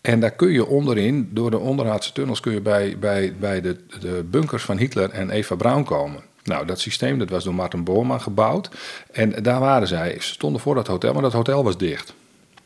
En 0.00 0.20
daar 0.20 0.30
kun 0.30 0.52
je 0.52 0.66
onderin, 0.66 1.28
door 1.32 1.50
de 1.50 1.58
onderhaadse 1.58 2.12
tunnels, 2.12 2.40
kun 2.40 2.52
je 2.52 2.60
bij, 2.60 2.96
bij, 2.98 3.34
bij 3.40 3.60
de, 3.60 3.76
de 4.00 4.24
bunkers 4.30 4.62
van 4.62 4.76
Hitler 4.78 5.10
en 5.10 5.30
Eva 5.30 5.54
Braun 5.54 5.84
komen. 5.84 6.20
Nou, 6.44 6.66
dat 6.66 6.80
systeem 6.80 7.18
dat 7.18 7.30
was 7.30 7.44
door 7.44 7.54
Martin 7.54 7.84
Bormann 7.84 8.20
gebouwd. 8.20 8.70
En 9.12 9.42
daar 9.42 9.60
waren 9.60 9.88
zij. 9.88 10.16
Ze 10.20 10.32
stonden 10.32 10.60
voor 10.60 10.74
dat 10.74 10.86
hotel, 10.86 11.12
maar 11.12 11.22
dat 11.22 11.32
hotel 11.32 11.64
was 11.64 11.76
dicht. 11.78 12.14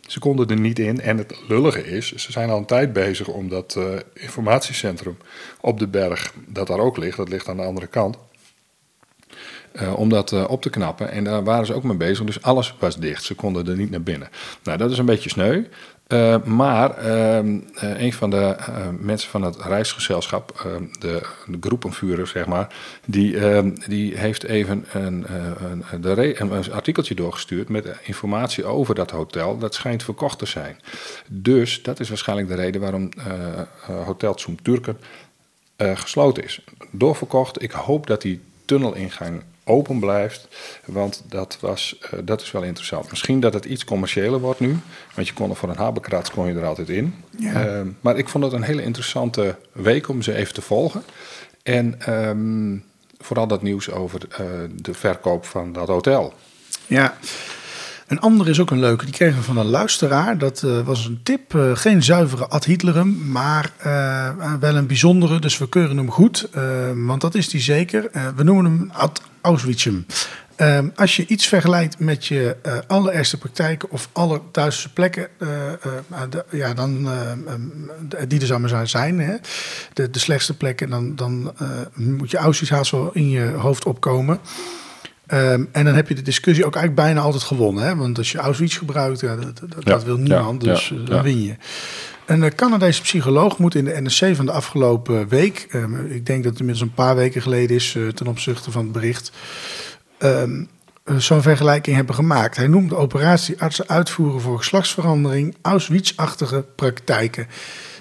Ze 0.06 0.18
konden 0.18 0.48
er 0.48 0.60
niet 0.60 0.78
in. 0.78 1.00
En 1.00 1.18
het 1.18 1.34
lullige 1.48 1.86
is, 1.86 2.12
ze 2.14 2.32
zijn 2.32 2.50
al 2.50 2.58
een 2.58 2.64
tijd 2.64 2.92
bezig 2.92 3.28
om 3.28 3.48
dat 3.48 3.74
eh, 3.78 3.84
informatiecentrum 4.12 5.16
op 5.60 5.78
de 5.78 5.86
berg, 5.86 6.32
dat 6.46 6.66
daar 6.66 6.78
ook 6.78 6.96
ligt, 6.96 7.16
dat 7.16 7.28
ligt 7.28 7.48
aan 7.48 7.56
de 7.56 7.62
andere 7.62 7.86
kant, 7.86 8.16
eh, 9.76 9.98
om 9.98 10.08
dat 10.08 10.32
eh, 10.32 10.44
op 10.48 10.62
te 10.62 10.70
knappen. 10.70 11.10
En 11.10 11.24
daar 11.24 11.44
waren 11.44 11.66
ze 11.66 11.74
ook 11.74 11.82
mee 11.82 11.96
bezig, 11.96 12.24
dus 12.24 12.42
alles 12.42 12.74
was 12.78 12.98
dicht. 12.98 13.24
Ze 13.24 13.34
konden 13.34 13.68
er 13.68 13.76
niet 13.76 13.90
naar 13.90 14.02
binnen. 14.02 14.28
Nou, 14.62 14.78
dat 14.78 14.90
is 14.90 14.98
een 14.98 15.06
beetje 15.06 15.30
sneu. 15.30 15.62
Eh, 16.06 16.42
maar 16.42 16.96
ehm, 16.96 17.58
eh, 17.74 18.00
een 18.00 18.12
van 18.12 18.30
de 18.30 18.56
mensen 18.98 19.30
van 19.30 19.42
het 19.42 19.56
reisgezelschap, 19.56 20.60
ehm, 20.64 20.84
de, 20.98 21.26
de 21.46 21.58
groepenvuurder, 21.60 22.26
zeg 22.26 22.46
maar, 22.46 22.74
die, 23.06 23.38
ehm, 23.38 23.74
die 23.88 24.18
heeft 24.18 24.44
even 24.44 24.84
een, 24.92 25.26
een, 25.90 26.04
een, 26.52 26.72
artikeltje 26.72 27.14
doorgestuurd 27.14 27.68
met 27.68 27.88
informatie 28.02 28.64
over 28.64 28.94
dat 28.94 29.10
hotel. 29.10 29.58
Dat 29.58 29.74
schijnt 29.74 30.02
verkocht 30.02 30.38
te 30.38 30.46
zijn. 30.46 30.76
Dus 31.28 31.82
dat 31.82 32.00
is 32.00 32.08
waarschijnlijk 32.08 32.48
de 32.48 32.54
reden 32.54 32.80
waarom 32.80 33.10
Hotel 34.04 34.38
Zum 34.38 34.62
Turken 34.62 34.98
gesloten 35.76 36.44
is. 36.44 36.60
Doorverkocht. 36.90 37.62
Ik 37.62 37.70
hoop 37.70 38.06
dat 38.06 38.22
die 38.22 38.40
tunnelingang 38.64 39.42
open 39.68 40.00
blijft. 40.00 40.48
Want 40.84 41.22
dat, 41.28 41.58
was, 41.60 41.98
eh, 42.00 42.18
dat 42.24 42.40
is 42.40 42.50
wel 42.50 42.62
interessant. 42.62 43.10
Misschien 43.10 43.40
dat 43.40 43.54
het 43.54 43.64
iets 43.64 43.84
commerciëler 43.84 44.40
wordt 44.40 44.60
nu. 44.60 44.78
Want 45.14 45.28
je 45.28 45.34
kon 45.34 45.50
er 45.50 45.56
voor 45.56 45.68
een 45.68 45.76
habekrats 45.76 46.30
kon 46.30 46.46
je 46.46 46.54
er 46.54 46.66
altijd 46.66 46.88
in. 46.88 47.14
Eh, 47.40 47.80
maar 48.00 48.18
ik 48.18 48.28
vond 48.28 48.44
het 48.44 48.52
een 48.52 48.62
hele 48.62 48.82
interessante 48.82 49.56
week 49.72 50.08
om 50.08 50.22
ze 50.22 50.34
even 50.34 50.54
te 50.54 50.62
volgen. 50.62 51.02
En 51.62 52.00
ehm, 52.00 52.76
vooral 53.18 53.46
dat 53.46 53.62
nieuws 53.62 53.90
over 53.90 54.20
eh, 54.30 54.46
de 54.74 54.94
verkoop 54.94 55.44
van 55.44 55.72
dat 55.72 55.88
hotel. 55.88 56.34
Ja. 56.86 57.16
Een 58.06 58.20
andere 58.20 58.50
is 58.50 58.60
ook 58.60 58.70
een 58.70 58.78
leuke. 58.80 59.04
Die 59.04 59.14
kregen 59.14 59.36
we 59.36 59.42
van 59.42 59.56
een 59.56 59.66
luisteraar. 59.66 60.38
Dat 60.38 60.62
eh, 60.62 60.80
was 60.80 61.04
een 61.06 61.20
tip. 61.22 61.54
eh, 61.54 61.70
geen 61.76 62.02
zuivere 62.02 62.46
ad 62.48 62.64
Hitlerum, 62.64 63.30
maar 63.30 63.70
eh, 63.78 64.28
wel 64.60 64.76
een 64.76 64.86
bijzondere. 64.86 65.38
Dus 65.38 65.58
we 65.58 65.68
keuren 65.68 65.96
hem 65.96 66.10
goed. 66.10 66.48
want 66.94 67.20
dat 67.20 67.34
is 67.34 67.48
die 67.48 67.60
zeker. 67.60 68.10
We 68.36 68.42
noemen 68.42 68.64
hem 68.64 68.90
ad 68.92 69.22
Auschwitzum. 69.40 70.06
Eh, 70.56 70.78
als 70.94 71.16
je 71.16 71.26
iets 71.26 71.46
vergelijkt 71.46 71.98
met 71.98 72.26
je 72.26 72.56
eh, 72.62 72.72
allereerste 72.86 73.38
praktijken 73.38 73.90
of 73.90 74.08
allerduizendste 74.12 74.92
plekken, 74.92 75.28
eh, 75.38 75.48
eh, 75.72 76.20
de- 76.30 76.44
ja, 76.50 76.74
dan, 76.74 77.08
die 78.28 78.40
er 78.40 78.46
zou 78.46 78.60
maar 78.60 78.88
zijn, 78.88 79.20
hè, 79.20 79.34
de, 79.92 80.10
de 80.10 80.18
slechtste 80.18 80.56
plekken, 80.56 80.90
dan, 80.90 81.16
dan 81.16 81.52
moet 81.94 82.30
je 82.30 82.36
Auschwitz 82.36 82.70
haast 82.72 82.90
wel 82.90 83.10
in 83.12 83.28
je 83.30 83.44
hoofd 83.46 83.84
opkomen. 83.84 84.38
Ehm, 85.26 85.64
en 85.72 85.84
dan 85.84 85.94
heb 85.94 86.08
je 86.08 86.14
de 86.14 86.22
discussie 86.22 86.66
ook 86.66 86.74
eigenlijk 86.74 87.06
bijna 87.06 87.20
altijd 87.20 87.42
gewonnen. 87.42 87.84
Hè? 87.84 87.96
Want 87.96 88.18
als 88.18 88.32
je 88.32 88.38
Auschwitz 88.38 88.78
gebruikt, 88.78 89.20
ja, 89.20 89.36
dat, 89.36 89.60
dat, 89.68 89.84
dat 89.84 90.04
wil 90.04 90.16
niemand, 90.16 90.64
ja, 90.64 90.72
dus 90.72 90.92
eh, 90.92 91.06
dan 91.06 91.22
win 91.22 91.42
je. 91.42 91.54
Een 92.26 92.42
eh, 92.42 92.50
Canadese 92.50 93.02
psycholoog 93.02 93.58
moet 93.58 93.74
in 93.74 93.84
de 93.84 94.00
NRC 94.00 94.36
van 94.36 94.46
de 94.46 94.52
afgelopen 94.52 95.28
week... 95.28 95.66
ehm, 95.70 96.06
ik 96.06 96.26
denk 96.26 96.42
dat 96.42 96.52
het 96.52 96.60
inmiddels 96.60 96.88
een 96.88 96.94
paar 96.94 97.16
weken 97.16 97.42
geleden 97.42 97.76
is 97.76 97.94
eh, 97.96 98.08
ten 98.08 98.26
opzichte 98.26 98.70
van 98.70 98.82
het 98.82 98.92
bericht... 98.92 99.32
ehm, 100.18 100.64
eh, 101.04 101.16
zo'n 101.16 101.42
vergelijking 101.42 101.96
hebben 101.96 102.14
gemaakt. 102.14 102.56
Hij 102.56 102.66
noemt 102.66 102.88
de 102.88 102.96
operatie 102.96 103.60
artsen 103.60 103.88
uitvoeren 103.88 104.40
voor 104.40 104.58
geslachtsverandering 104.58 105.56
Auschwitz-achtige 105.62 106.64
praktijken. 106.74 107.46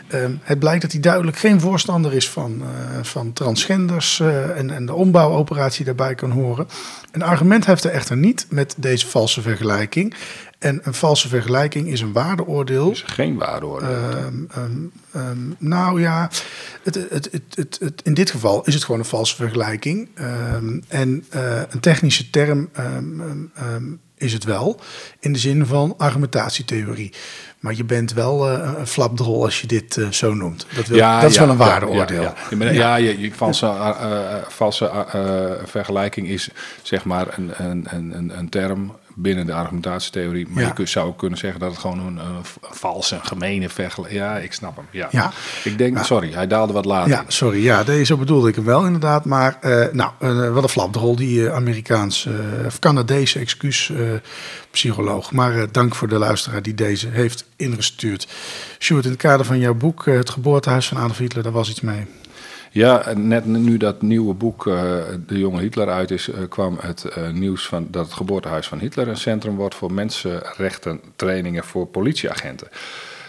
Ehm, 0.08 0.36
het 0.42 0.60
blijkt 0.60 0.82
dat 0.82 0.92
hij 0.92 1.02
duidelijk 1.02 1.38
geen 1.38 1.60
voorstander 1.60 2.14
is 2.14 2.30
van, 2.30 2.62
eh, 2.62 3.04
van 3.04 3.34
transgenders 3.34 4.20
eh, 4.20 4.58
en, 4.58 4.70
en 4.70 4.86
de 4.86 4.94
ombouwoperatie 4.94 5.86
daarbij 5.86 6.16
kan 6.16 6.32
horen. 6.32 6.68
Een 7.12 7.24
argument 7.24 7.66
heeft 7.66 7.84
hij 7.84 7.92
echter 7.92 8.18
niet 8.18 8.46
met 8.50 8.76
deze 8.78 9.08
valse 9.08 9.42
vergelijking. 9.42 10.16
En 10.60 10.80
een 10.84 10.94
valse 10.94 11.28
vergelijking 11.28 11.88
is 11.88 12.02
een 12.02 12.12
waardeoordeel. 12.12 12.90
Dus 12.90 13.04
geen 13.06 13.38
waardeoordeel. 13.38 13.90
Ehm, 13.90 14.44
ehm, 15.12 15.38
nou 15.58 16.02
ja, 16.02 16.30
het, 16.84 16.96
het, 17.10 17.30
het, 17.80 18.02
in 18.04 18.14
dit 18.14 18.32
geval 18.32 18.64
is 18.64 18.74
het 18.74 18.84
gewoon 18.84 19.00
een 19.00 19.06
valse 19.06 19.36
vergelijking. 19.36 20.10
En 20.88 21.26
eh, 21.30 21.62
een 21.70 21.80
technische 21.80 22.30
term 22.30 22.70
is 24.18 24.34
het 24.34 24.44
wel, 24.44 24.80
in 25.20 25.34
de 25.34 25.40
zin 25.40 25.66
van 25.66 25.94
argumentatietheorie. 25.98 27.14
Maar 27.66 27.74
je 27.76 27.84
bent 27.84 28.14
wel 28.14 28.50
eh, 28.50 28.74
een 28.78 28.88
flapdrol 28.88 29.44
als 29.44 29.62
je 29.62 29.68
dit 29.68 29.98
eh, 29.98 30.10
zo 30.10 30.34
noemt. 30.34 30.66
Dat, 30.76 30.88
wil, 30.88 30.98
dat 31.22 31.30
is 31.30 31.38
wel 31.38 31.50
een 31.50 31.58
waardeoordeel. 31.58 32.22
Ja, 32.22 32.34
ja. 32.72 32.96
Je, 32.96 33.20
je 33.20 33.32
valse, 33.34 33.66
eh, 33.66 34.36
valse 34.48 34.92
vergelijking 35.66 36.28
is 36.28 36.50
zeg 36.82 37.06
maar 37.06 37.28
een, 37.38 37.52
een, 37.58 37.88
een- 37.90 38.32
een 38.38 38.50
term 38.50 38.92
binnen 39.18 39.46
de 39.46 39.54
argumentatietheorie. 39.54 40.48
Maar 40.50 40.64
Ja. 40.64 40.74
je 40.78 40.86
zou 40.86 41.08
ook 41.08 41.18
kunnen 41.18 41.38
zeggen 41.40 41.60
dat 41.60 41.70
het 41.72 41.80
gewoon 41.80 42.00
een, 42.00 42.20
v- 42.44 42.56
valse, 42.62 43.20
gemene 43.22 43.70
vergelijking... 43.70 44.22
Ja, 44.22 44.38
ik 44.38 44.54
snap 44.54 44.76
hem. 44.76 44.86
Ja. 44.92 45.08
Ja. 45.12 45.32
Ik 45.64 45.78
denk, 45.78 45.98
sorry, 46.04 46.32
hij 46.34 46.48
daalde 46.48 46.74
wat 46.74 46.86
later. 46.86 47.10
Ja, 47.12 47.24
sorry. 47.28 47.64
Ja, 47.64 47.84
deze 47.84 48.18
bedoelde 48.18 48.50
ik 48.50 48.56
hem 48.56 48.66
wel 48.66 48.86
inderdaad. 48.86 49.26
Maar 49.26 49.58
eh, 49.62 49.94
nou, 49.94 50.12
eh, 50.20 50.54
wat 50.54 50.64
een 50.64 50.70
flapdrol, 50.70 51.16
die 51.16 51.48
eh, 51.48 51.56
Amerikaanse 51.56 52.32
of 52.66 52.80
Canadese 52.80 53.40
excuus 53.40 53.92
psycholoog. 54.72 55.32
Maar 55.32 55.72
dank 55.72 55.96
voor 55.96 56.08
de 56.08 56.18
luisteraar 56.18 56.62
die 56.62 56.74
deze 56.76 57.08
heeft 57.08 57.46
ingestuurd. 57.56 58.28
Sjoerd, 58.80 59.06
in 59.06 59.12
het 59.12 59.20
kader 59.20 59.46
van 59.46 59.60
jouw 59.60 59.74
boek 59.74 60.06
Het 60.06 60.30
geboortehuis 60.30 60.88
van 60.88 60.98
Adolf 60.98 61.18
Hitler, 61.18 61.44
daar 61.44 61.52
was 61.52 61.70
iets 61.70 61.82
mee. 61.82 62.06
Ja, 62.76 63.14
net 63.16 63.46
nu 63.46 63.78
dat 63.78 64.02
nieuwe 64.02 64.34
boek 64.34 64.68
eh, 64.68 64.74
De 65.28 65.40
Jonge 65.40 65.62
Hitler 65.62 65.90
uit 65.90 66.12
is, 66.12 66.30
eh, 66.30 66.40
kwam 66.50 66.78
het 66.80 67.06
eh, 67.06 67.30
nieuws 67.30 67.68
van 67.68 67.88
dat 67.92 68.06
het 68.06 68.14
geboortehuis 68.14 68.68
van 68.68 68.80
Hitler 68.80 69.08
een 69.08 69.18
centrum 69.18 69.56
wordt 69.56 69.76
voor 69.76 69.94
mensenrechten 69.94 71.02
trainingen 71.16 71.64
voor 71.64 71.88
politieagenten. 71.88 72.68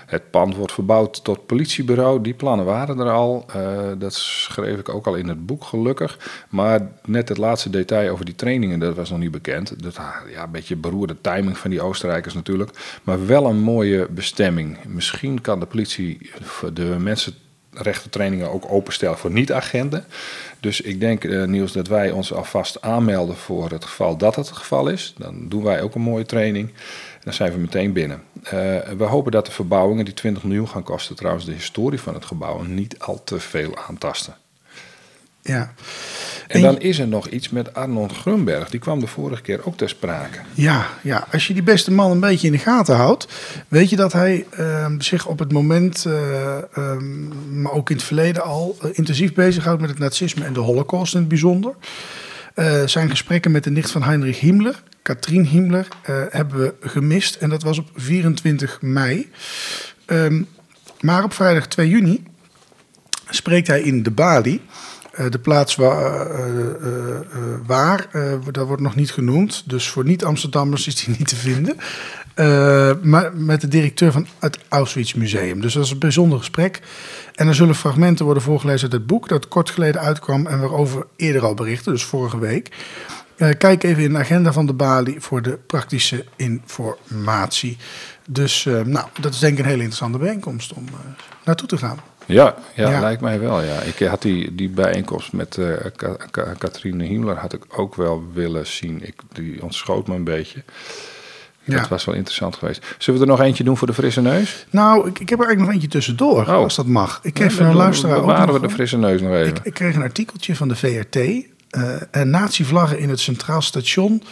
Het 0.07 0.31
pand 0.31 0.57
wordt 0.57 0.73
verbouwd 0.73 1.25
tot 1.25 1.47
politiebureau. 1.47 2.21
Die 2.21 2.35
plannen 2.35 2.67
waren 2.67 2.99
er 2.99 3.11
al. 3.11 3.47
Dat 3.99 4.15
schreef 4.15 4.79
ik 4.79 4.89
ook 4.89 5.07
al 5.07 5.15
in 5.15 5.29
het 5.29 5.47
boek, 5.47 5.65
gelukkig. 5.65 6.45
Maar 6.49 6.89
net 7.05 7.29
het 7.29 7.39
laatste 7.39 7.71
detail 7.71 8.13
over 8.13 8.25
die 8.25 8.35
trainingen, 8.35 8.79
dat 8.79 8.97
was 8.97 9.11
nog 9.11 9.19
niet 9.19 9.31
bekend. 9.31 9.83
Dat, 9.83 9.97
ah, 9.97 10.15
ja, 10.31 10.43
een 10.43 10.51
beetje 10.51 10.77
beroerde 10.77 11.17
timing 11.21 11.59
van 11.59 11.71
die 11.71 11.83
Oostenrijkers 11.83 12.35
natuurlijk. 12.35 12.71
Maar 13.03 13.27
wel 13.27 13.47
een 13.47 13.61
mooie 13.61 14.09
bestemming. 14.11 14.85
Misschien 14.85 15.41
kan 15.41 15.61
de 15.61 15.67
politie 15.67 16.31
de 16.73 16.97
mensen 16.99 17.35
rechtentrainingen 17.77 18.53
ook 18.53 18.73
openstellen 18.73 19.19
voor 19.19 19.31
niet-agenten. 19.31 20.05
Dus 20.61 20.81
ik 20.81 21.01
denk, 21.01 21.25
eh, 21.25 21.45
Niels, 21.45 21.73
dat 21.73 21.89
wij 21.89 22.11
ons 22.11 22.33
alvast 22.33 22.81
aanmelden 22.81 23.37
voor 23.37 23.71
het 23.71 23.85
geval 23.85 24.17
dat 24.17 24.37
het 24.37 24.49
het 24.49 24.57
geval 24.57 24.89
is. 24.89 25.15
Dan 25.19 25.49
doen 25.49 25.63
wij 25.63 25.83
ook 25.83 25.95
een 25.95 26.01
mooie 26.01 26.27
training. 26.27 26.73
Dan 27.23 27.33
zijn 27.33 27.53
we 27.53 27.59
meteen 27.59 27.93
binnen. 27.93 28.23
Eh, 28.43 28.51
we 28.97 29.05
hopen 29.05 29.33
dat 29.33 29.47
de 29.47 29.53
verbouwingen, 29.53 30.05
die 30.05 30.15
20 30.15 30.43
miljoen 30.43 30.69
gaan 30.69 30.83
kosten, 30.83 31.17
trouwens 31.17 31.45
de 31.45 31.53
historie 31.53 32.01
van 32.01 32.15
het 32.15 32.25
gebouw 32.25 32.63
niet 32.63 32.99
al 32.99 33.25
te 33.25 33.41
veel 33.41 33.77
aantasten. 33.89 34.37
Ja. 35.47 35.75
En 36.47 36.61
dan 36.61 36.81
is 36.81 36.99
er 36.99 37.09
nog 37.09 37.29
iets 37.29 37.49
met 37.49 37.75
Arnold 37.75 38.13
Grunberg. 38.13 38.71
Die 38.71 38.81
kwam 38.81 39.01
de 39.01 39.07
vorige 39.07 39.43
keer 39.43 39.67
ook 39.67 39.77
ter 39.77 39.89
sprake. 39.89 40.39
Ja, 40.55 40.87
ja, 41.03 41.27
als 41.33 41.47
je 41.47 41.55
die 41.55 41.63
beste 41.63 41.93
man 41.93 42.11
een 42.11 42.21
beetje 42.21 42.47
in 42.47 42.53
de 42.53 42.59
gaten 42.59 42.97
houdt, 42.97 43.29
weet 43.69 43.91
je 43.91 43.97
dat 43.97 44.13
hij 44.13 44.47
ehm, 44.51 45.01
zich 45.01 45.27
op 45.27 45.39
het 45.39 45.53
moment, 45.53 46.05
eh, 46.05 46.57
ehm, 46.57 47.61
maar 47.63 47.73
ook 47.73 47.91
in 47.91 47.97
het 47.97 48.05
verleden 48.05 48.43
al, 48.43 48.77
eh, 48.83 48.91
intensief 48.93 49.35
bezighoudt 49.35 49.81
met 49.81 49.91
het 49.91 49.99
nazisme 49.99 50.45
en 50.45 50.53
de 50.53 50.61
holocaust 50.61 51.15
in 51.15 51.21
het 51.21 51.29
bijzonder. 51.29 51.75
Eh, 52.55 52.87
zijn 52.87 53.11
gesprekken 53.11 53.51
met 53.51 53.65
de 53.65 53.71
nicht 53.71 53.91
van 53.91 54.03
Heinrich 54.03 54.41
Himmler, 54.41 54.83
Katrien 55.03 55.47
Himmler, 55.47 55.89
hebben 56.31 56.59
we 56.61 56.75
gemist. 56.81 57.35
En 57.35 57.49
dat 57.49 57.63
was 57.63 57.79
op 57.79 57.89
24 57.95 58.79
mei. 58.83 59.31
Ehm, 60.07 60.43
maar 61.01 61.25
op 61.25 61.33
vrijdag 61.33 61.67
2 61.67 61.89
juni 61.89 62.23
spreekt 63.31 63.67
hij 63.67 63.81
in 63.81 64.03
de 64.03 64.11
Bali. 64.11 64.61
Eh, 65.17 65.31
de 65.31 65.39
plaats 65.39 65.75
waar, 65.75 66.31
eh, 66.31 66.71
eh, 66.71 67.59
waar 67.67 68.09
dat 68.53 68.67
wordt 68.67 68.83
nog 68.83 68.95
niet 68.95 69.11
genoemd. 69.11 69.63
Dus 69.67 69.89
voor 69.89 70.05
niet-Amsterdammers 70.05 70.87
is 70.87 71.05
die 71.05 71.15
niet 71.19 71.29
te 71.29 71.37
vinden. 71.37 71.77
Maar 73.03 73.37
met 73.37 73.61
de 73.61 73.69
directeur 73.69 74.13
van 74.13 74.27
het 74.39 74.59
Auschwitz 74.69 75.13
Museum. 75.13 75.61
Dus 75.61 75.75
dat 75.75 75.85
is 75.85 75.91
een 75.91 75.99
bijzonder 75.99 76.39
gesprek. 76.39 76.81
En 77.35 77.49
er 77.49 77.55
zullen 77.55 77.75
fragmenten 77.75 78.25
worden 78.25 78.43
voorgelezen 78.43 78.83
uit 78.83 78.93
het 78.93 79.07
boek... 79.07 79.29
dat 79.29 79.49
kort 79.49 79.71
geleden 79.71 80.01
uitkwam 80.01 80.47
en 80.47 80.61
waarover 80.61 81.07
eerder 81.17 81.45
al 81.45 81.55
berichten, 81.55 81.93
dus 81.93 82.05
vorige 82.05 82.39
week. 82.39 82.71
Kijk 83.59 83.83
even 83.83 84.03
in 84.03 84.13
de 84.13 84.19
agenda 84.19 84.53
van 84.53 84.67
de 84.67 84.73
Bali 84.73 85.17
voor 85.19 85.43
de 85.43 85.59
praktische 85.67 86.25
informatie. 86.37 87.77
Dus 88.29 88.65
nou, 88.65 89.07
dat 89.21 89.35
is 89.35 89.39
denk 89.39 89.53
ik 89.53 89.59
een 89.59 89.65
hele 89.65 89.83
interessante 89.83 90.19
bijeenkomst 90.19 90.73
om 90.73 90.85
naartoe 91.45 91.69
te 91.69 91.77
gaan. 91.77 91.99
Ja, 92.27 92.55
ja, 92.75 92.91
Ja. 92.91 93.01
lijkt 93.01 93.21
mij 93.21 93.41
wel. 93.41 93.63
Ja. 93.63 93.81
Ik 93.81 93.99
had 93.99 94.23
die, 94.23 94.55
die 94.55 94.69
bijeenkomst 94.69 95.33
met 95.33 95.59
eh 95.59 95.73
Ka- 95.97 96.17
Ka- 96.31 96.55
Catherine 96.59 97.05
Himmler 97.05 97.37
had 97.37 97.53
ik 97.53 97.63
ook 97.77 97.95
wel 97.95 98.25
willen 98.33 98.67
zien. 98.67 99.07
Ik, 99.07 99.15
die 99.33 99.63
ontschoot 99.63 100.07
me 100.09 100.15
een 100.15 100.25
beetje. 100.25 100.63
Ja. 101.63 101.79
Dat 101.79 101.89
was 101.89 102.05
wel 102.05 102.15
interessant 102.15 102.57
geweest. 102.57 102.95
Zullen 102.99 103.21
we 103.21 103.27
er 103.27 103.33
nog 103.33 103.41
eentje 103.47 103.65
doen 103.65 103.77
voor 103.77 103.87
de 103.87 103.95
frisse 103.95 104.21
neus? 104.21 104.67
Nou, 104.71 105.09
ik, 105.09 105.19
ik 105.19 105.29
heb 105.29 105.39
er 105.39 105.45
eigenlijk 105.47 105.61
nog 105.61 105.71
eentje 105.71 105.89
tussendoor, 105.89 106.43
Oh. 106.43 106.49
als 106.49 106.77
dat 106.77 106.87
mag. 106.87 107.21
Ik 107.23 107.35
kreeg 107.35 107.51
Ja, 107.51 107.57
van 107.57 107.67
een 107.67 107.75
luisteraar 107.77 108.17
ook 108.47 108.53
we 108.53 108.61
de 108.61 108.71
frisse 108.71 108.97
neus 108.99 109.21
nog 109.21 109.33
even. 109.33 109.47
Ik, 109.57 109.59
ik 109.63 109.75
kreeg 109.75 109.95
een 109.95 110.03
artikeltje 110.03 110.57
van 110.57 110.69
de 110.69 110.77
VRT. 110.77 111.19
Eh 111.71 111.95
en 112.11 112.31
nazi-vlaggen 112.31 112.99
in 112.99 113.09
het 113.09 113.21
Centraal 113.21 113.63
Station 113.63 114.23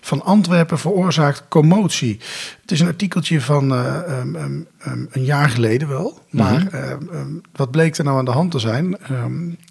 van 0.00 0.22
Antwerpen 0.22 0.78
veroorzaakt 0.78 1.42
commotie. 1.48 2.18
Het 2.60 2.70
is 2.70 2.80
een 2.80 2.86
artikeltje 2.86 3.40
van 3.40 3.72
eh, 3.74 3.96
ehm, 4.18 4.36
ehm, 4.36 4.60
ehm, 4.78 5.04
een 5.10 5.24
jaar 5.24 5.48
geleden 5.48 5.88
wel. 5.88 6.20
Maar 6.30 6.66
Mhm. 6.70 7.26
wat 7.56 7.70
bleek 7.70 7.96
er 7.96 8.04
nou 8.04 8.18
aan 8.18 8.24
de 8.24 8.30
hand 8.30 8.50
te 8.50 8.58
zijn? 8.58 8.96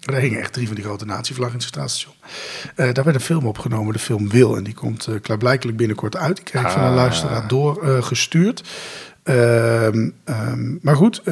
Er 0.04 0.14
hingen 0.14 0.40
echt 0.40 0.52
drie 0.52 0.66
van 0.66 0.74
die 0.76 0.84
grote 0.84 1.04
nazi-vlaggen 1.04 1.58
in 1.58 1.64
het 1.64 1.74
Centraal 1.74 1.88
Station. 1.88 2.14
Eh, 2.74 2.94
daar 2.94 3.04
werd 3.04 3.16
een 3.16 3.22
film 3.22 3.46
opgenomen, 3.46 3.92
de 3.92 3.98
film 3.98 4.28
Wil. 4.28 4.56
En 4.56 4.64
die 4.64 4.74
komt 4.74 5.08
klaarblijkelijk 5.22 5.76
binnenkort 5.76 6.16
uit. 6.16 6.36
Die 6.36 6.44
kreeg 6.44 6.62
ik 6.62 6.68
van 6.68 6.82
een 6.82 6.88
Ah. 6.88 6.94
luisteraar 6.94 7.48
doorgestuurd. 7.48 8.62
Maar 10.80 10.96
goed, 10.96 11.22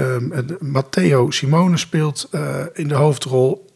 Matteo 0.61 1.31
Simone 1.31 1.77
speelt 1.77 2.29
in 2.73 2.89
de 2.89 2.95
hoofdrol. 2.95 3.71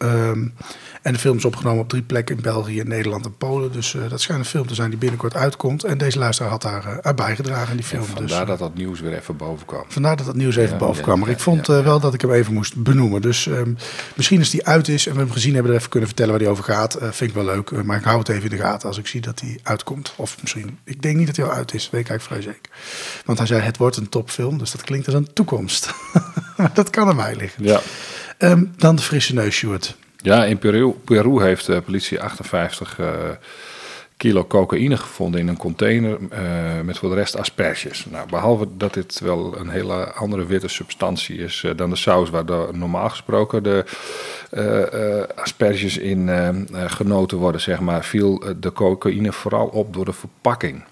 En 1.05 1.13
de 1.13 1.19
film 1.19 1.37
is 1.37 1.45
opgenomen 1.45 1.83
op 1.83 1.89
drie 1.89 2.03
plekken 2.03 2.37
in 2.37 2.43
België, 2.43 2.83
Nederland 2.83 3.25
en 3.25 3.37
Polen. 3.37 3.73
Dus 3.73 3.95
eh, 3.95 4.01
dat 4.09 4.21
schijnt 4.21 4.41
een 4.41 4.49
film 4.49 4.67
te 4.67 4.75
zijn 4.75 4.91
die 4.91 4.99
binnenkort 4.99 5.35
uitkomt. 5.35 5.85
En 5.85 5.99
deze 5.99 6.19
luisteraar 6.19 6.51
had 6.51 6.63
daar 6.63 6.87
eh, 6.87 6.99
aan 6.99 7.17
bijgedragen 7.17 7.71
in 7.71 7.77
die 7.77 7.85
film. 7.85 8.03
En 8.03 8.09
dus, 8.09 8.17
vandaar 8.17 8.47
dat 8.47 8.59
dat 8.59 8.75
nieuws 8.75 9.01
weer 9.01 9.15
even 9.15 9.37
boven 9.37 9.67
kwam. 9.67 9.85
Vandaar 9.89 10.17
dat 10.17 10.27
het 10.27 10.37
nieuws 10.37 10.57
even 10.57 10.79
boven 10.79 11.03
kwam. 11.03 11.19
Maar 11.19 11.29
ik 11.29 11.39
vond 11.39 11.69
eh, 11.69 11.85
wel 11.85 12.01
dat 12.01 12.15
ik 12.15 12.21
hem 12.21 12.33
even 12.33 12.53
moest 12.53 12.77
benoemen. 12.77 13.23
Dus 13.23 13.47
ehm, 13.47 13.73
misschien 14.15 14.39
als 14.39 14.51
die 14.51 14.67
uit 14.67 14.89
is 14.89 15.07
en 15.07 15.15
we 15.15 15.21
hem 15.21 15.31
gezien 15.31 15.55
hebben, 15.55 15.73
er 15.73 15.79
even 15.79 15.91
kunnen 15.91 16.09
vertellen 16.09 16.33
waar 16.33 16.43
die 16.43 16.51
over 16.51 16.65
gaat. 16.65 16.99
vind 17.01 17.31
ik 17.31 17.35
wel 17.35 17.45
leuk. 17.45 17.85
Maar 17.85 17.99
ik 17.99 18.05
hou 18.05 18.19
het 18.19 18.29
even 18.29 18.51
in 18.51 18.57
de 18.57 18.63
gaten 18.63 18.89
als 18.89 18.99
ik 18.99 19.07
zie 19.07 19.21
dat 19.21 19.41
hij 19.41 19.59
uitkomt. 19.63 20.13
Of 20.17 20.37
misschien, 20.41 20.79
ik 20.85 21.03
denk 21.03 21.17
niet 21.17 21.27
dat 21.27 21.37
hij 21.37 21.45
al 21.45 21.53
uit 21.53 21.75
is. 21.75 21.91
Weet 21.91 22.01
ik 22.01 22.09
eigenlijk 22.09 22.43
vrij 22.43 22.55
zeker. 22.55 22.73
Want 23.25 23.39
hij 23.39 23.47
zei, 23.47 23.61
het 23.61 23.77
wordt 23.77 23.97
een 23.97 24.09
topfilm. 24.09 24.59
Dus 24.59 24.71
dat 24.71 24.83
klinkt 24.83 25.07
als 25.07 25.15
een 25.15 25.33
toekomst. 25.33 25.95
dat 26.75 26.91
kan 26.91 27.09
aan 27.09 27.17
mij 27.17 27.37
liggen. 27.37 27.65
Ja. 27.65 27.81
Ehm, 28.39 28.65
dan 28.77 28.97
de 28.97 29.03
frisse 29.03 29.35
neus, 29.35 29.57
Stuart. 29.57 29.97
Ja, 30.25 30.45
in 30.45 30.59
Peru, 30.59 30.91
Peru 30.91 31.43
heeft 31.43 31.67
de 31.67 31.81
politie 31.81 32.23
58 32.23 32.99
eh, 32.99 33.07
kilo 34.17 34.45
cocaïne 34.45 34.97
gevonden 34.97 35.41
in 35.41 35.49
een 35.49 35.57
container 35.57 36.19
eh, 36.31 36.41
met 36.85 36.99
voor 36.99 37.09
de 37.09 37.15
rest 37.15 37.37
asperges. 37.37 38.07
Nou, 38.11 38.29
behalve 38.29 38.67
dat 38.77 38.95
dit 38.95 39.21
wel 39.21 39.59
een 39.59 39.69
hele 39.69 40.13
andere 40.13 40.47
witte 40.47 40.69
substantie 40.69 41.37
is 41.39 41.63
eh, 41.65 41.71
dan 41.77 41.91
de 41.91 41.97
saus 41.97 42.31
waar 42.31 42.45
normaal 42.73 43.09
gesproken 43.11 43.63
de 43.63 43.85
eh, 44.51 45.21
eh, 45.21 45.29
asperges 45.35 45.99
in 45.99 46.29
eh, 46.29 46.49
eh, 46.49 46.57
genoten 46.91 47.39
worden, 47.39 47.61
zeg 47.61 47.81
maar, 47.81 48.05
viel 48.05 48.43
eh, 48.43 48.51
de 48.57 48.73
cocaïne 48.73 49.33
vooral 49.33 49.67
op 49.67 49.95
door 49.95 50.05
de 50.05 50.13
verpakking. 50.13 50.85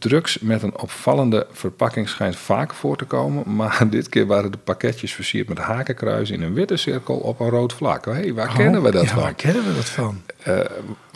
Drugs 0.00 0.38
met 0.38 0.62
een 0.62 0.78
opvallende 0.78 1.46
verpakking 1.52 2.08
schijnt 2.08 2.36
vaak 2.36 2.74
voor 2.74 2.96
te 2.96 3.04
komen, 3.04 3.54
maar 3.56 3.86
dit 3.90 4.08
keer 4.08 4.26
waren 4.26 4.52
de 4.52 4.58
pakketjes 4.58 5.12
versierd 5.12 5.48
met 5.48 5.58
hakenkruis 5.58 6.30
in 6.30 6.42
een 6.42 6.54
witte 6.54 6.76
cirkel 6.76 7.16
op 7.16 7.40
een 7.40 7.48
rood 7.48 7.72
vlak. 7.72 8.04
Hé, 8.04 8.12
hey, 8.12 8.34
waar 8.34 8.54
kennen 8.54 8.82
we 8.82 8.90
dat 8.90 9.02
Oh, 9.02 9.08
ja, 9.08 9.14
van? 9.14 9.22
waar 9.22 9.34
kennen 9.34 9.66
we 9.66 9.74
dat 9.74 9.88
van? 9.88 10.22
Eh, 10.42 10.58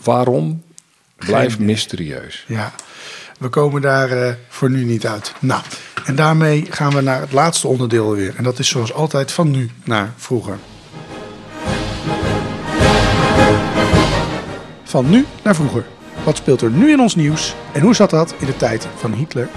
waarom? 0.03 0.63
Blijf 1.17 1.59
mysterieus. 1.59 2.45
Ja, 2.49 2.73
we 3.39 3.49
komen 3.49 3.83
daar 3.83 4.11
eh, 4.11 4.35
voor 4.49 4.71
nu 4.71 4.85
niet 4.85 5.07
uit. 5.07 5.33
Nou, 5.41 5.63
en 6.05 6.15
daarmee 6.15 6.67
gaan 6.71 6.93
we 6.95 7.01
naar 7.01 7.21
het 7.21 7.33
laatste 7.33 7.69
onderdeel 7.69 8.15
weer. 8.15 8.35
En 8.37 8.45
dat 8.45 8.59
is 8.59 8.69
zoals 8.69 8.93
altijd 8.93 9.33
van 9.33 9.51
nu 9.51 9.71
naar 9.85 10.13
vroeger. 10.17 10.59
Van 14.85 15.11
nu 15.11 15.27
naar 15.43 15.55
vroeger. 15.55 15.85
Wat 16.25 16.37
speelt 16.37 16.61
er 16.61 16.71
nu 16.71 16.91
in 16.91 17.01
ons 17.01 17.15
nieuws 17.15 17.55
en 17.73 17.81
hoe 17.81 17.95
zat 17.95 18.11
dat 18.11 18.35
in 18.39 18.47
de 18.47 18.57
tijd 18.57 18.89
van 18.97 19.13
Hitler? 19.13 19.49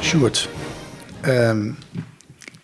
Sjoerd, 0.00 0.48
ehm, 1.20 1.70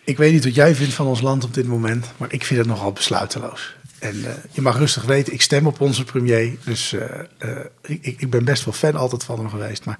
ik 0.03 0.17
weet 0.17 0.31
niet 0.31 0.43
wat 0.43 0.55
jij 0.55 0.75
vindt 0.75 0.93
van 0.93 1.07
ons 1.07 1.21
land 1.21 1.43
op 1.43 1.53
dit 1.53 1.67
moment, 1.67 2.11
maar 2.17 2.33
ik 2.33 2.45
vind 2.45 2.59
het 2.59 2.69
nogal 2.69 2.91
besluiteloos. 2.91 3.75
En 3.99 4.25
eh, 4.25 4.31
je 4.51 4.61
mag 4.61 4.77
rustig 4.77 5.03
weten, 5.03 5.33
ik 5.33 5.41
stem 5.41 5.67
op 5.67 5.81
onze 5.81 6.03
premier. 6.03 6.57
Dus 6.65 6.93
eh, 6.93 7.19
eh, 7.37 7.65
ik, 7.81 8.15
ik 8.17 8.29
ben 8.29 8.45
best 8.45 8.65
wel 8.65 8.73
fan 8.73 8.95
altijd 8.95 9.23
van 9.23 9.39
hem 9.39 9.49
geweest. 9.49 9.85
Maar 9.85 9.99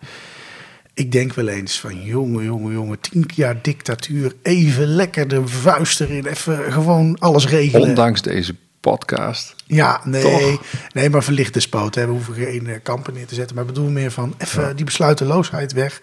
ik 0.93 1.11
denk 1.11 1.33
wel 1.33 1.47
eens 1.47 1.79
van, 1.79 2.03
jongen, 2.03 2.43
jongen, 2.43 2.73
jongen, 2.73 2.99
tien 2.99 3.29
jaar 3.35 3.61
dictatuur. 3.61 4.33
Even 4.41 4.87
lekker 4.87 5.27
de 5.27 5.47
vuist 5.47 6.01
erin, 6.01 6.25
even 6.25 6.73
gewoon 6.73 7.19
alles 7.19 7.47
regelen. 7.47 7.87
Ondanks 7.87 8.21
deze 8.21 8.55
podcast. 8.79 9.55
Ja, 9.65 10.01
nee, 10.03 10.21
Toch? 10.21 10.61
nee, 10.93 11.09
maar 11.09 11.23
verlicht 11.23 11.53
despoot. 11.53 11.95
Hè. 11.95 12.05
We 12.05 12.11
hoeven 12.11 12.33
geen 12.33 12.67
eh, 12.67 12.75
kampen 12.83 13.13
neer 13.13 13.25
te 13.25 13.35
zetten. 13.35 13.55
Maar 13.55 13.65
bedoel 13.65 13.89
meer 13.89 14.11
van, 14.11 14.35
even 14.37 14.75
die 14.75 14.85
besluiteloosheid 14.85 15.73
weg. 15.73 16.01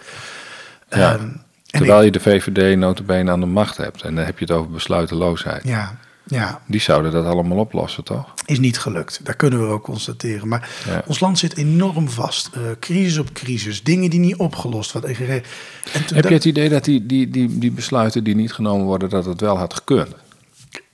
Ja. 0.88 1.14
Ehm, 1.14 1.28
Terwijl 1.70 2.02
je 2.02 2.10
de 2.10 2.20
VVD 2.20 2.76
notabene 2.76 3.30
aan 3.30 3.40
de 3.40 3.46
macht 3.46 3.76
hebt. 3.76 4.02
En 4.02 4.14
dan 4.14 4.24
heb 4.24 4.38
je 4.38 4.44
het 4.44 4.54
over 4.54 4.70
besluiteloosheid. 4.70 5.62
Ja, 5.64 5.98
ja, 6.28 6.60
Die 6.66 6.80
zouden 6.80 7.12
dat 7.12 7.24
allemaal 7.24 7.58
oplossen, 7.58 8.04
toch? 8.04 8.34
is 8.46 8.58
niet 8.58 8.78
gelukt. 8.78 9.20
Dat 9.22 9.36
kunnen 9.36 9.60
we 9.66 9.72
ook 9.72 9.82
constateren. 9.82 10.48
Maar 10.48 10.70
Ja. 10.86 11.02
ons 11.06 11.20
land 11.20 11.38
zit 11.38 11.56
enorm 11.56 12.08
vast. 12.08 12.50
Eh, 12.54 12.60
crisis 12.80 13.18
op 13.18 13.32
crisis. 13.32 13.82
Dingen 13.82 14.10
die 14.10 14.20
niet 14.20 14.36
opgelost 14.36 14.92
worden. 14.92 15.16
Heb 15.16 15.44
dat, 16.08 16.28
je 16.28 16.34
het 16.34 16.44
idee 16.44 16.68
dat 16.68 16.84
die, 16.84 17.06
die, 17.06 17.30
die, 17.30 17.58
die 17.58 17.70
besluiten 17.70 18.24
die 18.24 18.34
niet 18.34 18.52
genomen 18.52 18.86
worden, 18.86 19.08
dat 19.08 19.24
het 19.24 19.40
wel 19.40 19.58
had 19.58 19.74
gekund? 19.74 20.14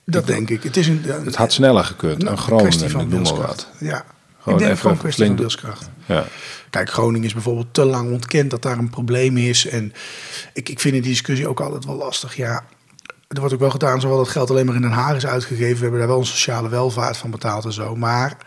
dat 0.05 0.27
denk 0.27 0.49
ik. 0.49 0.63
Het 0.63 0.77
is 0.77 0.87
een, 0.87 1.01
Het 1.05 1.35
had 1.35 1.53
sneller 1.53 1.83
gekund. 1.85 2.21
een 2.21 2.31
een 2.31 2.37
Groningen, 2.37 2.89
van 2.89 3.07
noem 3.09 3.21
maar 3.21 3.35
wat. 3.35 3.67
Ja, 3.79 4.05
Gewoon 4.39 4.59
ik 4.59 4.65
denk 4.65 4.77
gewoon 4.79 4.93
een 4.93 4.99
kwestie 5.01 5.25
van 5.25 5.35
wilskracht. 5.35 5.89
Ja. 6.05 6.25
Kijk, 6.69 6.89
Groningen 6.89 7.27
is 7.27 7.33
bijvoorbeeld 7.33 7.67
te 7.73 7.85
lang 7.85 8.11
ontkend 8.11 8.49
dat 8.49 8.61
daar 8.61 8.77
een 8.77 8.89
probleem 8.89 9.37
is. 9.37 9.67
En 9.67 9.93
ik, 10.53 10.69
ik 10.69 10.79
vind 10.79 10.95
in 10.95 11.01
die 11.01 11.11
discussie 11.11 11.47
ook 11.47 11.59
altijd 11.59 11.85
wel 11.85 11.95
lastig. 11.95 12.35
Ja, 12.35 12.63
er 13.35 13.39
wordt 13.39 13.53
ook 13.53 13.59
wel 13.59 13.69
gedaan 13.69 14.01
zowel 14.01 14.17
dat 14.17 14.27
geld 14.29 14.49
alleen 14.49 14.65
maar 14.65 14.75
in 14.75 14.81
Den 14.81 14.91
Haag 14.91 15.15
is 15.15 15.25
uitgegeven. 15.25 15.75
We 15.75 15.81
hebben 15.81 15.99
daar 15.99 16.07
wel 16.07 16.19
een 16.19 16.25
sociale 16.25 16.69
welvaart 16.69 17.17
van 17.17 17.31
betaald 17.31 17.65
en 17.65 17.73
zo. 17.73 17.95
Maar 17.95 18.37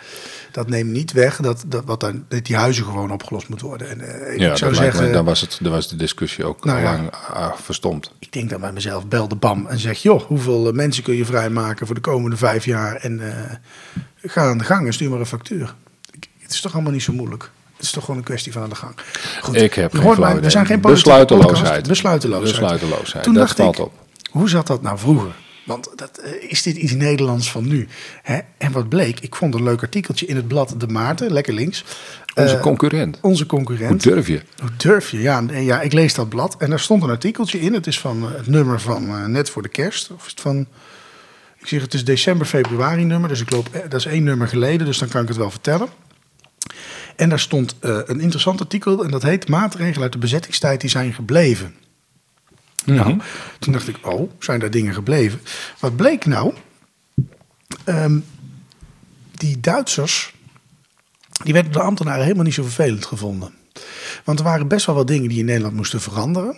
dat 0.52 0.68
neemt 0.68 0.90
niet 0.90 1.12
weg 1.12 1.36
dat, 1.36 1.64
dat, 1.66 1.84
wat 1.84 2.00
dan, 2.00 2.24
dat 2.28 2.44
die 2.44 2.56
huizen 2.56 2.84
gewoon 2.84 3.10
opgelost 3.12 3.48
moeten 3.48 3.66
worden. 3.66 3.88
En 3.90 4.00
eh, 4.00 4.32
ik 4.34 4.38
Ja, 4.40 4.56
zou 4.56 4.70
dat 4.70 4.80
lijkt 4.80 4.94
zeggen, 4.94 5.04
me, 5.06 5.10
dan, 5.12 5.24
was 5.24 5.40
het, 5.40 5.58
dan 5.60 5.72
was 5.72 5.88
de 5.88 5.96
discussie 5.96 6.44
ook 6.44 6.64
Nou 6.64 6.78
ja. 6.78 6.84
lang 6.92 7.10
ah, 7.32 7.52
verstomd. 7.62 8.12
ik 8.18 8.32
denk 8.32 8.50
dan 8.50 8.60
bij 8.60 8.72
mezelf, 8.72 9.06
bel 9.06 9.28
de 9.28 9.34
BAM 9.36 9.66
en 9.66 9.78
zeg... 9.78 9.98
joh, 10.02 10.22
hoeveel 10.22 10.66
eh, 10.68 10.72
mensen 10.72 11.02
kun 11.02 11.14
je 11.14 11.24
vrijmaken 11.24 11.86
voor 11.86 11.94
de 11.94 12.00
komende 12.00 12.36
vijf 12.36 12.64
jaar? 12.64 12.94
En 12.96 13.20
eh, 13.32 13.54
ga 14.30 14.40
aan 14.48 14.58
de 14.58 14.64
gang 14.64 14.86
en 14.86 14.92
stuur 14.92 15.10
maar 15.10 15.20
een 15.20 15.26
factuur. 15.26 15.74
Ik- 16.10 16.28
Het 16.38 16.52
is 16.52 16.60
toch 16.60 16.74
allemaal 16.74 16.92
niet 16.92 17.02
zo 17.02 17.12
moeilijk? 17.12 17.50
Het 17.76 17.86
is 17.86 17.92
toch 17.92 18.04
gewoon 18.04 18.18
een 18.18 18.26
kwestie 18.26 18.52
van 18.52 18.62
aan 18.62 18.68
de 18.68 18.74
gang. 18.74 18.92
Goed, 19.42 19.56
Ik 19.56 19.74
heb 19.74 19.94
geen 19.96 20.20
mij, 20.20 20.40
we 20.40 20.50
zijn 20.50 20.66
geen 20.66 20.80
Besluiteloosheid. 20.80 21.54
podcast. 21.62 21.88
Besluiteloosheid. 21.88 22.60
Besluiteloosheid, 22.60 23.24
Toen 23.24 23.34
dat 23.34 23.42
dacht 23.42 23.56
valt 23.56 23.78
ik, 23.78 23.84
op. 23.84 23.92
Hoe 24.30 24.48
zat 24.48 24.66
dat 24.66 24.82
nou 24.82 24.98
vroeger? 24.98 25.34
Want 25.64 25.90
dat, 25.96 26.18
eh, 26.18 26.50
is 26.50 26.62
dit 26.62 26.76
iets 26.76 26.92
Nederlands 26.92 27.50
van 27.50 27.66
nu? 27.68 27.88
Hè? 28.22 28.38
En 28.58 28.72
wat 28.72 28.88
bleek, 28.88 29.20
ik 29.20 29.34
vond 29.34 29.54
een 29.54 29.62
leuk 29.62 29.82
artikeltje 29.82 30.26
in 30.26 30.36
het 30.36 30.48
blad 30.48 30.74
De 30.80 30.86
Maarten, 30.86 31.32
lekker 31.32 31.54
links. 31.54 31.84
Onze 32.34 32.54
Eh, 32.54 32.60
concurrent. 32.60 33.18
Onze 33.20 33.42
Hoe 33.42 33.52
concurrent. 33.52 34.02
durf 34.02 34.26
je? 34.26 34.42
Hoe 34.60 34.70
durf 34.76 35.10
je? 35.10 35.20
Ja, 35.20 35.42
ja, 35.52 35.80
ik 35.80 35.92
lees 35.92 36.14
dat 36.14 36.28
blad 36.28 36.56
en 36.58 36.70
daar 36.70 36.80
stond 36.80 37.02
een 37.02 37.10
artikeltje 37.10 37.60
in. 37.60 37.72
Het 37.74 37.86
is 37.86 38.00
van 38.00 38.22
eh, 38.22 38.36
het 38.36 38.46
nummer 38.46 38.80
van 38.80 39.30
net 39.32 39.50
voor 39.50 39.62
de 39.62 39.68
kerst. 39.68 40.10
Of 40.10 40.24
is 40.24 40.30
het 40.30 40.40
van, 40.40 40.66
ik 41.58 41.66
zeg 41.66 41.80
het 41.82 41.94
is 41.94 42.04
december, 42.04 42.46
februari 42.46 43.04
nummer. 43.04 43.28
Dus 43.28 43.40
ik 43.40 43.50
loop, 43.50 43.68
dat 43.88 43.94
is 44.00 44.06
één 44.06 44.22
nummer 44.22 44.48
geleden, 44.48 44.86
dus 44.86 44.98
dan 44.98 45.08
kan 45.08 45.22
ik 45.22 45.28
het 45.28 45.36
wel 45.36 45.50
vertellen. 45.50 45.88
En 47.16 47.28
daar 47.28 47.40
stond 47.40 47.76
een 47.80 48.20
interessant 48.20 48.60
artikel 48.60 49.04
en 49.04 49.10
dat 49.10 49.22
heet 49.22 49.48
Maatregelen 49.48 50.02
uit 50.02 50.12
de 50.12 50.18
bezettingstijd 50.18 50.80
die 50.80 50.90
zijn 50.90 51.12
gebleven. 51.12 51.74
Nou, 52.96 53.18
toen 53.58 53.72
dacht 53.72 53.88
ik, 53.88 54.06
oh, 54.06 54.30
zijn 54.38 54.60
daar 54.60 54.70
dingen 54.70 54.94
gebleven? 54.94 55.40
Wat 55.78 55.96
bleek 55.96 56.26
nou? 56.26 56.52
Ehm, 57.84 58.18
die 59.34 59.60
Duitsers, 59.60 60.34
die 61.44 61.52
werden 61.52 61.72
de 61.72 61.80
ambtenaren 61.80 62.22
helemaal 62.22 62.44
niet 62.44 62.54
zo 62.54 62.62
vervelend 62.62 63.06
gevonden. 63.06 63.52
Want 64.24 64.38
er 64.38 64.44
waren 64.44 64.68
best 64.68 64.86
wel 64.86 64.94
wat 64.94 65.06
dingen 65.06 65.28
die 65.28 65.38
in 65.38 65.44
Nederland 65.44 65.74
moesten 65.74 66.00
veranderen. 66.00 66.56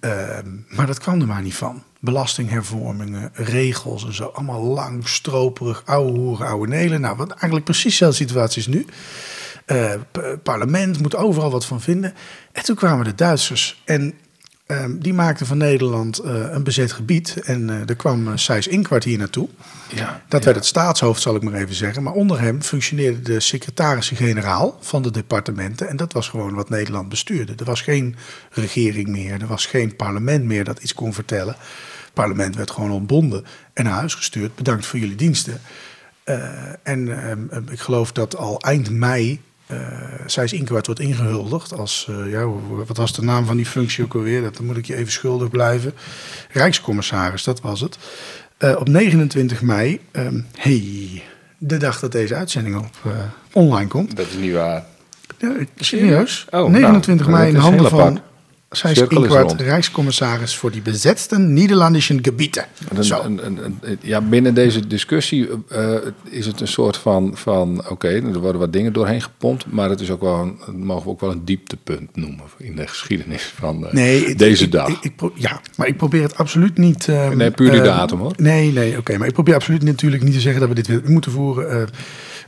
Ehm, 0.00 0.48
maar 0.68 0.86
dat 0.86 0.98
kwam 0.98 1.20
er 1.20 1.26
maar 1.26 1.42
niet 1.42 1.54
van. 1.54 1.82
Belastinghervormingen, 2.00 3.30
regels 3.32 4.04
en 4.06 4.14
zo. 4.14 4.24
Allemaal 4.24 4.62
lang, 4.62 5.08
stroperig, 5.08 5.82
ouwe 5.84 6.10
hoeren, 6.18 6.46
ouwe 6.46 6.66
nelen. 6.66 7.00
Nou, 7.00 7.16
wat 7.16 7.30
eigenlijk 7.30 7.64
precies 7.64 7.90
dezelfde 7.90 8.16
situatie 8.16 8.60
is 8.60 8.66
nu. 8.66 8.86
P- 10.12 10.36
parlement 10.42 11.00
moet 11.00 11.16
overal 11.16 11.50
wat 11.50 11.64
van 11.66 11.80
vinden. 11.80 12.14
En 12.52 12.64
toen 12.64 12.76
kwamen 12.76 13.04
de 13.04 13.14
Duitsers. 13.14 13.82
En 13.84 14.14
ehm, 14.66 14.98
die 14.98 15.12
maakte 15.12 15.46
van 15.46 15.58
Nederland 15.58 16.18
eh, 16.18 16.34
een 16.50 16.64
bezet 16.64 16.92
gebied. 16.92 17.36
En 17.44 17.70
eh, 17.70 17.88
er 17.88 17.96
kwam 17.96 18.28
uh, 18.28 18.32
Sijs 18.36 18.66
Inkwart 18.66 19.04
hier 19.04 19.18
naartoe. 19.18 19.48
Ja, 19.94 20.22
Dat 20.28 20.40
ja. 20.40 20.44
werd 20.44 20.56
het 20.56 20.66
staatshoofd, 20.66 21.22
zal 21.22 21.36
ik 21.36 21.42
maar 21.42 21.54
even 21.54 21.74
zeggen. 21.74 22.02
Maar 22.02 22.12
onder 22.12 22.40
hem 22.40 22.62
functioneerde 22.62 23.20
de 23.20 23.40
secretaris-generaal 23.40 24.78
van 24.80 25.02
de 25.02 25.10
departementen. 25.10 25.88
En 25.88 25.96
dat 25.96 26.12
was 26.12 26.28
gewoon 26.28 26.54
wat 26.54 26.68
Nederland 26.68 27.08
bestuurde. 27.08 27.52
Er 27.56 27.64
was 27.64 27.80
geen 27.80 28.16
regering 28.50 29.08
meer, 29.08 29.40
er 29.40 29.46
was 29.46 29.66
geen 29.66 29.96
parlement 29.96 30.44
meer 30.44 30.64
dat 30.64 30.82
iets 30.82 30.94
kon 30.94 31.14
vertellen. 31.14 31.56
Het 32.04 32.12
parlement 32.14 32.56
werd 32.56 32.70
gewoon 32.70 32.90
ontbonden 32.90 33.44
en 33.72 33.84
naar 33.84 33.92
huis 33.92 34.14
gestuurd. 34.14 34.54
Bedankt 34.54 34.86
voor 34.86 34.98
jullie 34.98 35.16
diensten. 35.16 35.60
Eh, 36.24 36.38
en 36.82 37.28
ehm, 37.28 37.70
ik 37.70 37.80
geloof 37.80 38.12
dat 38.12 38.36
al 38.36 38.60
eind 38.60 38.90
mei 38.90 39.40
uh, 39.74 40.26
Sijs 40.26 40.52
Inkwart 40.52 40.86
wordt 40.86 41.00
ingehuldigd 41.00 41.78
als, 41.78 42.06
uh, 42.10 42.30
ja, 42.30 42.46
wat 42.86 42.96
was 42.96 43.12
de 43.12 43.22
naam 43.22 43.46
van 43.46 43.56
die 43.56 43.66
functie 43.66 44.04
ook 44.04 44.14
alweer? 44.14 44.42
Dat 44.42 44.56
dan 44.56 44.66
moet 44.66 44.76
ik 44.76 44.86
je 44.86 44.96
even 44.96 45.12
schuldig 45.12 45.50
blijven. 45.50 45.92
Rijkscommissaris, 46.50 47.44
dat 47.44 47.60
was 47.60 47.80
het. 47.80 47.98
Uh, 48.58 48.76
op 48.78 48.88
29 48.88 49.62
mei, 49.62 50.00
um, 50.12 50.46
hey, 50.56 51.22
de 51.58 51.76
dag 51.76 52.00
dat 52.00 52.12
deze 52.12 52.34
uitzending 52.34 52.76
op 52.76 53.14
online 53.52 53.88
komt. 53.88 54.16
Dat 54.16 54.26
is 54.26 54.36
niet 54.36 54.52
waar. 54.52 54.84
Ja, 55.38 55.54
serieus? 55.76 56.46
Oh, 56.50 56.70
29 56.70 57.26
nou, 57.26 57.38
mei 57.38 57.50
in 57.50 57.56
is 57.56 57.62
handen 57.62 57.90
van 57.90 58.20
Cirkel 58.76 59.24
is 59.24 59.32
Inkwart. 59.32 59.60
Rijkscommissaris 59.60 60.56
voor 60.56 60.70
die 60.70 60.82
bezetste 60.82 61.38
Nederlandse 61.38 62.18
gebieden. 62.22 62.64
Een- 62.94 63.78
ja, 64.00 64.20
binnen 64.20 64.54
deze 64.54 64.86
discussie 64.86 65.48
eh, 65.68 65.94
is 66.24 66.46
het 66.46 66.60
een 66.60 66.68
soort 66.68 66.96
van, 66.96 67.30
van 67.36 67.84
oké, 67.88 68.08
er 68.08 68.38
worden 68.38 68.60
wat 68.60 68.72
dingen 68.72 68.92
doorheen 68.92 69.22
gepompt, 69.22 69.66
maar 69.70 69.90
het 69.90 70.00
is 70.00 70.10
ook 70.10 70.20
wel 70.20 70.56
een, 70.66 70.78
mogen 70.86 71.04
we 71.04 71.10
ook 71.10 71.20
wel 71.20 71.30
een 71.30 71.44
dieptepunt 71.44 72.16
noemen 72.16 72.44
in 72.58 72.76
de 72.76 72.86
geschiedenis 72.86 73.42
van 73.56 73.86
eh, 73.86 73.92
Nee, 73.92 74.26
het- 74.28 74.38
deze 74.38 74.68
dag. 74.68 74.88
ik- 74.88 74.98
ik 75.02 75.30
ja, 75.34 75.60
maar 75.76 75.86
ik 75.86 75.96
probeer 75.96 76.22
het 76.22 76.36
absoluut 76.36 76.78
niet. 76.78 77.08
ehm, 77.08 77.36
Nee, 77.36 77.50
puur 77.50 77.70
die 77.70 77.80
ehm, 77.80 77.88
datum, 77.88 78.18
hoor. 78.18 78.32
Nee, 78.36 78.72
nee, 78.72 78.98
oké. 78.98 79.18
maar 79.18 79.26
ik 79.26 79.32
probeer 79.34 79.54
absoluut 79.54 79.82
natuurlijk 79.82 80.22
niet 80.22 80.32
te 80.34 80.40
zeggen 80.40 80.60
dat 80.60 80.68
we 80.68 80.74
dit 80.74 80.86
weer 80.86 81.00
moeten 81.04 81.32
voeren. 81.32 81.70
eh, 81.70 81.82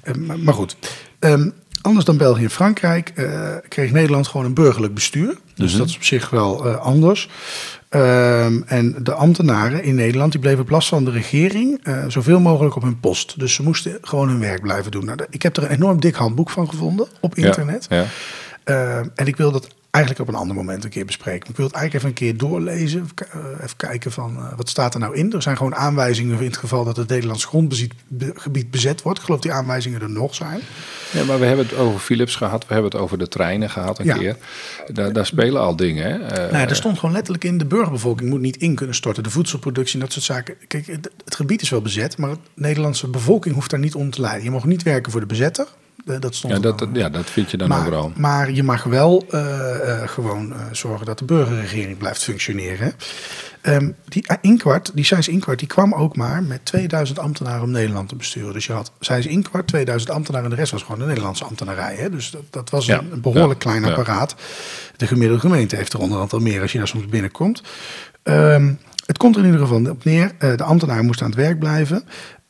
eh, 0.02 0.14
maar, 0.14 0.38
maar 0.38 0.54
goed. 0.54 0.76
Ehm, 1.18 1.48
anders 1.86 2.04
dan 2.04 2.16
België 2.16 2.42
en 2.44 2.50
Frankrijk 2.50 3.12
eh, 3.14 3.54
kreeg 3.68 3.92
Nederland 3.92 4.26
gewoon 4.26 4.46
een 4.46 4.54
burgerlijk 4.54 4.94
bestuur. 4.94 5.38
Dus 5.54 5.70
Mhm. 5.70 5.78
dat 5.78 5.88
is 5.88 5.96
op 5.96 6.02
zich 6.04 6.30
wel 6.30 6.66
eh, 6.66 6.76
anders. 6.76 7.28
Ehm, 7.88 8.60
en 8.66 8.96
de 9.02 9.12
ambtenaren 9.12 9.82
in 9.82 9.94
Nederland 9.94 10.32
die 10.32 10.40
bleven 10.40 10.60
op 10.60 10.70
last 10.70 10.88
van 10.88 11.04
de 11.04 11.10
regering 11.10 11.80
eh, 11.82 12.04
zoveel 12.08 12.40
mogelijk 12.40 12.76
op 12.76 12.82
hun 12.82 13.00
post. 13.00 13.38
Dus 13.38 13.54
ze 13.54 13.62
moesten 13.62 13.98
gewoon 14.02 14.28
hun 14.28 14.40
werk 14.40 14.62
blijven 14.62 14.90
doen. 14.90 15.04
Nou, 15.04 15.18
ik 15.30 15.42
heb 15.42 15.56
er 15.56 15.62
een 15.62 15.70
enorm 15.70 16.00
dik 16.00 16.14
handboek 16.14 16.50
van 16.50 16.68
gevonden 16.68 17.06
op 17.20 17.34
internet. 17.34 17.86
Ja, 17.88 18.04
Uh, 18.70 18.96
en 18.98 19.26
ik 19.26 19.36
wil 19.36 19.52
dat 19.52 19.68
eigenlijk 19.96 20.20
op 20.20 20.28
een 20.28 20.40
ander 20.40 20.56
moment 20.56 20.84
een 20.84 20.90
keer 20.90 21.04
bespreken. 21.04 21.50
Ik 21.50 21.56
wil 21.56 21.66
het 21.66 21.74
eigenlijk 21.74 21.94
even 21.94 22.08
een 22.08 22.38
keer 22.38 22.48
doorlezen. 22.48 23.02
Even, 23.02 23.40
uh, 23.56 23.64
even 23.64 23.76
kijken 23.76 24.12
van 24.12 24.36
uh, 24.36 24.52
wat 24.56 24.68
staat 24.68 24.94
er 24.94 25.00
nou 25.00 25.16
in. 25.16 25.32
Er 25.32 25.42
zijn 25.42 25.56
gewoon 25.56 25.74
aanwijzingen 25.74 26.38
in 26.38 26.44
het 26.44 26.56
geval 26.56 26.84
dat 26.84 26.96
het 26.96 27.08
Nederlands 27.08 27.44
grondgebied 27.44 28.70
bezet 28.70 29.02
wordt. 29.02 29.18
Ik 29.18 29.24
geloof 29.24 29.40
die 29.40 29.52
aanwijzingen 29.52 30.00
er 30.00 30.10
nog 30.10 30.34
zijn. 30.34 30.60
Ja, 31.12 31.24
maar 31.24 31.38
we 31.38 31.44
hebben 31.44 31.66
het 31.66 31.76
over 31.76 32.00
Philips 32.00 32.36
gehad, 32.36 32.66
we 32.66 32.72
hebben 32.72 32.90
het 32.90 33.00
over 33.00 33.18
de 33.18 33.28
treinen 33.28 33.70
gehad 33.70 33.98
een 33.98 34.04
Ja. 34.04 34.16
keer. 34.16 34.36
Daar, 34.92 35.12
daar 35.12 35.26
spelen 35.26 35.60
al 35.60 35.76
dingen. 35.76 36.04
Hè? 36.04 36.18
Eh, 36.18 36.36
nou 36.36 36.56
ja, 36.56 36.68
er 36.68 36.76
stond 36.76 36.98
gewoon 36.98 37.14
letterlijk 37.14 37.44
in... 37.44 37.58
de 37.58 37.64
burgerbevolking 37.66 38.30
moet 38.30 38.40
niet 38.40 38.56
in 38.56 38.74
kunnen 38.74 38.94
storten. 38.94 39.22
De 39.22 39.30
voedselproductie 39.30 39.94
en 39.94 40.00
dat 40.00 40.12
soort 40.12 40.24
zaken. 40.24 40.54
Kijk, 40.68 40.86
het, 40.86 41.10
het 41.24 41.34
gebied 41.34 41.62
is 41.62 41.70
wel 41.70 41.82
bezet... 41.82 42.18
maar 42.18 42.30
de 42.30 42.38
Nederlandse 42.54 43.08
bevolking 43.08 43.54
hoeft 43.54 43.70
daar 43.70 43.80
niet 43.80 43.94
om 43.94 44.10
te 44.10 44.20
leiden. 44.20 44.44
Je 44.44 44.50
mag 44.50 44.64
niet 44.64 44.82
werken 44.82 45.12
voor 45.12 45.20
de 45.20 45.26
bezetter. 45.26 45.66
Dat 46.06 46.34
stond 46.34 46.52
ja, 46.52 46.58
dat, 46.58 46.88
ja, 46.92 47.08
dat 47.08 47.30
vind 47.30 47.50
je 47.50 47.56
dan 47.56 47.68
maar, 47.68 47.80
overal. 47.80 48.12
maar 48.16 48.50
je 48.52 48.62
mag 48.62 48.82
wel 48.82 49.24
eh, 49.30 50.02
eh, 50.02 50.08
gewoon 50.08 50.52
eh, 50.52 50.58
zorgen 50.72 51.06
dat 51.06 51.18
de 51.18 51.24
burgerregering 51.24 51.98
blijft 51.98 52.22
functioneren. 52.24 52.92
Ehm, 53.60 53.90
die 54.08 54.26
Inkwart, 54.40 54.90
die 54.94 55.04
Sijs 55.04 55.28
Inkwart, 55.28 55.58
die 55.58 55.68
kwam 55.68 55.94
ook 55.94 56.16
maar 56.16 56.42
met 56.42 56.64
2000 56.64 57.18
ambtenaren 57.18 57.62
om 57.62 57.70
Nederland 57.70 58.08
te 58.08 58.16
besturen. 58.16 58.52
Dus 58.52 58.66
je 58.66 58.72
had 58.72 58.92
Sijs 59.00 59.26
Inkwart, 59.26 59.66
2000 59.66 60.10
ambtenaren 60.10 60.44
en 60.44 60.54
de 60.54 60.60
rest 60.60 60.72
was 60.72 60.82
gewoon 60.82 60.98
de 60.98 61.06
Nederlandse 61.06 61.44
ambtenarij. 61.44 61.94
Hè? 61.94 62.10
Dus 62.10 62.30
dat, 62.30 62.42
dat 62.50 62.70
was 62.70 62.86
Ja, 62.86 62.98
een, 62.98 63.20
behoorlijk 63.20 63.62
ja, 63.62 63.70
klein 63.70 63.84
apparaat. 63.84 64.34
De 64.96 65.06
gemiddelde 65.06 65.40
gemeente 65.40 65.76
heeft 65.76 65.92
er 65.92 66.00
onderhand 66.00 66.32
al 66.32 66.40
meer 66.40 66.60
als 66.60 66.72
je 66.72 66.78
daar 66.78 66.88
soms 66.88 67.06
binnenkomt. 67.06 67.62
Ehm, 68.22 68.72
het 69.06 69.18
komt 69.18 69.34
er 69.34 69.40
in 69.40 69.46
ieder 69.46 69.66
geval 69.66 69.90
op 69.90 70.04
neer. 70.04 70.32
de 70.38 70.62
ambtenaren 70.62 71.04
moesten 71.04 71.26
aan 71.26 71.32
het 71.32 71.40
werk 71.40 71.58
blijven. 71.58 72.04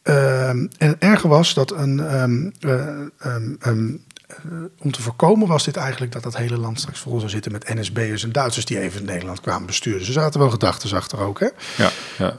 Ehm, 0.07 0.67
en 0.79 0.89
het 0.89 0.99
erge 0.99 1.29
was 1.29 1.55
dat 1.55 1.71
een, 1.71 2.01
ehm, 2.01 2.51
eh, 2.61 2.83
ehm, 3.19 3.53
eh, 3.59 3.73
om 4.79 4.91
te 4.91 5.03
voorkomen 5.03 5.49
was 5.49 5.65
dit 5.65 5.77
eigenlijk 5.77 6.13
dat 6.13 6.23
dat 6.23 6.37
hele 6.37 6.59
land 6.59 6.81
straks 6.81 7.01
vol 7.01 7.19
zou 7.19 7.31
zitten 7.31 7.53
met 7.53 7.75
NSB'ers 7.75 8.23
en 8.23 8.33
Duitsers 8.33 8.65
die 8.65 8.81
even 8.81 9.01
in 9.01 9.07
Nederland 9.07 9.41
kwamen 9.41 9.67
besturen. 9.67 9.99
Dus 9.99 10.09
er 10.09 10.15
zaten 10.15 10.41
wel 10.41 10.51
gedachten 10.51 10.97
achter 10.97 11.19
ook. 11.19 11.41
Hè? 11.41 11.49
Ja, 11.77 11.91
ja. 12.19 12.39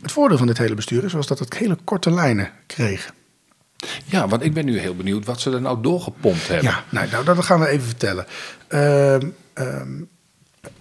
Het 0.00 0.12
voordeel 0.12 0.38
van 0.38 0.46
dit 0.46 0.58
hele 0.58 0.74
bestuur 0.74 1.04
is 1.04 1.12
was 1.12 1.26
dat 1.26 1.38
het 1.38 1.56
hele 1.56 1.78
korte 1.84 2.10
lijnen 2.10 2.50
kreeg. 2.66 3.12
ja, 4.04 4.28
want 4.28 4.44
ik 4.44 4.54
ben 4.54 4.64
nu 4.64 4.78
heel 4.78 4.96
benieuwd 4.96 5.24
wat 5.24 5.40
ze 5.40 5.50
er 5.50 5.60
nou 5.60 5.82
doorgepompt 5.82 6.48
hebben. 6.48 6.70
Ja, 6.70 6.84
nou, 6.90 7.10
nou 7.10 7.24
dat 7.24 7.44
gaan 7.44 7.60
we 7.60 7.68
even 7.68 7.86
vertellen. 7.86 8.26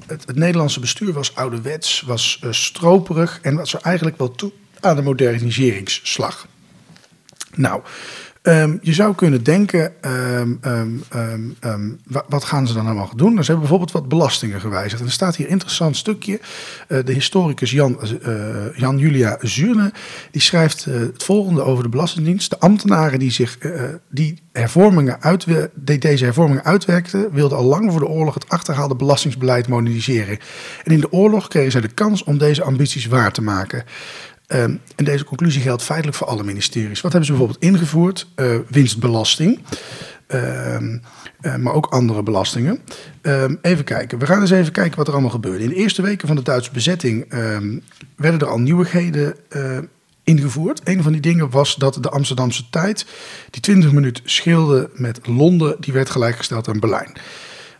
Het, 0.05 0.25
het 0.25 0.35
Nederlandse 0.35 0.79
bestuur 0.79 1.13
was 1.13 1.35
ouderwets, 1.35 2.01
was 2.01 2.39
eh, 2.41 2.51
stroperig 2.51 3.39
en 3.41 3.55
was 3.55 3.73
er 3.73 3.81
eigenlijk 3.81 4.17
wel 4.17 4.31
toe 4.31 4.51
aan 4.79 4.95
de 4.95 5.01
moderniseringsslag. 5.01 6.47
Nou, 7.55 7.81
ehm, 8.41 8.77
je 8.81 8.93
zou 8.93 9.15
kunnen 9.15 9.43
denken, 9.43 10.01
ehm, 10.01 10.51
ehm, 11.59 11.91
wa- 12.05 12.25
wat 12.27 12.43
gaan 12.43 12.67
ze 12.67 12.73
dan 12.73 12.85
allemaal 12.85 13.11
doen? 13.15 13.33
Nou, 13.33 13.43
ze 13.43 13.51
hebben 13.51 13.59
bijvoorbeeld 13.59 13.91
wat 13.91 14.07
belastingen 14.09 14.59
gewijzigd. 14.59 14.99
En 15.01 15.05
er 15.07 15.11
staat 15.11 15.35
hier 15.35 15.45
een 15.45 15.51
interessant 15.51 15.97
stukje. 15.97 16.39
Eh, 16.87 16.99
de 17.05 17.13
historicus 17.13 17.71
Jan, 17.71 18.01
eh, 18.01 18.33
Jan 18.75 18.97
Julia 18.97 19.37
Zuurne, 19.41 19.91
die 20.31 20.41
schrijft 20.41 20.85
het 20.85 21.23
volgende 21.23 21.61
over 21.61 21.83
de 21.83 21.89
Belastingdienst. 21.89 22.49
De 22.49 22.59
ambtenaren 22.59 23.19
die, 23.19 23.31
zich, 23.31 23.57
die, 24.09 24.41
hervormingen 24.51 25.19
die 25.75 25.97
deze 25.97 26.23
hervormingen 26.23 26.63
uitwerkten, 26.63 27.33
wilden 27.33 27.57
al 27.57 27.63
lang 27.63 27.91
voor 27.91 27.99
de 27.99 28.07
oorlog 28.07 28.33
het 28.33 28.49
achterhaalde 28.49 28.95
belastingsbeleid 28.95 29.67
moderniseren. 29.67 30.39
En 30.83 30.91
in 30.91 30.99
de 30.99 31.11
oorlog 31.11 31.47
kregen 31.47 31.71
zij 31.71 31.81
de 31.81 31.87
kans 31.87 32.23
om 32.23 32.37
deze 32.37 32.63
ambities 32.63 33.05
waar 33.05 33.31
te 33.31 33.41
maken. 33.41 33.83
Ehm, 34.47 34.75
en 34.95 35.05
deze 35.05 35.23
conclusie 35.23 35.61
geldt 35.61 35.83
feitelijk 35.83 36.17
voor 36.17 36.27
alle 36.27 36.43
ministeries. 36.43 37.01
Wat 37.01 37.11
hebben 37.11 37.29
ze 37.29 37.37
bijvoorbeeld 37.37 37.63
ingevoerd? 37.63 38.27
Eh, 38.35 38.55
winstbelasting. 38.69 39.59
Ehm, 40.27 40.97
eh, 41.41 41.55
maar 41.55 41.73
ook 41.73 41.85
andere 41.85 42.23
belastingen. 42.23 42.79
Ehm, 43.21 43.55
even 43.61 43.83
kijken. 43.83 44.19
We 44.19 44.25
gaan 44.25 44.41
eens 44.41 44.51
even 44.51 44.71
kijken 44.71 44.97
wat 44.97 45.07
er 45.07 45.13
allemaal 45.13 45.31
gebeurde. 45.31 45.63
In 45.63 45.69
de 45.69 45.75
eerste 45.75 46.01
weken 46.01 46.27
van 46.27 46.35
de 46.35 46.41
Duitse 46.41 46.71
bezetting 46.71 47.25
werden 48.15 48.39
er 48.39 48.47
al 48.47 48.59
nieuwigheden 48.59 49.35
eh, 49.49 49.77
ingevoerd. 50.23 50.81
Een 50.83 51.03
van 51.03 51.11
die 51.11 51.21
dingen 51.21 51.49
was 51.49 51.75
dat 51.75 51.97
de 52.01 52.09
Amsterdamse 52.09 52.69
tijd, 52.69 53.05
die 53.49 53.61
20 53.61 53.91
minuten 53.91 54.23
scheelde 54.25 54.89
met 54.93 55.27
Londen, 55.27 55.75
die 55.79 55.93
werd 55.93 56.09
gelijkgesteld 56.09 56.67
aan 56.67 56.79
Berlijn. 56.79 57.11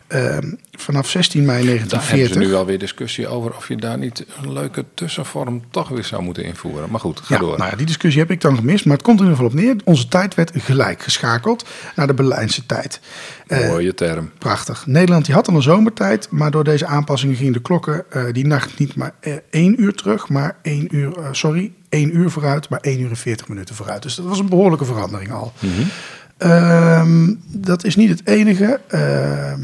Ehm, 0.08 0.52
vanaf 0.72 1.08
16 1.08 1.44
mei 1.44 1.58
Daar 1.58 1.66
hebben 1.68 1.88
1940. 1.88 2.32
ze 2.32 2.38
nu 2.48 2.48
wel 2.54 2.66
weer 2.66 2.78
discussie 2.78 3.26
over 3.28 3.56
of 3.56 3.68
je 3.68 3.76
daar 3.76 3.98
niet 3.98 4.26
een 4.42 4.52
leuke 4.52 4.84
tussenvorm 4.94 5.62
toch 5.70 5.88
weer 5.88 6.04
zou 6.04 6.22
moeten 6.22 6.44
invoeren. 6.44 6.90
Maar 6.90 7.00
goed, 7.00 7.20
ga 7.20 7.34
Ja, 7.34 7.40
door. 7.40 7.58
nou 7.58 7.70
ja, 7.70 7.76
die 7.76 7.86
discussie 7.86 8.20
heb 8.20 8.30
ik 8.30 8.40
dan 8.40 8.56
gemist. 8.56 8.84
Maar 8.84 8.96
het 8.96 9.04
komt 9.04 9.20
in 9.20 9.24
ieder 9.26 9.38
geval 9.42 9.58
op 9.58 9.64
neer. 9.64 9.76
Onze 9.84 10.08
tijd 10.08 10.34
werd 10.34 10.50
gelijk 10.54 11.02
geschakeld 11.02 11.64
naar 11.96 12.06
de 12.06 12.14
Berlijnse 12.14 12.66
tijd. 12.66 13.00
Eh, 13.46 13.68
Mooie 13.68 13.94
term. 13.94 14.30
prachtig. 14.38 14.86
Nederland 14.86 15.24
die 15.24 15.34
had 15.34 15.48
al 15.48 15.54
een 15.54 15.62
zomertijd. 15.62 16.26
Maar 16.30 16.50
door 16.50 16.64
deze 16.64 16.86
aanpassingen 16.86 17.36
gingen 17.36 17.52
de 17.52 17.60
klokken 17.62 18.04
eh, 18.10 18.24
die 18.32 18.46
nacht 18.46 18.78
niet 18.78 18.94
maar 18.94 19.12
eh, 19.20 19.32
één 19.50 19.82
uur 19.82 19.94
terug. 19.94 20.28
Maar 20.28 20.56
één 20.62 20.96
uur, 20.96 21.12
sorry, 21.32 21.72
één 21.88 22.16
uur 22.16 22.30
vooruit. 22.30 22.68
Maar 22.68 22.80
één 22.80 23.00
uur 23.00 23.10
en 23.10 23.16
veertig 23.16 23.48
minuten 23.48 23.74
vooruit. 23.74 24.02
Dus 24.02 24.14
dat 24.14 24.24
was 24.26 24.38
een 24.38 24.48
behoorlijke 24.48 24.84
verandering 24.84 25.32
al. 25.32 25.52
Ehm, 26.38 27.34
dat 27.48 27.84
is 27.84 27.96
niet 27.96 28.08
het 28.08 28.26
enige. 28.26 28.80
Ehm, 28.88 29.60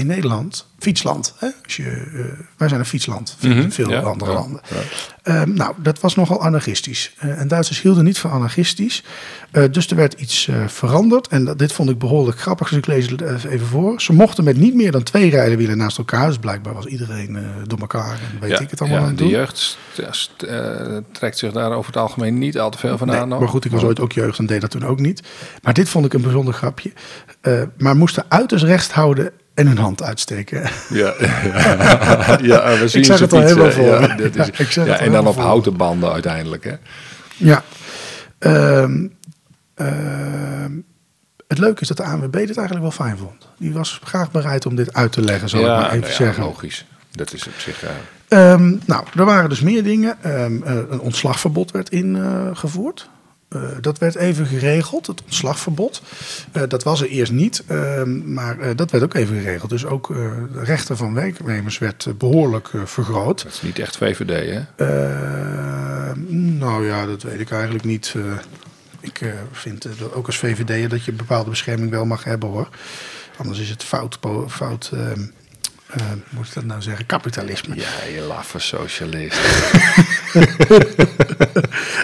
in 0.00 0.06
Nederland, 0.06 0.66
fietsland. 0.78 1.34
Hè? 1.38 1.48
Als 1.64 1.76
je, 1.76 1.82
eh, 1.90 2.24
wij 2.56 2.68
zijn 2.68 2.80
een 2.80 2.86
fietsland, 2.86 3.36
Mhm, 3.40 3.70
veel 3.70 3.90
ja, 3.90 4.00
andere 4.00 4.30
ja, 4.30 4.36
landen. 4.36 4.60
ja. 4.70 4.80
Ehm, 5.22 5.54
nou, 5.54 5.74
dat 5.82 6.00
was 6.00 6.14
nogal 6.14 6.42
anarchistisch. 6.42 7.14
Eh, 7.18 7.40
en 7.40 7.48
Duitsers 7.48 7.80
hielden 7.82 8.04
niet 8.04 8.18
van 8.18 8.30
anarchistisch. 8.30 9.04
Eh, 9.50 9.64
dus 9.70 9.90
er 9.90 9.96
werd 9.96 10.12
iets 10.20 10.48
veranderd. 10.66 11.28
En 11.28 11.44
dat, 11.44 11.58
dit 11.58 11.72
vond 11.72 11.90
ik 11.90 11.98
behoorlijk 11.98 12.40
grappig, 12.40 12.68
dus 12.68 12.78
ik 12.78 12.86
lees 12.86 13.10
het 13.10 13.44
even 13.44 13.66
voor. 13.66 14.00
Ze 14.00 14.12
mochten 14.12 14.44
met 14.44 14.56
niet 14.56 14.74
meer 14.74 14.92
dan 14.92 15.02
twee 15.02 15.30
rijdenwielen 15.30 15.76
naast 15.76 15.98
elkaar. 15.98 16.26
Dus 16.26 16.38
blijkbaar 16.38 16.74
was 16.74 16.86
iedereen 16.86 17.38
door 17.66 17.78
elkaar 17.78 18.12
en 18.12 18.40
weet 18.48 18.60
ik 18.60 18.70
het 18.70 18.80
allemaal 18.80 18.98
ja, 19.00 19.04
aan 19.06 19.14
de 19.14 19.22
doen. 19.22 19.28
jeugd 19.28 19.78
trekt 21.12 21.38
zich 21.38 21.52
daar 21.52 21.72
over 21.72 21.92
het 21.92 22.02
algemeen 22.02 22.38
niet 22.38 22.58
al 22.58 22.70
te 22.70 22.78
veel 22.78 22.98
van 22.98 23.06
Nee, 23.06 23.16
aan. 23.16 23.28
maar 23.28 23.48
goed, 23.48 23.64
ik 23.64 23.70
was 23.70 23.82
ooit 23.82 24.00
ook 24.00 24.12
jeugd 24.12 24.38
en 24.38 24.46
deed 24.46 24.60
dat 24.60 24.70
toen 24.70 24.84
ook 24.86 25.00
niet. 25.00 25.22
Maar 25.62 25.74
dit 25.74 25.88
vond 25.88 26.04
ik 26.04 26.12
een 26.12 26.22
bijzonder 26.22 26.54
grapje. 26.54 26.92
Maar 27.78 27.96
moesten 27.96 28.24
uiterst 28.28 28.64
recht 28.64 28.92
houden 28.92 29.32
en 29.54 29.66
hun 29.66 29.78
hand 29.78 30.02
uitsteken. 30.02 30.70
Ja, 30.88 31.14
ja, 31.18 32.38
ja 32.42 32.78
we 32.78 32.88
zien 32.88 33.04
zag 33.04 33.16
ze 33.16 33.22
het 33.22 33.32
al 33.32 33.40
helemaal 33.40 33.70
voor 33.70 33.84
Ja, 33.84 34.14
dit 34.16 34.34
Ja, 34.34 34.42
is, 34.42 34.58
ik 34.58 34.70
zag 34.70 34.86
ja, 34.86 34.98
en 34.98 35.12
dan 35.12 35.26
op 35.26 35.36
houten 35.36 35.76
banden 35.76 36.12
uiteindelijk. 36.12 36.64
Hè? 36.64 36.74
Ja. 37.36 37.62
Ehm, 38.38 39.06
ehm, 39.74 40.72
Het 41.48 41.58
leuke 41.58 41.80
is 41.80 41.88
dat 41.88 41.96
de 41.96 42.02
ANWB 42.04 42.32
dit 42.32 42.56
eigenlijk 42.56 42.80
wel 42.80 43.06
fijn 43.06 43.18
vond. 43.18 43.48
Die 43.58 43.72
was 43.72 44.00
graag 44.04 44.30
bereid 44.30 44.66
om 44.66 44.74
dit 44.74 44.94
uit 44.94 45.12
te 45.12 45.22
leggen, 45.22 45.48
zal 45.48 45.60
ik 45.60 45.66
maar 45.66 45.86
even 45.86 45.98
nou 45.98 46.10
ja, 46.10 46.16
zeggen. 46.16 46.44
logisch. 46.44 46.86
Dat 47.10 47.32
is 47.32 47.46
op 47.46 47.52
zich... 47.58 47.84
Ehm, 48.28 48.76
nou, 48.84 49.04
er 49.16 49.24
waren 49.24 49.48
dus 49.48 49.60
meer 49.60 49.82
dingen. 49.82 50.16
Eh, 50.22 50.42
een 50.90 51.00
ontslagverbod 51.00 51.70
werd 51.70 51.90
ingevoerd. 51.90 53.08
Eh, 53.50 53.62
dat 53.80 53.98
werd 53.98 54.14
even 54.14 54.46
geregeld, 54.46 55.06
het 55.06 55.22
ontslagverbod. 55.22 56.02
Eh, 56.52 56.62
dat 56.68 56.82
was 56.82 57.00
er 57.00 57.08
eerst 57.08 57.32
niet, 57.32 57.62
ehm, 57.66 58.32
maar 58.32 58.58
eh, 58.58 58.76
dat 58.76 58.90
werd 58.90 59.04
ook 59.04 59.14
even 59.14 59.40
geregeld. 59.40 59.70
Dus 59.70 59.84
ook 59.84 60.08
de 60.08 60.64
rechten 60.64 60.96
van 60.96 61.14
werknemers 61.14 61.78
werd 61.78 62.06
eh, 62.06 62.14
behoorlijk 62.14 62.68
eh, 62.74 62.80
vergroot. 62.84 63.42
dat 63.42 63.52
is 63.52 63.62
niet 63.62 63.78
echt 63.78 63.96
VVD, 63.96 64.66
hè? 64.76 64.94
Nou 66.30 66.86
ja, 66.86 67.06
dat 67.06 67.22
weet 67.22 67.40
ik 67.40 67.50
eigenlijk 67.50 67.84
niet. 67.84 68.14
Ik 69.00 69.34
vind 69.52 69.82
dat 69.82 70.14
ook 70.14 70.26
als 70.26 70.38
VVD'er 70.38 70.88
dat 70.88 71.04
je 71.04 71.12
bepaalde 71.12 71.50
bescherming 71.50 71.90
wel 71.90 72.04
mag 72.04 72.24
hebben 72.24 72.48
hoor. 72.48 72.68
Anders 73.36 73.58
is 73.58 73.68
het 73.70 73.84
fout, 73.84 74.18
fout 74.48 74.92
ehm, 75.90 76.02
hoe 76.08 76.18
moet 76.28 76.46
ik 76.46 76.54
dat 76.54 76.64
nou 76.64 76.82
zeggen, 76.82 77.06
kapitalisme. 77.06 77.74
Ja, 77.74 78.04
je 78.14 78.20
laffe 78.20 78.58
socialist. 78.58 79.38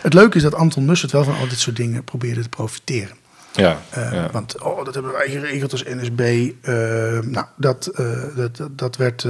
Het 0.06 0.14
leuke 0.14 0.36
is 0.36 0.42
dat 0.42 0.54
Anton 0.54 0.84
Mussert 0.84 1.12
wel 1.12 1.24
van 1.24 1.36
al 1.36 1.48
dit 1.48 1.58
soort 1.58 1.76
dingen 1.76 2.04
probeerde 2.04 2.42
te 2.42 2.48
profiteren. 2.48 3.16
Ja, 3.52 3.82
Eh, 3.90 4.12
ja. 4.12 4.30
Want 4.30 4.62
oh, 4.62 4.84
dat 4.84 4.94
hebben 4.94 5.12
wij 5.12 5.28
geregeld 5.30 5.72
als 5.72 5.82
NSB. 5.82 6.50
Eh, 6.62 6.74
nou, 7.20 7.46
dat, 7.56 7.90
dat, 8.34 8.68
dat, 8.70 8.96
werd, 8.96 9.24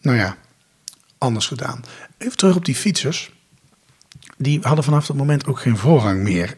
nou 0.00 0.16
ja, 0.16 0.36
anders 1.18 1.46
gedaan. 1.46 1.84
Even 2.18 2.36
terug 2.36 2.56
op 2.56 2.64
die 2.64 2.74
fietsers. 2.74 3.32
Die 4.36 4.58
hadden 4.62 4.84
vanaf 4.84 5.06
dat 5.06 5.16
moment 5.16 5.46
ook 5.46 5.60
geen 5.60 5.76
voorrang 5.76 6.22
meer. 6.22 6.56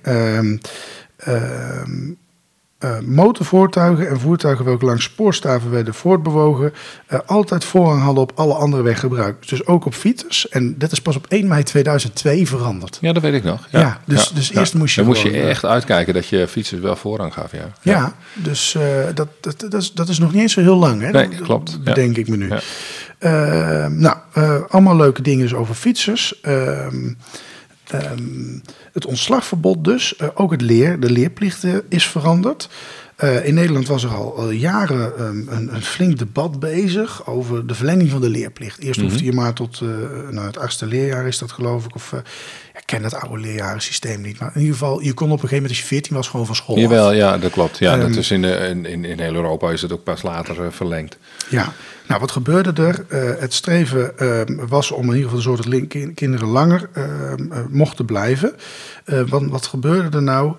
Eh, 2.80 2.98
motorvoortuigen 3.04 4.08
en 4.08 4.20
voertuigen 4.20 4.64
welke 4.64 4.84
langs 4.84 5.04
spoorstaven 5.04 5.70
werden 5.70 5.94
voortbewogen, 5.94 6.72
eh, 7.06 7.18
altijd 7.26 7.64
voorrang 7.64 8.02
hadden 8.02 8.22
op 8.22 8.32
alle 8.34 8.54
andere 8.54 8.82
weggebruikers. 8.82 9.48
Dus 9.48 9.66
ook 9.66 9.84
op 9.84 9.94
fietsers. 9.94 10.48
En 10.48 10.78
dat 10.78 10.92
is 10.92 11.00
pas 11.00 11.16
op 11.16 11.26
1 11.28 11.48
mei 11.48 11.62
2002 11.62 12.48
veranderd. 12.48 12.98
ja, 13.00 13.12
dat 13.12 13.22
weet 13.22 13.34
ik 13.34 13.44
nog. 13.44 13.66
Ja, 13.70 14.00
dus- 14.04 14.28
dus 14.28 14.52
eerst 14.52 14.74
moest 14.74 14.94
je 14.94 15.00
Dan 15.00 15.10
moest 15.10 15.22
je 15.22 15.30
eh, 15.30 15.48
echt 15.48 15.64
uitkijken 15.64 16.14
dat 16.14 16.26
je 16.28 16.48
fietsers 16.48 16.80
wel 16.80 16.96
voorrang 16.96 17.32
gaf, 17.34 17.52
ja. 17.52 17.72
Ja, 17.82 18.14
dus 18.34 18.76
dat, 19.14 19.28
dat, 19.40 19.60
dat, 19.60 19.74
is, 19.74 19.92
dat 19.92 20.08
is 20.08 20.18
nog 20.18 20.32
niet 20.32 20.42
eens 20.42 20.52
zo 20.52 20.60
heel 20.60 20.76
lang. 20.76 21.00
Hè? 21.00 21.10
Nee, 21.10 21.28
Dat- 21.28 21.40
klopt. 21.40 21.82
Bedenk 21.84 22.16
ik 22.16 22.28
me 22.28 22.36
nu. 22.36 22.48
Nou, 23.96 24.16
allemaal 24.68 24.96
leuke 24.96 25.22
dingen 25.22 25.42
dus 25.42 25.54
over 25.54 25.74
fietsers. 25.74 26.40
Ehm, 26.40 27.12
ehm, 27.90 28.58
het 28.92 29.06
ontslagverbod 29.06 29.84
dus. 29.84 30.16
Eh, 30.16 30.28
ook 30.34 30.50
het 30.50 30.60
leer, 30.60 31.00
de 31.00 31.10
leerplicht 31.10 31.64
eh, 31.64 31.74
is 31.88 32.06
veranderd. 32.06 32.68
Eh, 33.16 33.46
in 33.46 33.54
Nederland 33.54 33.86
was 33.88 34.04
er 34.04 34.10
al, 34.10 34.36
al 34.36 34.50
jaren 34.50 35.16
ehm, 35.18 35.48
een, 35.48 35.74
een 35.74 35.82
flink 35.82 36.18
debat 36.18 36.60
bezig 36.60 37.26
over 37.26 37.66
de 37.66 37.74
verlenging 37.74 38.10
van 38.10 38.20
de 38.20 38.28
leerplicht. 38.28 38.78
Eerst 38.78 39.00
Mhm. 39.00 39.08
hoefde 39.08 39.24
je 39.24 39.32
maar 39.32 39.52
tot 39.52 39.80
nou, 40.30 40.46
het 40.46 40.58
achtste 40.58 40.86
leerjaar 40.86 41.26
is 41.26 41.38
dat 41.38 41.52
geloof 41.52 41.84
ik. 41.84 41.94
Of, 41.94 42.12
eh, 42.12 42.18
ik 42.76 42.82
ken 42.84 43.04
het 43.04 43.14
oude 43.14 43.40
lerjarensysteem 43.40 44.20
niet. 44.20 44.38
Maar 44.38 44.50
in 44.54 44.60
ieder 44.60 44.76
geval, 44.76 45.00
je 45.00 45.12
kon 45.12 45.26
op 45.26 45.32
een 45.32 45.48
gegeven 45.48 45.56
moment 45.62 45.70
als 45.70 45.80
je 45.80 45.94
14 45.94 46.16
was 46.16 46.28
gewoon 46.28 46.46
van 46.46 46.54
school 46.54 46.76
af. 46.76 46.82
Jawel, 46.82 47.12
ja, 47.12 47.38
dat 47.38 47.50
klopt. 47.50 47.78
Ja, 47.78 47.92
Ehm, 47.92 48.00
dat 48.00 48.16
is 48.16 48.30
in, 48.30 48.44
in, 48.44 49.04
in, 49.04 49.20
heel 49.20 49.34
Europa 49.34 49.70
is 49.70 49.82
het 49.82 49.92
ook 49.92 50.02
pas 50.04 50.22
later 50.22 50.72
verlengd. 50.72 51.18
Ja, 51.48 51.72
nou 52.10 52.20
wat 52.22 52.30
gebeurde 52.30 52.82
er? 52.82 53.04
Eh, 53.08 53.40
het 53.40 53.54
streven 53.54 54.18
ehm, 54.18 54.66
was 54.68 54.90
om 54.90 55.02
in 55.02 55.06
ieder 55.08 55.22
geval 55.22 55.36
te 55.36 55.42
zorgen 55.42 55.70
dat 55.70 55.86
kin- 55.88 56.14
kinderen 56.14 56.48
langer 56.48 56.88
ehm, 56.92 57.52
eh, 57.52 57.58
mochten 57.68 58.04
blijven. 58.04 58.54
Eh, 59.04 59.20
wat, 59.28 59.42
wat 59.44 59.66
gebeurde 59.66 60.16
er 60.16 60.22
nou? 60.22 60.54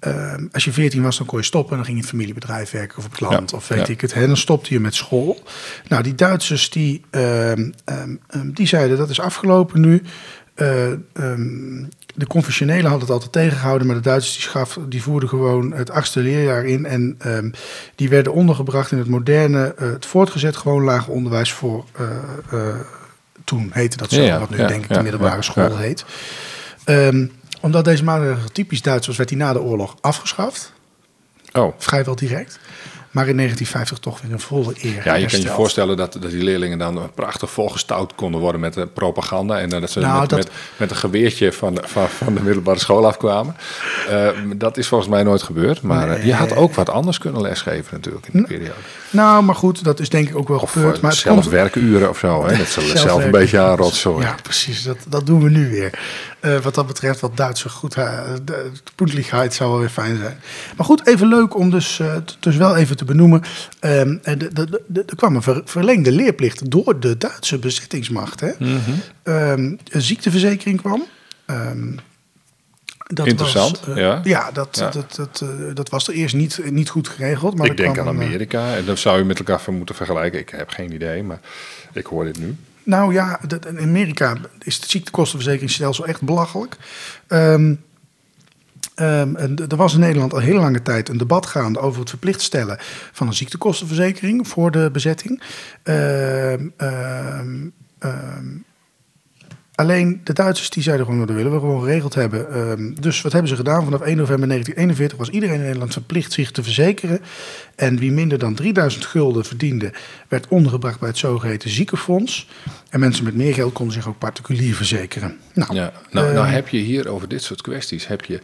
Ehm, 0.00 0.46
als 0.52 0.64
je 0.64 0.72
14 0.72 1.02
was, 1.02 1.16
dan 1.16 1.26
kon 1.26 1.38
je 1.38 1.44
stoppen 1.44 1.70
en 1.70 1.76
dan 1.76 1.84
ging 1.86 1.96
je 1.98 2.02
in 2.04 2.08
het 2.08 2.18
familiebedrijf 2.18 2.70
werken 2.70 2.98
of 2.98 3.04
op 3.04 3.10
het 3.10 3.20
land 3.20 3.50
Ja, 3.50 3.56
of 3.56 3.68
weet 3.68 3.86
ja. 3.86 3.92
ik 3.92 4.00
het. 4.00 4.12
En 4.12 4.26
dan 4.26 4.36
stopte 4.36 4.72
je 4.74 4.80
met 4.80 4.94
school. 4.94 5.42
Nou, 5.88 6.02
die 6.02 6.14
Duitsers 6.14 6.70
die, 6.70 7.04
die 8.44 8.66
zeiden 8.66 8.96
dat 8.98 9.10
is 9.10 9.20
afgelopen 9.20 9.80
nu. 9.80 10.02
De 12.20 12.26
confessionelen 12.26 12.90
hadden 12.90 13.00
het 13.00 13.10
altijd 13.10 13.32
tegengehouden, 13.32 13.86
maar 13.86 13.96
de 13.96 14.02
Duitsers 14.02 14.34
die, 14.34 14.42
schaf, 14.42 14.78
die 14.88 15.02
voerden 15.02 15.28
gewoon 15.28 15.72
het 15.72 15.90
achtste 15.90 16.20
leerjaar 16.20 16.64
in. 16.64 16.86
En 16.86 17.14
ehm, 17.18 17.50
die 17.94 18.08
werden 18.08 18.32
ondergebracht 18.32 18.92
in 18.92 18.98
het 18.98 19.08
moderne, 19.08 19.74
eh, 19.74 19.90
het 19.90 20.06
voortgezet 20.06 20.56
gewoon 20.56 20.82
lager 20.82 21.12
onderwijs 21.12 21.52
voor 21.52 21.84
eh, 21.92 22.06
eh, 22.50 22.74
toen 23.44 23.70
heette 23.72 23.96
dat 23.96 24.10
zo, 24.10 24.20
Ja, 24.20 24.38
wat 24.38 24.50
nu 24.50 24.56
ja, 24.56 24.66
denk 24.66 24.82
ik 24.82 24.88
ja, 24.88 24.96
de 24.96 25.02
middelbare 25.02 25.42
school 25.42 25.76
heet. 25.76 26.04
Ehm, 26.84 27.26
omdat 27.60 27.84
deze 27.84 28.04
maatregel 28.04 28.50
typisch 28.52 28.82
Duits 28.82 29.06
was, 29.06 29.16
werd 29.16 29.28
die 29.28 29.38
na 29.38 29.52
de 29.52 29.60
oorlog 29.60 29.96
afgeschaft. 30.00 30.72
Oh, 31.52 31.74
Vrijwel 31.78 32.16
direct. 32.16 32.58
Maar 33.10 33.28
in 33.28 33.36
1950 33.36 33.98
toch 33.98 34.20
weer 34.22 34.32
een 34.32 34.40
volle 34.40 34.74
eer 34.82 35.04
ja, 35.04 35.14
je 35.14 35.26
kan 35.26 35.40
je 35.40 35.48
voorstellen 35.48 35.96
dat, 35.96 36.12
dat 36.12 36.30
die 36.30 36.42
leerlingen 36.42 36.78
dan 36.78 37.10
prachtig 37.14 37.50
volgestouwd 37.50 38.14
konden 38.14 38.40
worden 38.40 38.60
met 38.60 38.74
de 38.74 38.86
propaganda. 38.86 39.58
En 39.58 39.68
dat 39.68 39.90
ze 39.90 40.00
Nou, 40.00 40.20
met, 40.20 40.28
dat- 40.30 40.38
met, 40.38 40.50
met 40.76 40.90
een 40.90 40.96
geweertje 40.96 41.52
van 41.52 41.74
de, 41.74 41.82
van, 41.86 42.08
van 42.08 42.34
de 42.34 42.40
middelbare 42.42 42.78
school 42.78 43.06
afkwamen. 43.06 43.56
Eh, 44.08 44.28
dat 44.56 44.76
is 44.76 44.88
volgens 44.88 45.10
mij 45.10 45.22
nooit 45.22 45.42
gebeurd. 45.42 45.82
Maar 45.82 46.10
eh, 46.10 46.24
je 46.26 46.34
had 46.34 46.56
ook 46.56 46.74
wat 46.74 46.88
anders 46.90 47.18
kunnen 47.18 47.40
lesgeven 47.42 47.94
natuurlijk 47.94 48.26
in 48.26 48.32
die 48.32 48.46
periode. 48.46 48.74
Nou, 49.10 49.42
maar 49.42 49.54
goed, 49.54 49.84
dat 49.84 50.00
is 50.00 50.08
denk 50.08 50.28
ik 50.28 50.36
ook 50.36 50.48
wel 50.48 50.58
Of 50.58 50.72
gebeurd. 50.72 50.96
eh, 50.96 51.02
Maar 51.02 51.12
zelf 51.12 51.34
komt- 51.40 51.48
werkuren 51.52 52.08
of 52.08 52.18
zo. 52.18 52.46
Hè? 52.46 52.56
Dat 52.56 52.66
is 52.66 52.72
zelf 52.72 52.90
een 52.90 52.96
Zelfwerken. 52.96 53.30
beetje 53.40 53.60
aan 53.60 53.76
rotzooi. 53.76 54.24
Ja, 54.24 54.34
precies. 54.42 54.82
Dat, 54.82 54.96
dat 55.08 55.26
doen 55.26 55.42
we 55.42 55.50
nu 55.50 55.70
weer. 55.70 55.98
Wat 56.62 56.74
dat 56.74 56.86
betreft, 56.86 57.20
wat 57.20 57.36
Duitse 57.36 57.68
goed, 57.68 57.96
uh, 57.96 58.20
de 58.44 58.70
zou 59.48 59.70
wel 59.70 59.78
weer 59.80 59.88
fijn 59.88 60.16
zijn. 60.16 60.40
Maar 60.76 60.86
goed, 60.86 61.06
even 61.06 61.26
leuk 61.28 61.56
om 61.56 61.70
dus, 61.70 62.00
dus 62.40 62.56
wel 62.56 62.76
even 62.76 62.96
te 63.00 63.12
benoemen. 63.12 63.42
Ehm, 63.80 64.16
eh, 64.22 64.38
de- 64.38 64.52
de- 64.52 64.70
de- 64.70 64.82
de- 64.86 65.02
er 65.06 65.16
kwam 65.16 65.34
een 65.36 65.42
ver- 65.42 65.62
verlengde 65.64 66.12
leerplicht 66.12 66.70
door 66.70 67.00
de 67.00 67.18
Duitse 67.18 67.58
bezettingsmacht. 67.58 68.40
Hè? 68.40 68.50
Mhm. 68.58 68.78
Ehm, 69.22 69.74
een 69.90 70.02
ziekteverzekering 70.02 70.80
kwam. 70.80 71.04
Ehm, 71.46 71.92
dat 73.06 73.26
Interessant, 73.26 73.80
was, 73.80 73.96
eh, 73.96 74.02
ja. 74.02 74.20
Ja, 74.24 74.50
dat, 74.52 74.76
Ja. 74.80 74.90
Dat, 74.90 75.14
dat, 75.14 75.40
eh, 75.42 75.74
dat 75.74 75.88
was 75.88 76.08
er 76.08 76.14
eerst 76.14 76.34
niet, 76.34 76.70
niet 76.70 76.88
goed 76.88 77.08
geregeld. 77.08 77.58
Maar 77.58 77.66
ik 77.66 77.76
denk 77.76 77.98
aan 77.98 78.04
eh, 78.04 78.10
Amerika. 78.10 78.74
En 78.76 78.84
dan 78.84 78.98
zou 78.98 79.18
je 79.18 79.24
met 79.24 79.38
elkaar 79.38 79.60
van 79.60 79.74
moeten 79.76 79.94
vergelijken. 79.94 80.40
Ik 80.40 80.48
heb 80.50 80.68
geen 80.68 80.92
idee, 80.92 81.22
maar 81.22 81.40
ik 81.92 82.06
hoor 82.06 82.24
dit 82.24 82.38
nu. 82.38 82.56
Nou 82.82 83.12
ja, 83.12 83.40
dat- 83.46 83.66
in 83.66 83.78
Amerika 83.80 84.36
is 84.62 84.74
het 84.76 84.90
ziektekostenverzekeringsstelsel 84.90 86.06
echt 86.06 86.22
belachelijk. 86.22 86.76
Ehm, 89.00 89.56
er 89.68 89.76
was 89.76 89.94
in 89.94 90.00
Nederland 90.00 90.32
al 90.32 90.38
heel 90.38 90.60
lange 90.60 90.82
tijd 90.82 91.08
een 91.08 91.18
debat 91.18 91.46
gaande 91.46 91.78
over 91.78 92.00
het 92.00 92.08
verplicht 92.08 92.40
stellen 92.40 92.76
van 93.12 93.26
een 93.26 93.34
ziektekostenverzekering 93.34 94.48
voor 94.48 94.70
de 94.70 94.88
bezetting. 94.92 95.42
Ehm, 95.82 96.68
ehm, 96.76 97.68
Alleen 99.80 100.20
de 100.24 100.32
Duitsers 100.32 100.70
die 100.70 100.82
zeiden 100.82 101.06
gewoon, 101.06 101.20
nou, 101.20 101.32
dat 101.32 101.42
willen 101.42 101.60
we 101.60 101.66
gewoon 101.66 101.82
geregeld 101.82 102.14
hebben. 102.14 102.96
Dus 103.00 103.20
wat 103.20 103.32
hebben 103.32 103.50
ze 103.50 103.56
gedaan? 103.56 103.84
Vanaf 103.84 104.00
1 104.00 104.16
november 104.16 104.48
1941 104.48 105.18
was 105.18 105.28
iedereen 105.28 105.54
in 105.54 105.62
Nederland 105.62 105.92
verplicht 105.92 106.32
zich 106.32 106.50
te 106.50 106.62
verzekeren. 106.62 107.20
En 107.74 107.98
wie 107.98 108.12
minder 108.12 108.38
dan 108.38 108.54
3000 108.54 109.04
gulden 109.04 109.44
verdiende, 109.44 109.92
werd 110.28 110.48
ondergebracht 110.48 110.98
bij 110.98 111.08
het 111.08 111.18
zogeheten 111.18 111.70
ziekenfonds. 111.70 112.48
En 112.90 113.00
mensen 113.00 113.24
met 113.24 113.34
meer 113.34 113.54
geld 113.54 113.72
konden 113.72 113.94
zich 113.94 114.08
ook 114.08 114.18
particulier 114.18 114.74
verzekeren. 114.74 115.38
Nou, 115.54 115.74
Ja, 115.74 115.92
nou, 116.10 116.34
nou 116.34 116.46
heb 116.46 116.68
je 116.68 116.78
hier 116.78 117.08
over 117.08 117.28
dit 117.28 117.42
soort 117.42 117.62
kwesties, 117.62 118.06
heb 118.06 118.24
je 118.24 118.40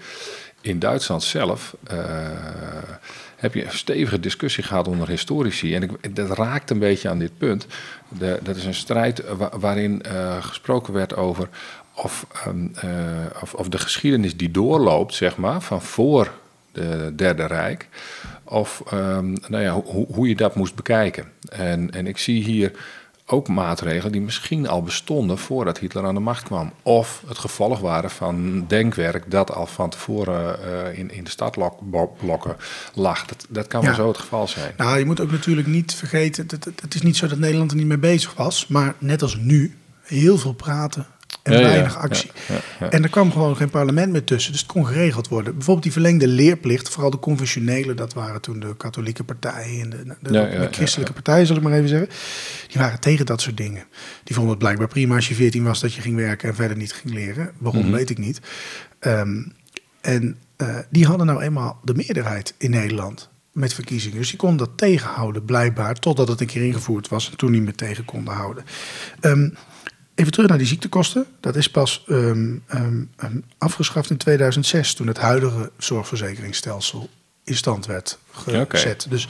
in 0.66 0.78
Duitsland 0.78 1.22
zelf, 1.22 1.76
eh, 1.86 1.98
heb 3.36 3.54
je 3.54 3.64
een 3.64 3.70
stevige 3.72 4.20
discussie 4.20 4.64
gehad 4.64 4.88
onder 4.88 5.08
historici. 5.08 5.74
En 5.74 5.90
dat 6.10 6.30
raakt 6.30 6.70
een 6.70 6.78
beetje 6.78 7.08
aan 7.08 7.18
dit 7.18 7.38
punt. 7.38 7.66
Dat 8.42 8.56
is 8.56 8.64
een 8.64 8.74
strijd 8.74 9.22
wa- 9.36 9.58
waarin 9.58 10.02
eh, 10.02 10.42
gesproken 10.42 10.92
werd 10.92 11.16
over 11.16 11.48
of, 11.94 12.26
ehm, 12.44 12.66
eh, 12.74 12.90
of, 13.42 13.54
of 13.54 13.68
de 13.68 13.78
geschiedenis 13.78 14.36
die 14.36 14.50
doorloopt, 14.50 15.14
zeg 15.14 15.36
maar, 15.36 15.60
van 15.60 15.82
voor 15.82 16.30
de 16.72 17.12
Derde 17.16 17.46
Rijk. 17.46 17.88
Of 18.44 18.82
ehm, 18.90 19.36
nou 19.48 19.62
ja, 19.62 19.72
hoe, 19.72 20.06
hoe 20.12 20.28
je 20.28 20.36
dat 20.36 20.54
moest 20.54 20.74
bekijken. 20.74 21.24
En, 21.48 21.90
en 21.90 22.06
ik 22.06 22.18
zie 22.18 22.42
hier 22.42 22.70
ook 23.26 23.48
maatregelen 23.48 24.12
die 24.12 24.20
misschien 24.20 24.68
al 24.68 24.82
bestonden 24.82 25.38
voordat 25.38 25.78
Hitler 25.78 26.04
aan 26.04 26.14
de 26.14 26.20
macht 26.20 26.42
kwam. 26.42 26.72
Of 26.82 27.22
het 27.26 27.38
gevolg 27.38 27.80
waren 27.80 28.10
van 28.10 28.64
denkwerk 28.66 29.30
dat 29.30 29.52
al 29.52 29.66
van 29.66 29.90
tevoren 29.90 30.62
eh, 30.92 30.98
in, 30.98 31.10
in 31.10 31.24
de 31.24 31.30
stadblokken 31.30 32.56
lag. 32.94 33.26
Dat, 33.26 33.46
dat 33.48 33.66
kan 33.66 33.80
Ja. 33.80 33.86
wel 33.86 33.96
zo 33.96 34.08
het 34.08 34.18
geval 34.18 34.48
zijn. 34.48 34.72
Nou, 34.76 34.98
je 34.98 35.04
moet 35.04 35.20
ook 35.20 35.30
natuurlijk 35.30 35.66
niet 35.66 35.94
vergeten, 35.94 36.46
dat- 36.46 36.64
het 36.80 36.94
is 36.94 37.02
niet 37.02 37.16
zo 37.16 37.26
dat 37.26 37.38
Nederland 37.38 37.70
er 37.70 37.76
niet 37.76 37.86
mee 37.86 37.98
bezig 37.98 38.34
was. 38.34 38.66
Maar 38.66 38.94
net 38.98 39.22
als 39.22 39.36
nu, 39.36 39.76
heel 40.02 40.38
veel 40.38 40.52
praten 40.52 41.06
en 41.42 41.52
Ja, 41.52 41.60
weinig 41.60 41.96
actie. 41.98 42.30
ja. 42.80 42.90
En 42.90 43.02
er 43.02 43.08
kwam 43.08 43.32
gewoon 43.32 43.56
geen 43.56 43.70
parlement 43.70 44.12
meer 44.12 44.24
tussen, 44.24 44.52
dus 44.52 44.60
het 44.60 44.70
kon 44.70 44.86
geregeld 44.86 45.28
worden. 45.28 45.52
Bijvoorbeeld 45.52 45.82
die 45.82 45.92
verlengde 45.92 46.26
leerplicht, 46.28 46.88
vooral 46.88 47.10
de 47.10 47.18
conventionele, 47.18 47.94
dat 47.94 48.12
waren 48.14 48.40
toen 48.40 48.60
de 48.60 48.76
katholieke 48.76 49.24
partijen 49.24 49.92
en 49.92 50.16
de, 50.20 50.30
de, 50.30 50.68
christelijke 50.70 51.12
partijen, 51.12 51.46
zal 51.46 51.56
ik 51.56 51.62
maar 51.62 51.72
even 51.72 51.88
zeggen. 51.88 52.08
Die 52.68 52.80
waren 52.80 53.00
tegen 53.00 53.26
dat 53.26 53.40
soort 53.40 53.56
dingen. 53.56 53.84
Die 54.24 54.34
vonden 54.34 54.50
het 54.54 54.62
blijkbaar 54.62 54.88
prima 54.88 55.14
als 55.14 55.28
je 55.28 55.34
14 55.34 55.64
was 55.64 55.80
dat 55.80 55.94
je 55.94 56.00
ging 56.00 56.16
werken 56.16 56.48
en 56.48 56.54
verder 56.54 56.76
niet 56.76 56.92
ging 56.92 57.14
leren. 57.14 57.50
Waarom, 57.58 57.82
Mhm. 57.82 57.90
weet 57.92 58.10
ik 58.10 58.18
niet. 58.18 58.40
Ehm, 58.98 59.42
en 60.00 60.36
eh, 60.56 60.76
die 60.90 61.06
hadden 61.06 61.26
nou 61.26 61.42
eenmaal 61.42 61.80
de 61.84 61.94
meerderheid 61.94 62.54
in 62.58 62.70
Nederland 62.70 63.28
met 63.52 63.74
verkiezingen. 63.74 64.18
Dus 64.18 64.28
die 64.28 64.38
konden 64.38 64.58
dat 64.66 64.78
tegenhouden, 64.78 65.44
blijkbaar, 65.44 65.94
totdat 65.94 66.28
het 66.28 66.40
een 66.40 66.46
keer 66.46 66.64
ingevoerd 66.64 67.08
was 67.08 67.30
en 67.30 67.36
toen 67.36 67.50
niet 67.50 67.62
meer 67.62 67.74
tegen 67.74 68.04
konden 68.04 68.34
houden. 68.34 68.64
Ehm, 69.20 69.48
even 70.16 70.32
terug 70.32 70.48
naar 70.48 70.58
die 70.58 70.66
ziektekosten. 70.66 71.26
Dat 71.40 71.56
is 71.56 71.70
pas 71.70 72.04
ehm, 72.08 72.54
afgeschaft 73.58 74.10
in 74.10 74.16
2006, 74.16 74.94
toen 74.94 75.06
het 75.06 75.18
huidige 75.18 75.70
zorgverzekeringsstelsel 75.78 77.08
in 77.44 77.56
stand 77.56 77.86
werd 77.86 78.18
gezet. 78.68 79.06
Dus 79.08 79.28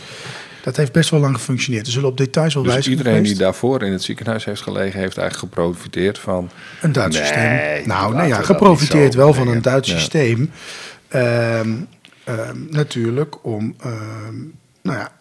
dat 0.63 0.77
heeft 0.77 0.93
best 0.93 1.11
wel 1.11 1.21
lang 1.21 1.35
gefunctioneerd. 1.35 1.87
Er 1.87 1.93
zullen 1.93 2.09
op 2.09 2.17
details 2.17 2.55
wel 2.55 2.63
Dus 2.63 2.89
iedereen 2.89 3.23
die 3.23 3.35
daarvoor 3.37 3.83
in 3.83 3.93
het 3.93 4.03
ziekenhuis 4.03 4.45
heeft 4.45 4.61
gelegen, 4.63 5.01
heeft 5.01 5.19
eigenlijk 5.19 5.55
geprofiteerd 5.55 6.19
van. 6.19 6.51
Een 6.81 6.93
Duits 6.93 7.17
Nee, 7.17 7.27
systeem. 7.27 7.87
Nou, 7.89 8.15
nee, 8.15 8.29
ja, 8.29 8.43
geprofiteerd 8.43 9.15
wel 9.15 9.35
van 9.35 9.49
een 9.49 9.63
Duits 9.63 9.91
Ja. 9.91 9.99
systeem. 9.99 10.51
Natuurlijk 12.71 13.45
om, 13.45 13.77
nou 14.83 14.99
ja, 14.99 15.13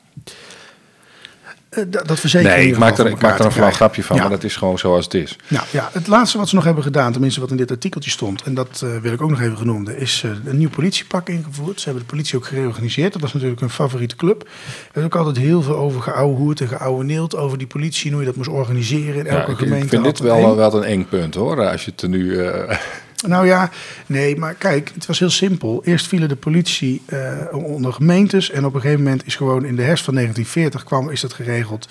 dat 1.88 2.08
dat 2.08 2.20
verzekering. 2.20 2.58
Nee, 2.60 2.68
ik 2.72 2.78
maak 2.78 2.98
er, 2.98 3.08
ik 3.08 3.22
maak 3.22 3.40
er 3.40 3.46
een 3.46 3.52
flauw 3.52 3.72
grapje 3.72 4.04
van, 4.04 4.16
Ja. 4.16 4.22
maar 4.22 4.32
dat 4.32 4.44
is 4.44 4.56
gewoon 4.56 4.78
zoals 4.80 5.04
het 5.06 5.14
is. 5.14 5.36
Nou 5.48 5.66
ja, 5.72 5.90
het 5.94 6.08
laatste 6.08 6.38
wat 6.38 6.50
ze 6.50 6.56
nog 6.56 6.64
hebben 6.64 6.84
gedaan, 6.84 7.12
tenminste 7.12 7.40
wat 7.40 7.52
in 7.52 7.58
dit 7.58 7.72
artikeltje 7.72 8.10
stond, 8.12 8.44
en 8.44 8.54
dat 8.54 8.82
eh, 8.84 8.98
wil 9.02 9.12
ik 9.14 9.22
ook 9.22 9.30
nog 9.30 9.42
even 9.42 9.58
genoemd, 9.58 9.90
is 9.90 10.22
eh, 10.26 10.32
een 10.46 10.58
nieuw 10.58 10.70
politiepak 10.70 11.30
ingevoerd. 11.30 11.80
Ze 11.80 11.86
hebben 11.86 12.04
de 12.04 12.10
politie 12.10 12.38
ook 12.38 12.46
gereorganiseerd. 12.46 13.14
Dat 13.14 13.22
was 13.22 13.34
natuurlijk 13.34 13.62
een 13.62 13.70
favoriete 13.70 14.16
club. 14.16 14.48
Er 14.92 15.00
is 15.00 15.06
ook 15.06 15.16
altijd 15.16 15.38
heel 15.38 15.62
veel 15.62 15.76
over 15.78 16.02
geouwehoerd 16.02 16.62
en 16.62 16.68
geouweneeld 16.68 17.36
over 17.36 17.58
die 17.58 17.68
politie, 17.68 18.06
en 18.06 18.12
hoe 18.12 18.20
je 18.20 18.28
dat 18.28 18.36
moest 18.38 18.50
organiseren 18.50 19.26
in 19.26 19.26
Ja, 19.34 19.40
elke 19.40 19.52
ik, 19.52 19.58
gemeente. 19.58 19.84
ik 19.84 19.90
vind 19.90 20.04
dit 20.04 20.20
wel, 20.20 20.56
wel 20.56 20.76
een 20.76 20.84
eng 20.84 21.06
punt 21.10 21.36
hoor, 21.36 21.70
als 21.70 21.86
je 21.86 21.92
het 21.92 22.02
er 22.02 22.10
nu... 22.10 22.38
eh, 22.40 22.78
Nou 23.28 23.46
ja, 23.46 23.70
nee, 24.06 24.38
maar 24.38 24.54
kijk, 24.54 24.92
het 24.94 25.06
was 25.06 25.20
heel 25.20 25.30
simpel. 25.30 25.82
Eerst 25.84 26.08
vielen 26.08 26.30
de 26.30 26.36
politie 26.36 27.02
eh, 27.06 27.32
onder 27.52 27.94
gemeentes. 27.94 28.52
En 28.52 28.66
op 28.66 28.74
een 28.74 28.82
gegeven 28.82 29.04
moment 29.04 29.26
is 29.26 29.36
gewoon 29.36 29.66
in 29.66 29.76
de 29.76 29.82
herfst 29.82 30.04
van 30.04 30.14
1940 30.14 30.84
kwam, 30.84 31.10
is 31.10 31.22
dat 31.22 31.34
geregeld. 31.34 31.88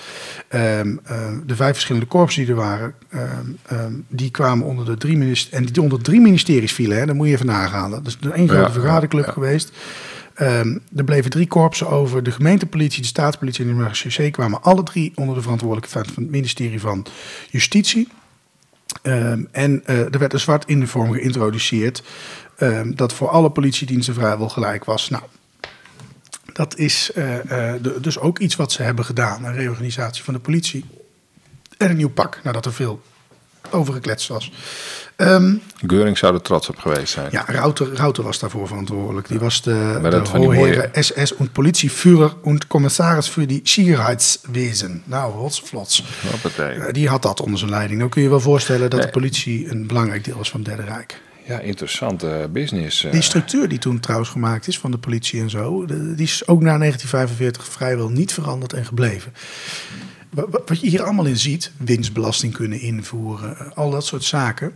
Ehm, 0.49 0.97
ehm, 1.05 1.39
de 1.47 1.57
vijf 1.57 1.73
verschillende 1.73 2.07
korpsen 2.07 2.43
die 2.43 2.51
er 2.51 2.59
waren, 2.59 2.95
ehm, 3.09 3.29
ehm, 3.63 3.93
die 4.09 4.31
kwamen 4.31 4.67
onder 4.67 4.85
de 4.85 4.97
drie 4.97 5.17
ministeries. 5.17 5.59
En 5.61 5.73
die 5.73 5.83
onder 5.83 6.03
drie 6.03 6.21
ministeries 6.21 6.73
vielen, 6.73 6.99
hè, 6.99 7.07
dat 7.07 7.15
moet 7.15 7.27
je 7.27 7.33
even 7.33 7.47
nagaan. 7.47 7.91
Dat 7.91 8.07
is 8.07 8.19
een 8.21 8.49
grote 8.49 8.63
Ja, 8.63 8.73
vergaderclub 8.73 9.27
ja, 9.27 9.33
geweest. 9.33 9.73
Ehm, 10.35 10.79
er 10.97 11.05
bleven 11.05 11.31
drie 11.31 11.47
korpsen 11.47 11.89
over. 11.89 12.23
De 12.23 12.31
gemeentepolitie, 12.31 13.01
de 13.01 13.07
staatspolitie 13.07 13.65
en 13.65 13.71
de 13.71 13.77
marechaussee 13.77 14.31
kwamen 14.31 14.63
alle 14.63 14.83
drie 14.83 15.13
onder 15.15 15.35
de 15.35 15.43
verantwoordelijkheid 15.43 16.07
van 16.07 16.23
het 16.23 16.33
ministerie 16.33 16.81
van 16.81 17.07
Justitie. 17.51 18.09
Ehm, 19.03 19.45
en 19.51 19.83
eh, 19.85 19.99
er 19.99 20.19
werd 20.19 20.33
een 20.33 20.41
zwart 20.41 20.71
uniform 20.71 21.13
geïntroduceerd 21.13 22.03
ehm, 22.57 22.95
dat 22.95 23.13
voor 23.13 23.29
alle 23.29 23.51
politiediensten 23.51 24.15
vrijwel 24.15 24.49
gelijk 24.49 24.85
was. 24.85 25.09
Nou, 25.09 25.23
dat 26.53 26.77
is 26.77 27.13
eh, 27.13 27.75
eh, 27.75 27.83
dus 28.01 28.19
ook 28.19 28.39
iets 28.39 28.57
wat 28.57 28.73
ze 28.73 28.83
hebben 28.83 29.05
gedaan, 29.05 29.45
een 29.45 29.55
reorganisatie 29.55 30.25
van 30.25 30.35
de 30.35 30.41
politie. 30.41 30.85
En 31.79 31.91
een 31.91 31.97
nieuw 31.97 32.11
pak, 32.11 32.41
nadat 32.43 32.67
er 32.67 32.73
veel 32.73 33.03
over 33.75 33.95
gekletst 33.95 34.29
was. 34.29 34.53
Ehm, 35.17 35.55
Geuring 35.87 36.19
zou 36.19 36.35
er 36.35 36.41
trots 36.43 36.69
op 36.69 36.79
geweest 36.79 37.13
zijn. 37.13 37.29
ja, 37.31 37.45
Rauter, 37.47 37.95
Rauter 37.95 38.25
was 38.25 38.39
daarvoor 38.39 38.67
verantwoordelijk. 38.67 39.29
Die 39.29 39.39
was 39.39 39.63
de, 39.63 39.99
de 40.03 40.89
SS 41.03 41.33
und 41.35 41.53
Politieführer 41.53 42.37
und 42.43 42.67
Commissaris 42.67 43.29
für 43.29 43.47
die 43.47 43.61
Sicherheitswesen. 43.65 45.03
Nou. 45.05 45.33
Hoppatee. 46.31 46.67
Eh, 46.73 46.93
Die 46.93 47.09
had 47.09 47.23
dat 47.23 47.41
onder 47.41 47.59
zijn 47.59 47.71
leiding. 47.71 48.01
Dan 48.01 48.09
kun 48.09 48.23
je 48.23 48.29
wel 48.29 48.41
voorstellen 48.41 48.91
dat 48.91 48.99
Nee. 48.99 49.07
de 49.09 49.13
politie 49.13 49.71
een 49.71 49.87
belangrijk 49.87 50.25
deel 50.25 50.37
was 50.37 50.51
van 50.51 50.61
het 50.61 50.69
Derde 50.69 50.93
Rijk. 50.93 51.21
Ja, 51.47 51.59
interessante 51.59 52.49
business. 52.53 53.05
eh. 53.05 53.13
Die 53.13 53.23
structuur 53.23 53.69
die 53.69 53.79
toen 53.79 54.01
trouwens 54.01 54.31
gemaakt 54.31 54.69
is 54.69 54.79
van 54.79 54.91
de 54.91 54.99
politie 54.99 55.41
en 55.41 55.51
zo, 55.51 55.85
die 55.87 56.15
is 56.27 56.47
ook 56.47 56.61
na 56.63 56.79
1945 56.79 57.65
vrijwel 57.73 58.09
niet 58.09 58.33
veranderd 58.33 58.73
en 58.73 58.85
gebleven. 58.85 59.33
Wa- 60.35 60.49
wa- 60.51 60.61
Wat 60.67 60.81
je 60.81 60.89
hier 60.89 61.03
allemaal 61.03 61.25
in 61.25 61.37
ziet, 61.39 61.73
winstbelasting 61.77 62.53
kunnen 62.53 62.81
invoeren, 62.81 63.59
eh, 63.59 63.71
al 63.75 63.91
dat 63.91 64.07
soort 64.07 64.25
zaken. 64.25 64.73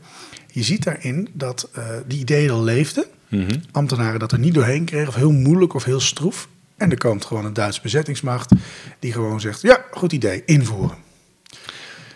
Je 0.53 0.63
ziet 0.63 0.85
daarin 0.85 1.29
dat 1.33 1.69
eh, 1.73 1.85
die 2.07 2.19
ideeën 2.19 2.51
al 2.51 2.63
leefden. 2.63 3.05
Mhm. 3.29 3.59
Ambtenaren 3.73 4.19
dat 4.21 4.33
er 4.33 4.39
niet 4.39 4.55
doorheen 4.55 4.85
kregen, 4.85 5.09
of 5.09 5.15
heel 5.15 5.33
moeilijk 5.33 5.75
of 5.75 5.85
heel 5.85 6.01
stroef. 6.01 6.49
En 6.77 6.91
er 6.91 6.99
komt 6.99 7.25
gewoon 7.25 7.45
een 7.45 7.53
Duitse 7.53 7.81
bezettingsmacht 7.83 8.51
die 8.99 9.13
gewoon 9.13 9.41
zegt, 9.41 9.63
ja, 9.63 9.85
goed 9.91 10.13
idee, 10.13 10.43
invoeren. 10.45 10.97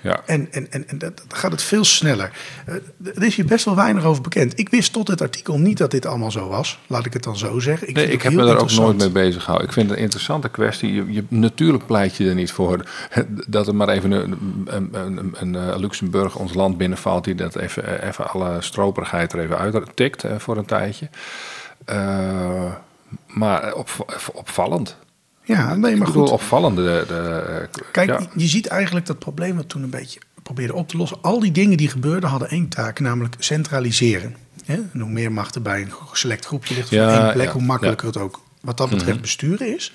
Ja. 0.03 0.21
En, 0.27 0.49
en, 0.51 0.67
en, 0.71 0.89
en 0.89 0.99
dat, 0.99 1.17
dat 1.17 1.39
gaat 1.39 1.53
het 1.53 1.63
veel 1.63 1.85
sneller. 1.85 2.31
Eh, 2.67 2.75
er 3.15 3.23
is 3.23 3.37
hier 3.37 3.45
best 3.45 3.65
wel 3.65 3.77
weinig 3.77 4.05
over 4.05 4.23
bekend. 4.23 4.59
Ik 4.59 4.69
wist 4.69 4.93
tot 4.93 5.09
het 5.09 5.21
artikel 5.21 5.59
niet 5.59 5.79
dat 5.79 5.91
dit 5.91 6.07
allemaal 6.07 6.31
zo 6.31 6.49
was. 6.49 6.79
Laat 6.87 7.07
ik 7.07 7.13
het 7.13 7.23
dan 7.23 7.37
zo 7.37 7.59
zeggen. 7.59 7.89
Ik, 7.89 7.95
Nee, 7.95 8.11
ik 8.11 8.23
heb 8.23 8.33
me 8.33 8.45
daar 8.45 8.59
ook 8.59 8.71
nooit 8.71 8.99
mee 8.99 9.11
bezig 9.11 9.41
gehouden. 9.43 9.69
Ik 9.69 9.73
vind 9.73 9.89
het 9.89 9.97
een 9.97 10.03
interessante 10.03 10.49
kwestie. 10.49 10.95
Je, 10.95 11.13
je, 11.13 11.25
natuurlijk 11.29 11.87
pleit 11.87 12.17
je 12.17 12.29
er 12.29 12.35
niet 12.35 12.53
voor 12.53 12.85
dat 13.47 13.67
er 13.67 13.75
maar 13.75 13.89
even 13.89 14.11
een, 14.11 14.65
een, 14.67 14.89
een, 14.93 15.35
een, 15.39 15.57
eh, 15.57 15.77
Luxemburg 15.77 16.37
ons 16.37 16.55
land 16.55 16.77
binnenvalt... 16.77 17.25
die 17.25 17.35
dat 17.35 17.57
even, 17.57 18.01
eh, 18.01 18.09
even 18.09 18.31
alle 18.31 18.57
stroperigheid 18.61 19.33
er 19.33 19.41
even 19.41 19.59
uittikt 19.59 20.25
eh, 20.25 20.39
voor 20.39 20.57
een 20.57 20.65
tijdje. 20.65 21.09
Maar 23.27 23.75
op, 23.75 23.89
opvallend. 24.33 24.97
Ja, 25.45 25.75
nee, 25.75 25.97
maar 25.97 26.07
goed. 26.07 26.31
opvallende... 26.31 26.83
De, 26.83 27.05
de, 27.09 27.69
Kijk, 27.93 28.09
ja. 28.09 28.21
je 28.37 28.47
ziet 28.47 28.67
eigenlijk 28.67 29.07
dat 29.07 29.19
probleem 29.19 29.57
wat 29.57 29.69
toen 29.69 29.83
een 29.83 29.91
beetje 29.91 30.21
probeerde 30.43 30.75
op 30.75 30.89
te 30.89 30.97
lossen. 30.97 31.19
Al 31.23 31.41
die 31.41 31.53
dingen 31.53 31.77
die 31.77 31.89
gebeurden 31.89 32.31
hadden 32.31 32.49
één 32.49 32.69
taak, 32.69 33.01
namelijk 33.01 33.35
centraliseren. 33.39 34.37
En 34.67 34.91
hoe 35.01 35.11
meer 35.11 35.33
macht 35.33 35.55
er 35.55 35.63
bij 35.63 35.83
een 35.83 35.93
select 36.13 36.45
groepje 36.47 36.75
ligt 36.75 36.89
Ja, 36.89 37.25
één 37.25 37.33
plek, 37.33 37.47
ja, 37.47 37.53
hoe 37.53 37.63
makkelijker. 37.63 38.09
Mhm. 38.09 38.19
het 38.19 38.27
ook 38.27 38.41
wat 38.61 38.77
dat 38.77 38.91
betreft 38.91 39.21
besturen 39.21 39.75
is. 39.75 39.93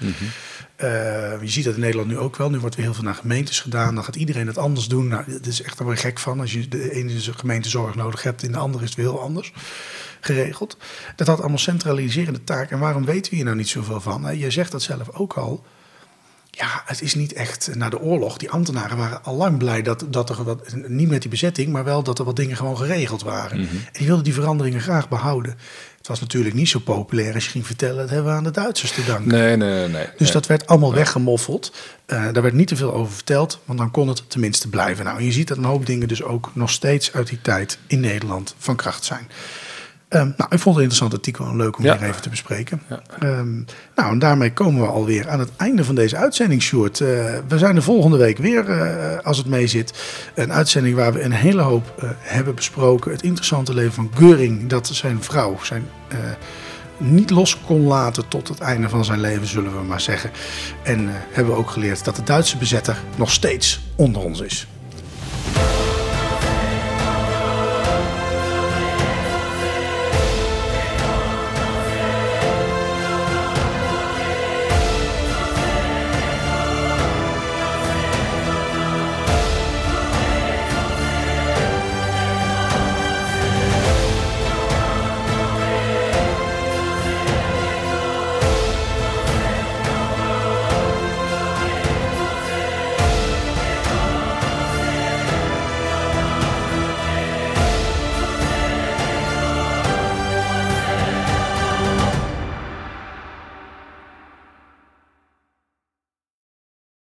Eh, 0.76 1.42
je 1.42 1.48
ziet 1.50 1.64
dat 1.64 1.74
in 1.74 1.80
Nederland 1.80 2.10
nu 2.10 2.18
ook 2.18 2.36
wel. 2.36 2.50
Nu 2.50 2.60
wordt 2.60 2.76
weer 2.76 2.86
heel 2.86 2.94
veel 2.94 3.04
naar 3.04 3.16
gemeentes 3.16 3.60
gedaan. 3.60 3.96
Dan 3.96 4.04
gaat 4.04 4.16
iedereen 4.16 4.48
het 4.48 4.58
anders 4.58 4.88
doen. 4.88 5.08
Nou, 5.08 5.24
dat 5.28 5.46
is 5.46 5.62
echt 5.62 5.78
je 5.78 5.96
gek 5.96 6.20
van. 6.20 6.40
Als 6.40 6.54
je 6.54 6.68
de 6.68 6.92
ene 6.92 7.20
gemeente 7.20 7.70
zorg 7.70 7.96
nodig 7.96 8.24
hebt, 8.24 8.44
in 8.44 8.52
de 8.52 8.58
andere 8.58 8.84
is 8.84 8.90
het 8.90 8.98
weer 8.98 9.08
heel 9.08 9.22
anders 9.22 9.54
geregeld. 10.20 10.78
Dat 11.16 11.28
had 11.28 11.40
allemaal 11.40 11.58
centraliserende 11.58 12.44
taak. 12.44 12.72
En 12.72 12.80
waarom 12.80 13.06
weten 13.06 13.30
we 13.30 13.36
hier 13.36 13.46
nou 13.46 13.58
niet 13.58 13.70
zoveel 13.70 14.02
van? 14.02 14.38
Je 14.38 14.52
zegt 14.52 14.72
dat 14.72 14.82
zelf 14.82 15.10
ook 15.12 15.34
al. 15.34 15.64
Ja, 16.52 16.82
het 16.86 17.02
is 17.02 17.16
niet 17.16 17.34
echt 17.34 17.76
na 17.76 17.90
de 17.90 18.00
oorlog. 18.00 18.38
Die 18.38 18.50
ambtenaren 18.50 18.98
waren 18.98 19.24
al 19.24 19.36
lang 19.36 19.58
blij 19.58 19.82
dat, 19.82 20.06
dat 20.10 20.30
er 20.30 20.44
wat, 20.44 20.74
niet 20.88 21.10
met 21.10 21.22
die 21.22 21.30
bezetting, 21.30 21.72
maar 21.72 21.84
wel 21.84 22.04
dat 22.04 22.20
er 22.20 22.26
wat 22.26 22.36
dingen 22.36 22.56
gewoon 22.56 22.78
geregeld 22.78 23.24
waren. 23.24 23.58
En 23.60 23.68
die 23.92 24.06
wilden 24.06 24.24
die 24.24 24.34
veranderingen 24.34 24.82
graag 24.82 25.10
behouden. 25.10 25.58
Het 25.98 26.08
was 26.08 26.20
natuurlijk 26.20 26.56
niet 26.56 26.70
zo 26.70 26.80
populair 26.80 27.34
als 27.34 27.46
je 27.46 27.52
ging 27.52 27.66
vertellen, 27.66 27.98
dat 27.98 28.10
hebben 28.10 28.32
we 28.32 28.38
aan 28.38 28.44
de 28.44 28.52
Duitsers 28.52 28.92
te 28.92 29.04
danken. 29.06 29.28
Nee, 29.28 29.56
nee, 29.56 29.70
nee. 29.70 29.88
nee. 29.88 30.08
Dus 30.18 30.32
dat 30.32 30.48
werd 30.48 30.68
allemaal 30.68 30.94
weggemoffeld. 30.94 31.74
Eh, 32.06 32.24
daar 32.32 32.42
werd 32.44 32.54
niet 32.54 32.68
te 32.68 32.76
veel 32.76 32.94
over 32.94 33.14
verteld, 33.14 33.60
want 33.66 33.80
dan 33.80 33.92
kon 33.92 34.08
het 34.08 34.30
tenminste 34.30 34.70
blijven. 34.70 35.06
Nou, 35.06 35.24
je 35.24 35.32
ziet 35.32 35.48
dat 35.48 35.58
een 35.58 35.64
hoop 35.64 35.86
dingen 35.86 36.08
dus 36.08 36.24
ook 36.24 36.52
nog 36.54 36.70
steeds 36.70 37.14
uit 37.14 37.28
die 37.28 37.42
tijd 37.42 37.78
in 37.88 38.00
Nederland 38.00 38.56
van 38.58 38.76
kracht 38.76 39.04
zijn. 39.06 39.30
Ehm, 40.10 40.30
nou, 40.38 40.50
ik 40.50 40.60
vond 40.60 40.64
het 40.64 40.76
een 40.76 40.82
interessant 40.82 41.14
artikel 41.14 41.46
en 41.46 41.56
leuk 41.56 41.78
om 41.78 41.84
Ja. 41.84 41.98
hier 41.98 42.08
even 42.10 42.22
te 42.22 42.30
bespreken. 42.30 42.82
Ja. 42.90 43.02
Ehm, 43.20 43.56
nou, 43.96 44.12
en 44.12 44.20
daarmee 44.20 44.54
komen 44.54 44.82
we 44.82 44.88
alweer 44.88 45.30
aan 45.30 45.40
het 45.40 45.50
einde 45.58 45.84
van 45.84 45.96
deze 45.96 46.16
uitzending, 46.18 46.62
Sjoerd. 46.62 47.02
Eh, 47.02 47.08
we 47.48 47.58
zijn 47.58 47.76
de 47.76 47.82
volgende 47.82 48.18
week 48.18 48.38
weer, 48.38 48.70
eh, 48.70 49.26
als 49.26 49.38
het 49.38 49.46
mee 49.48 49.68
zit. 49.68 49.94
Een 50.36 50.54
uitzending 50.54 50.96
waar 50.96 51.14
we 51.14 51.22
een 51.22 51.32
hele 51.32 51.62
hoop 51.62 51.94
eh, 52.00 52.10
hebben 52.20 52.56
besproken. 52.56 53.12
Het 53.12 53.22
interessante 53.24 53.74
leven 53.74 53.94
van 53.94 54.12
Geuring, 54.16 54.70
dat 54.70 54.88
zijn 54.88 55.24
vrouw 55.24 55.58
zijn, 55.64 55.88
niet 56.98 57.30
los 57.30 57.60
kon 57.66 57.82
laten 57.82 58.28
tot 58.28 58.48
het 58.48 58.60
einde 58.60 58.90
van 58.90 59.06
zijn 59.06 59.20
leven, 59.20 59.48
zullen 59.48 59.78
we 59.78 59.84
maar 59.84 60.02
zeggen. 60.02 60.30
En 60.84 61.08
hebben 61.32 61.54
we 61.54 61.60
ook 61.60 61.70
geleerd 61.70 62.06
dat 62.06 62.16
de 62.16 62.24
Duitse 62.24 62.58
bezetter 62.58 62.98
nog 63.16 63.32
steeds 63.32 63.82
onder 63.96 64.22
ons 64.22 64.42
is. 64.42 64.68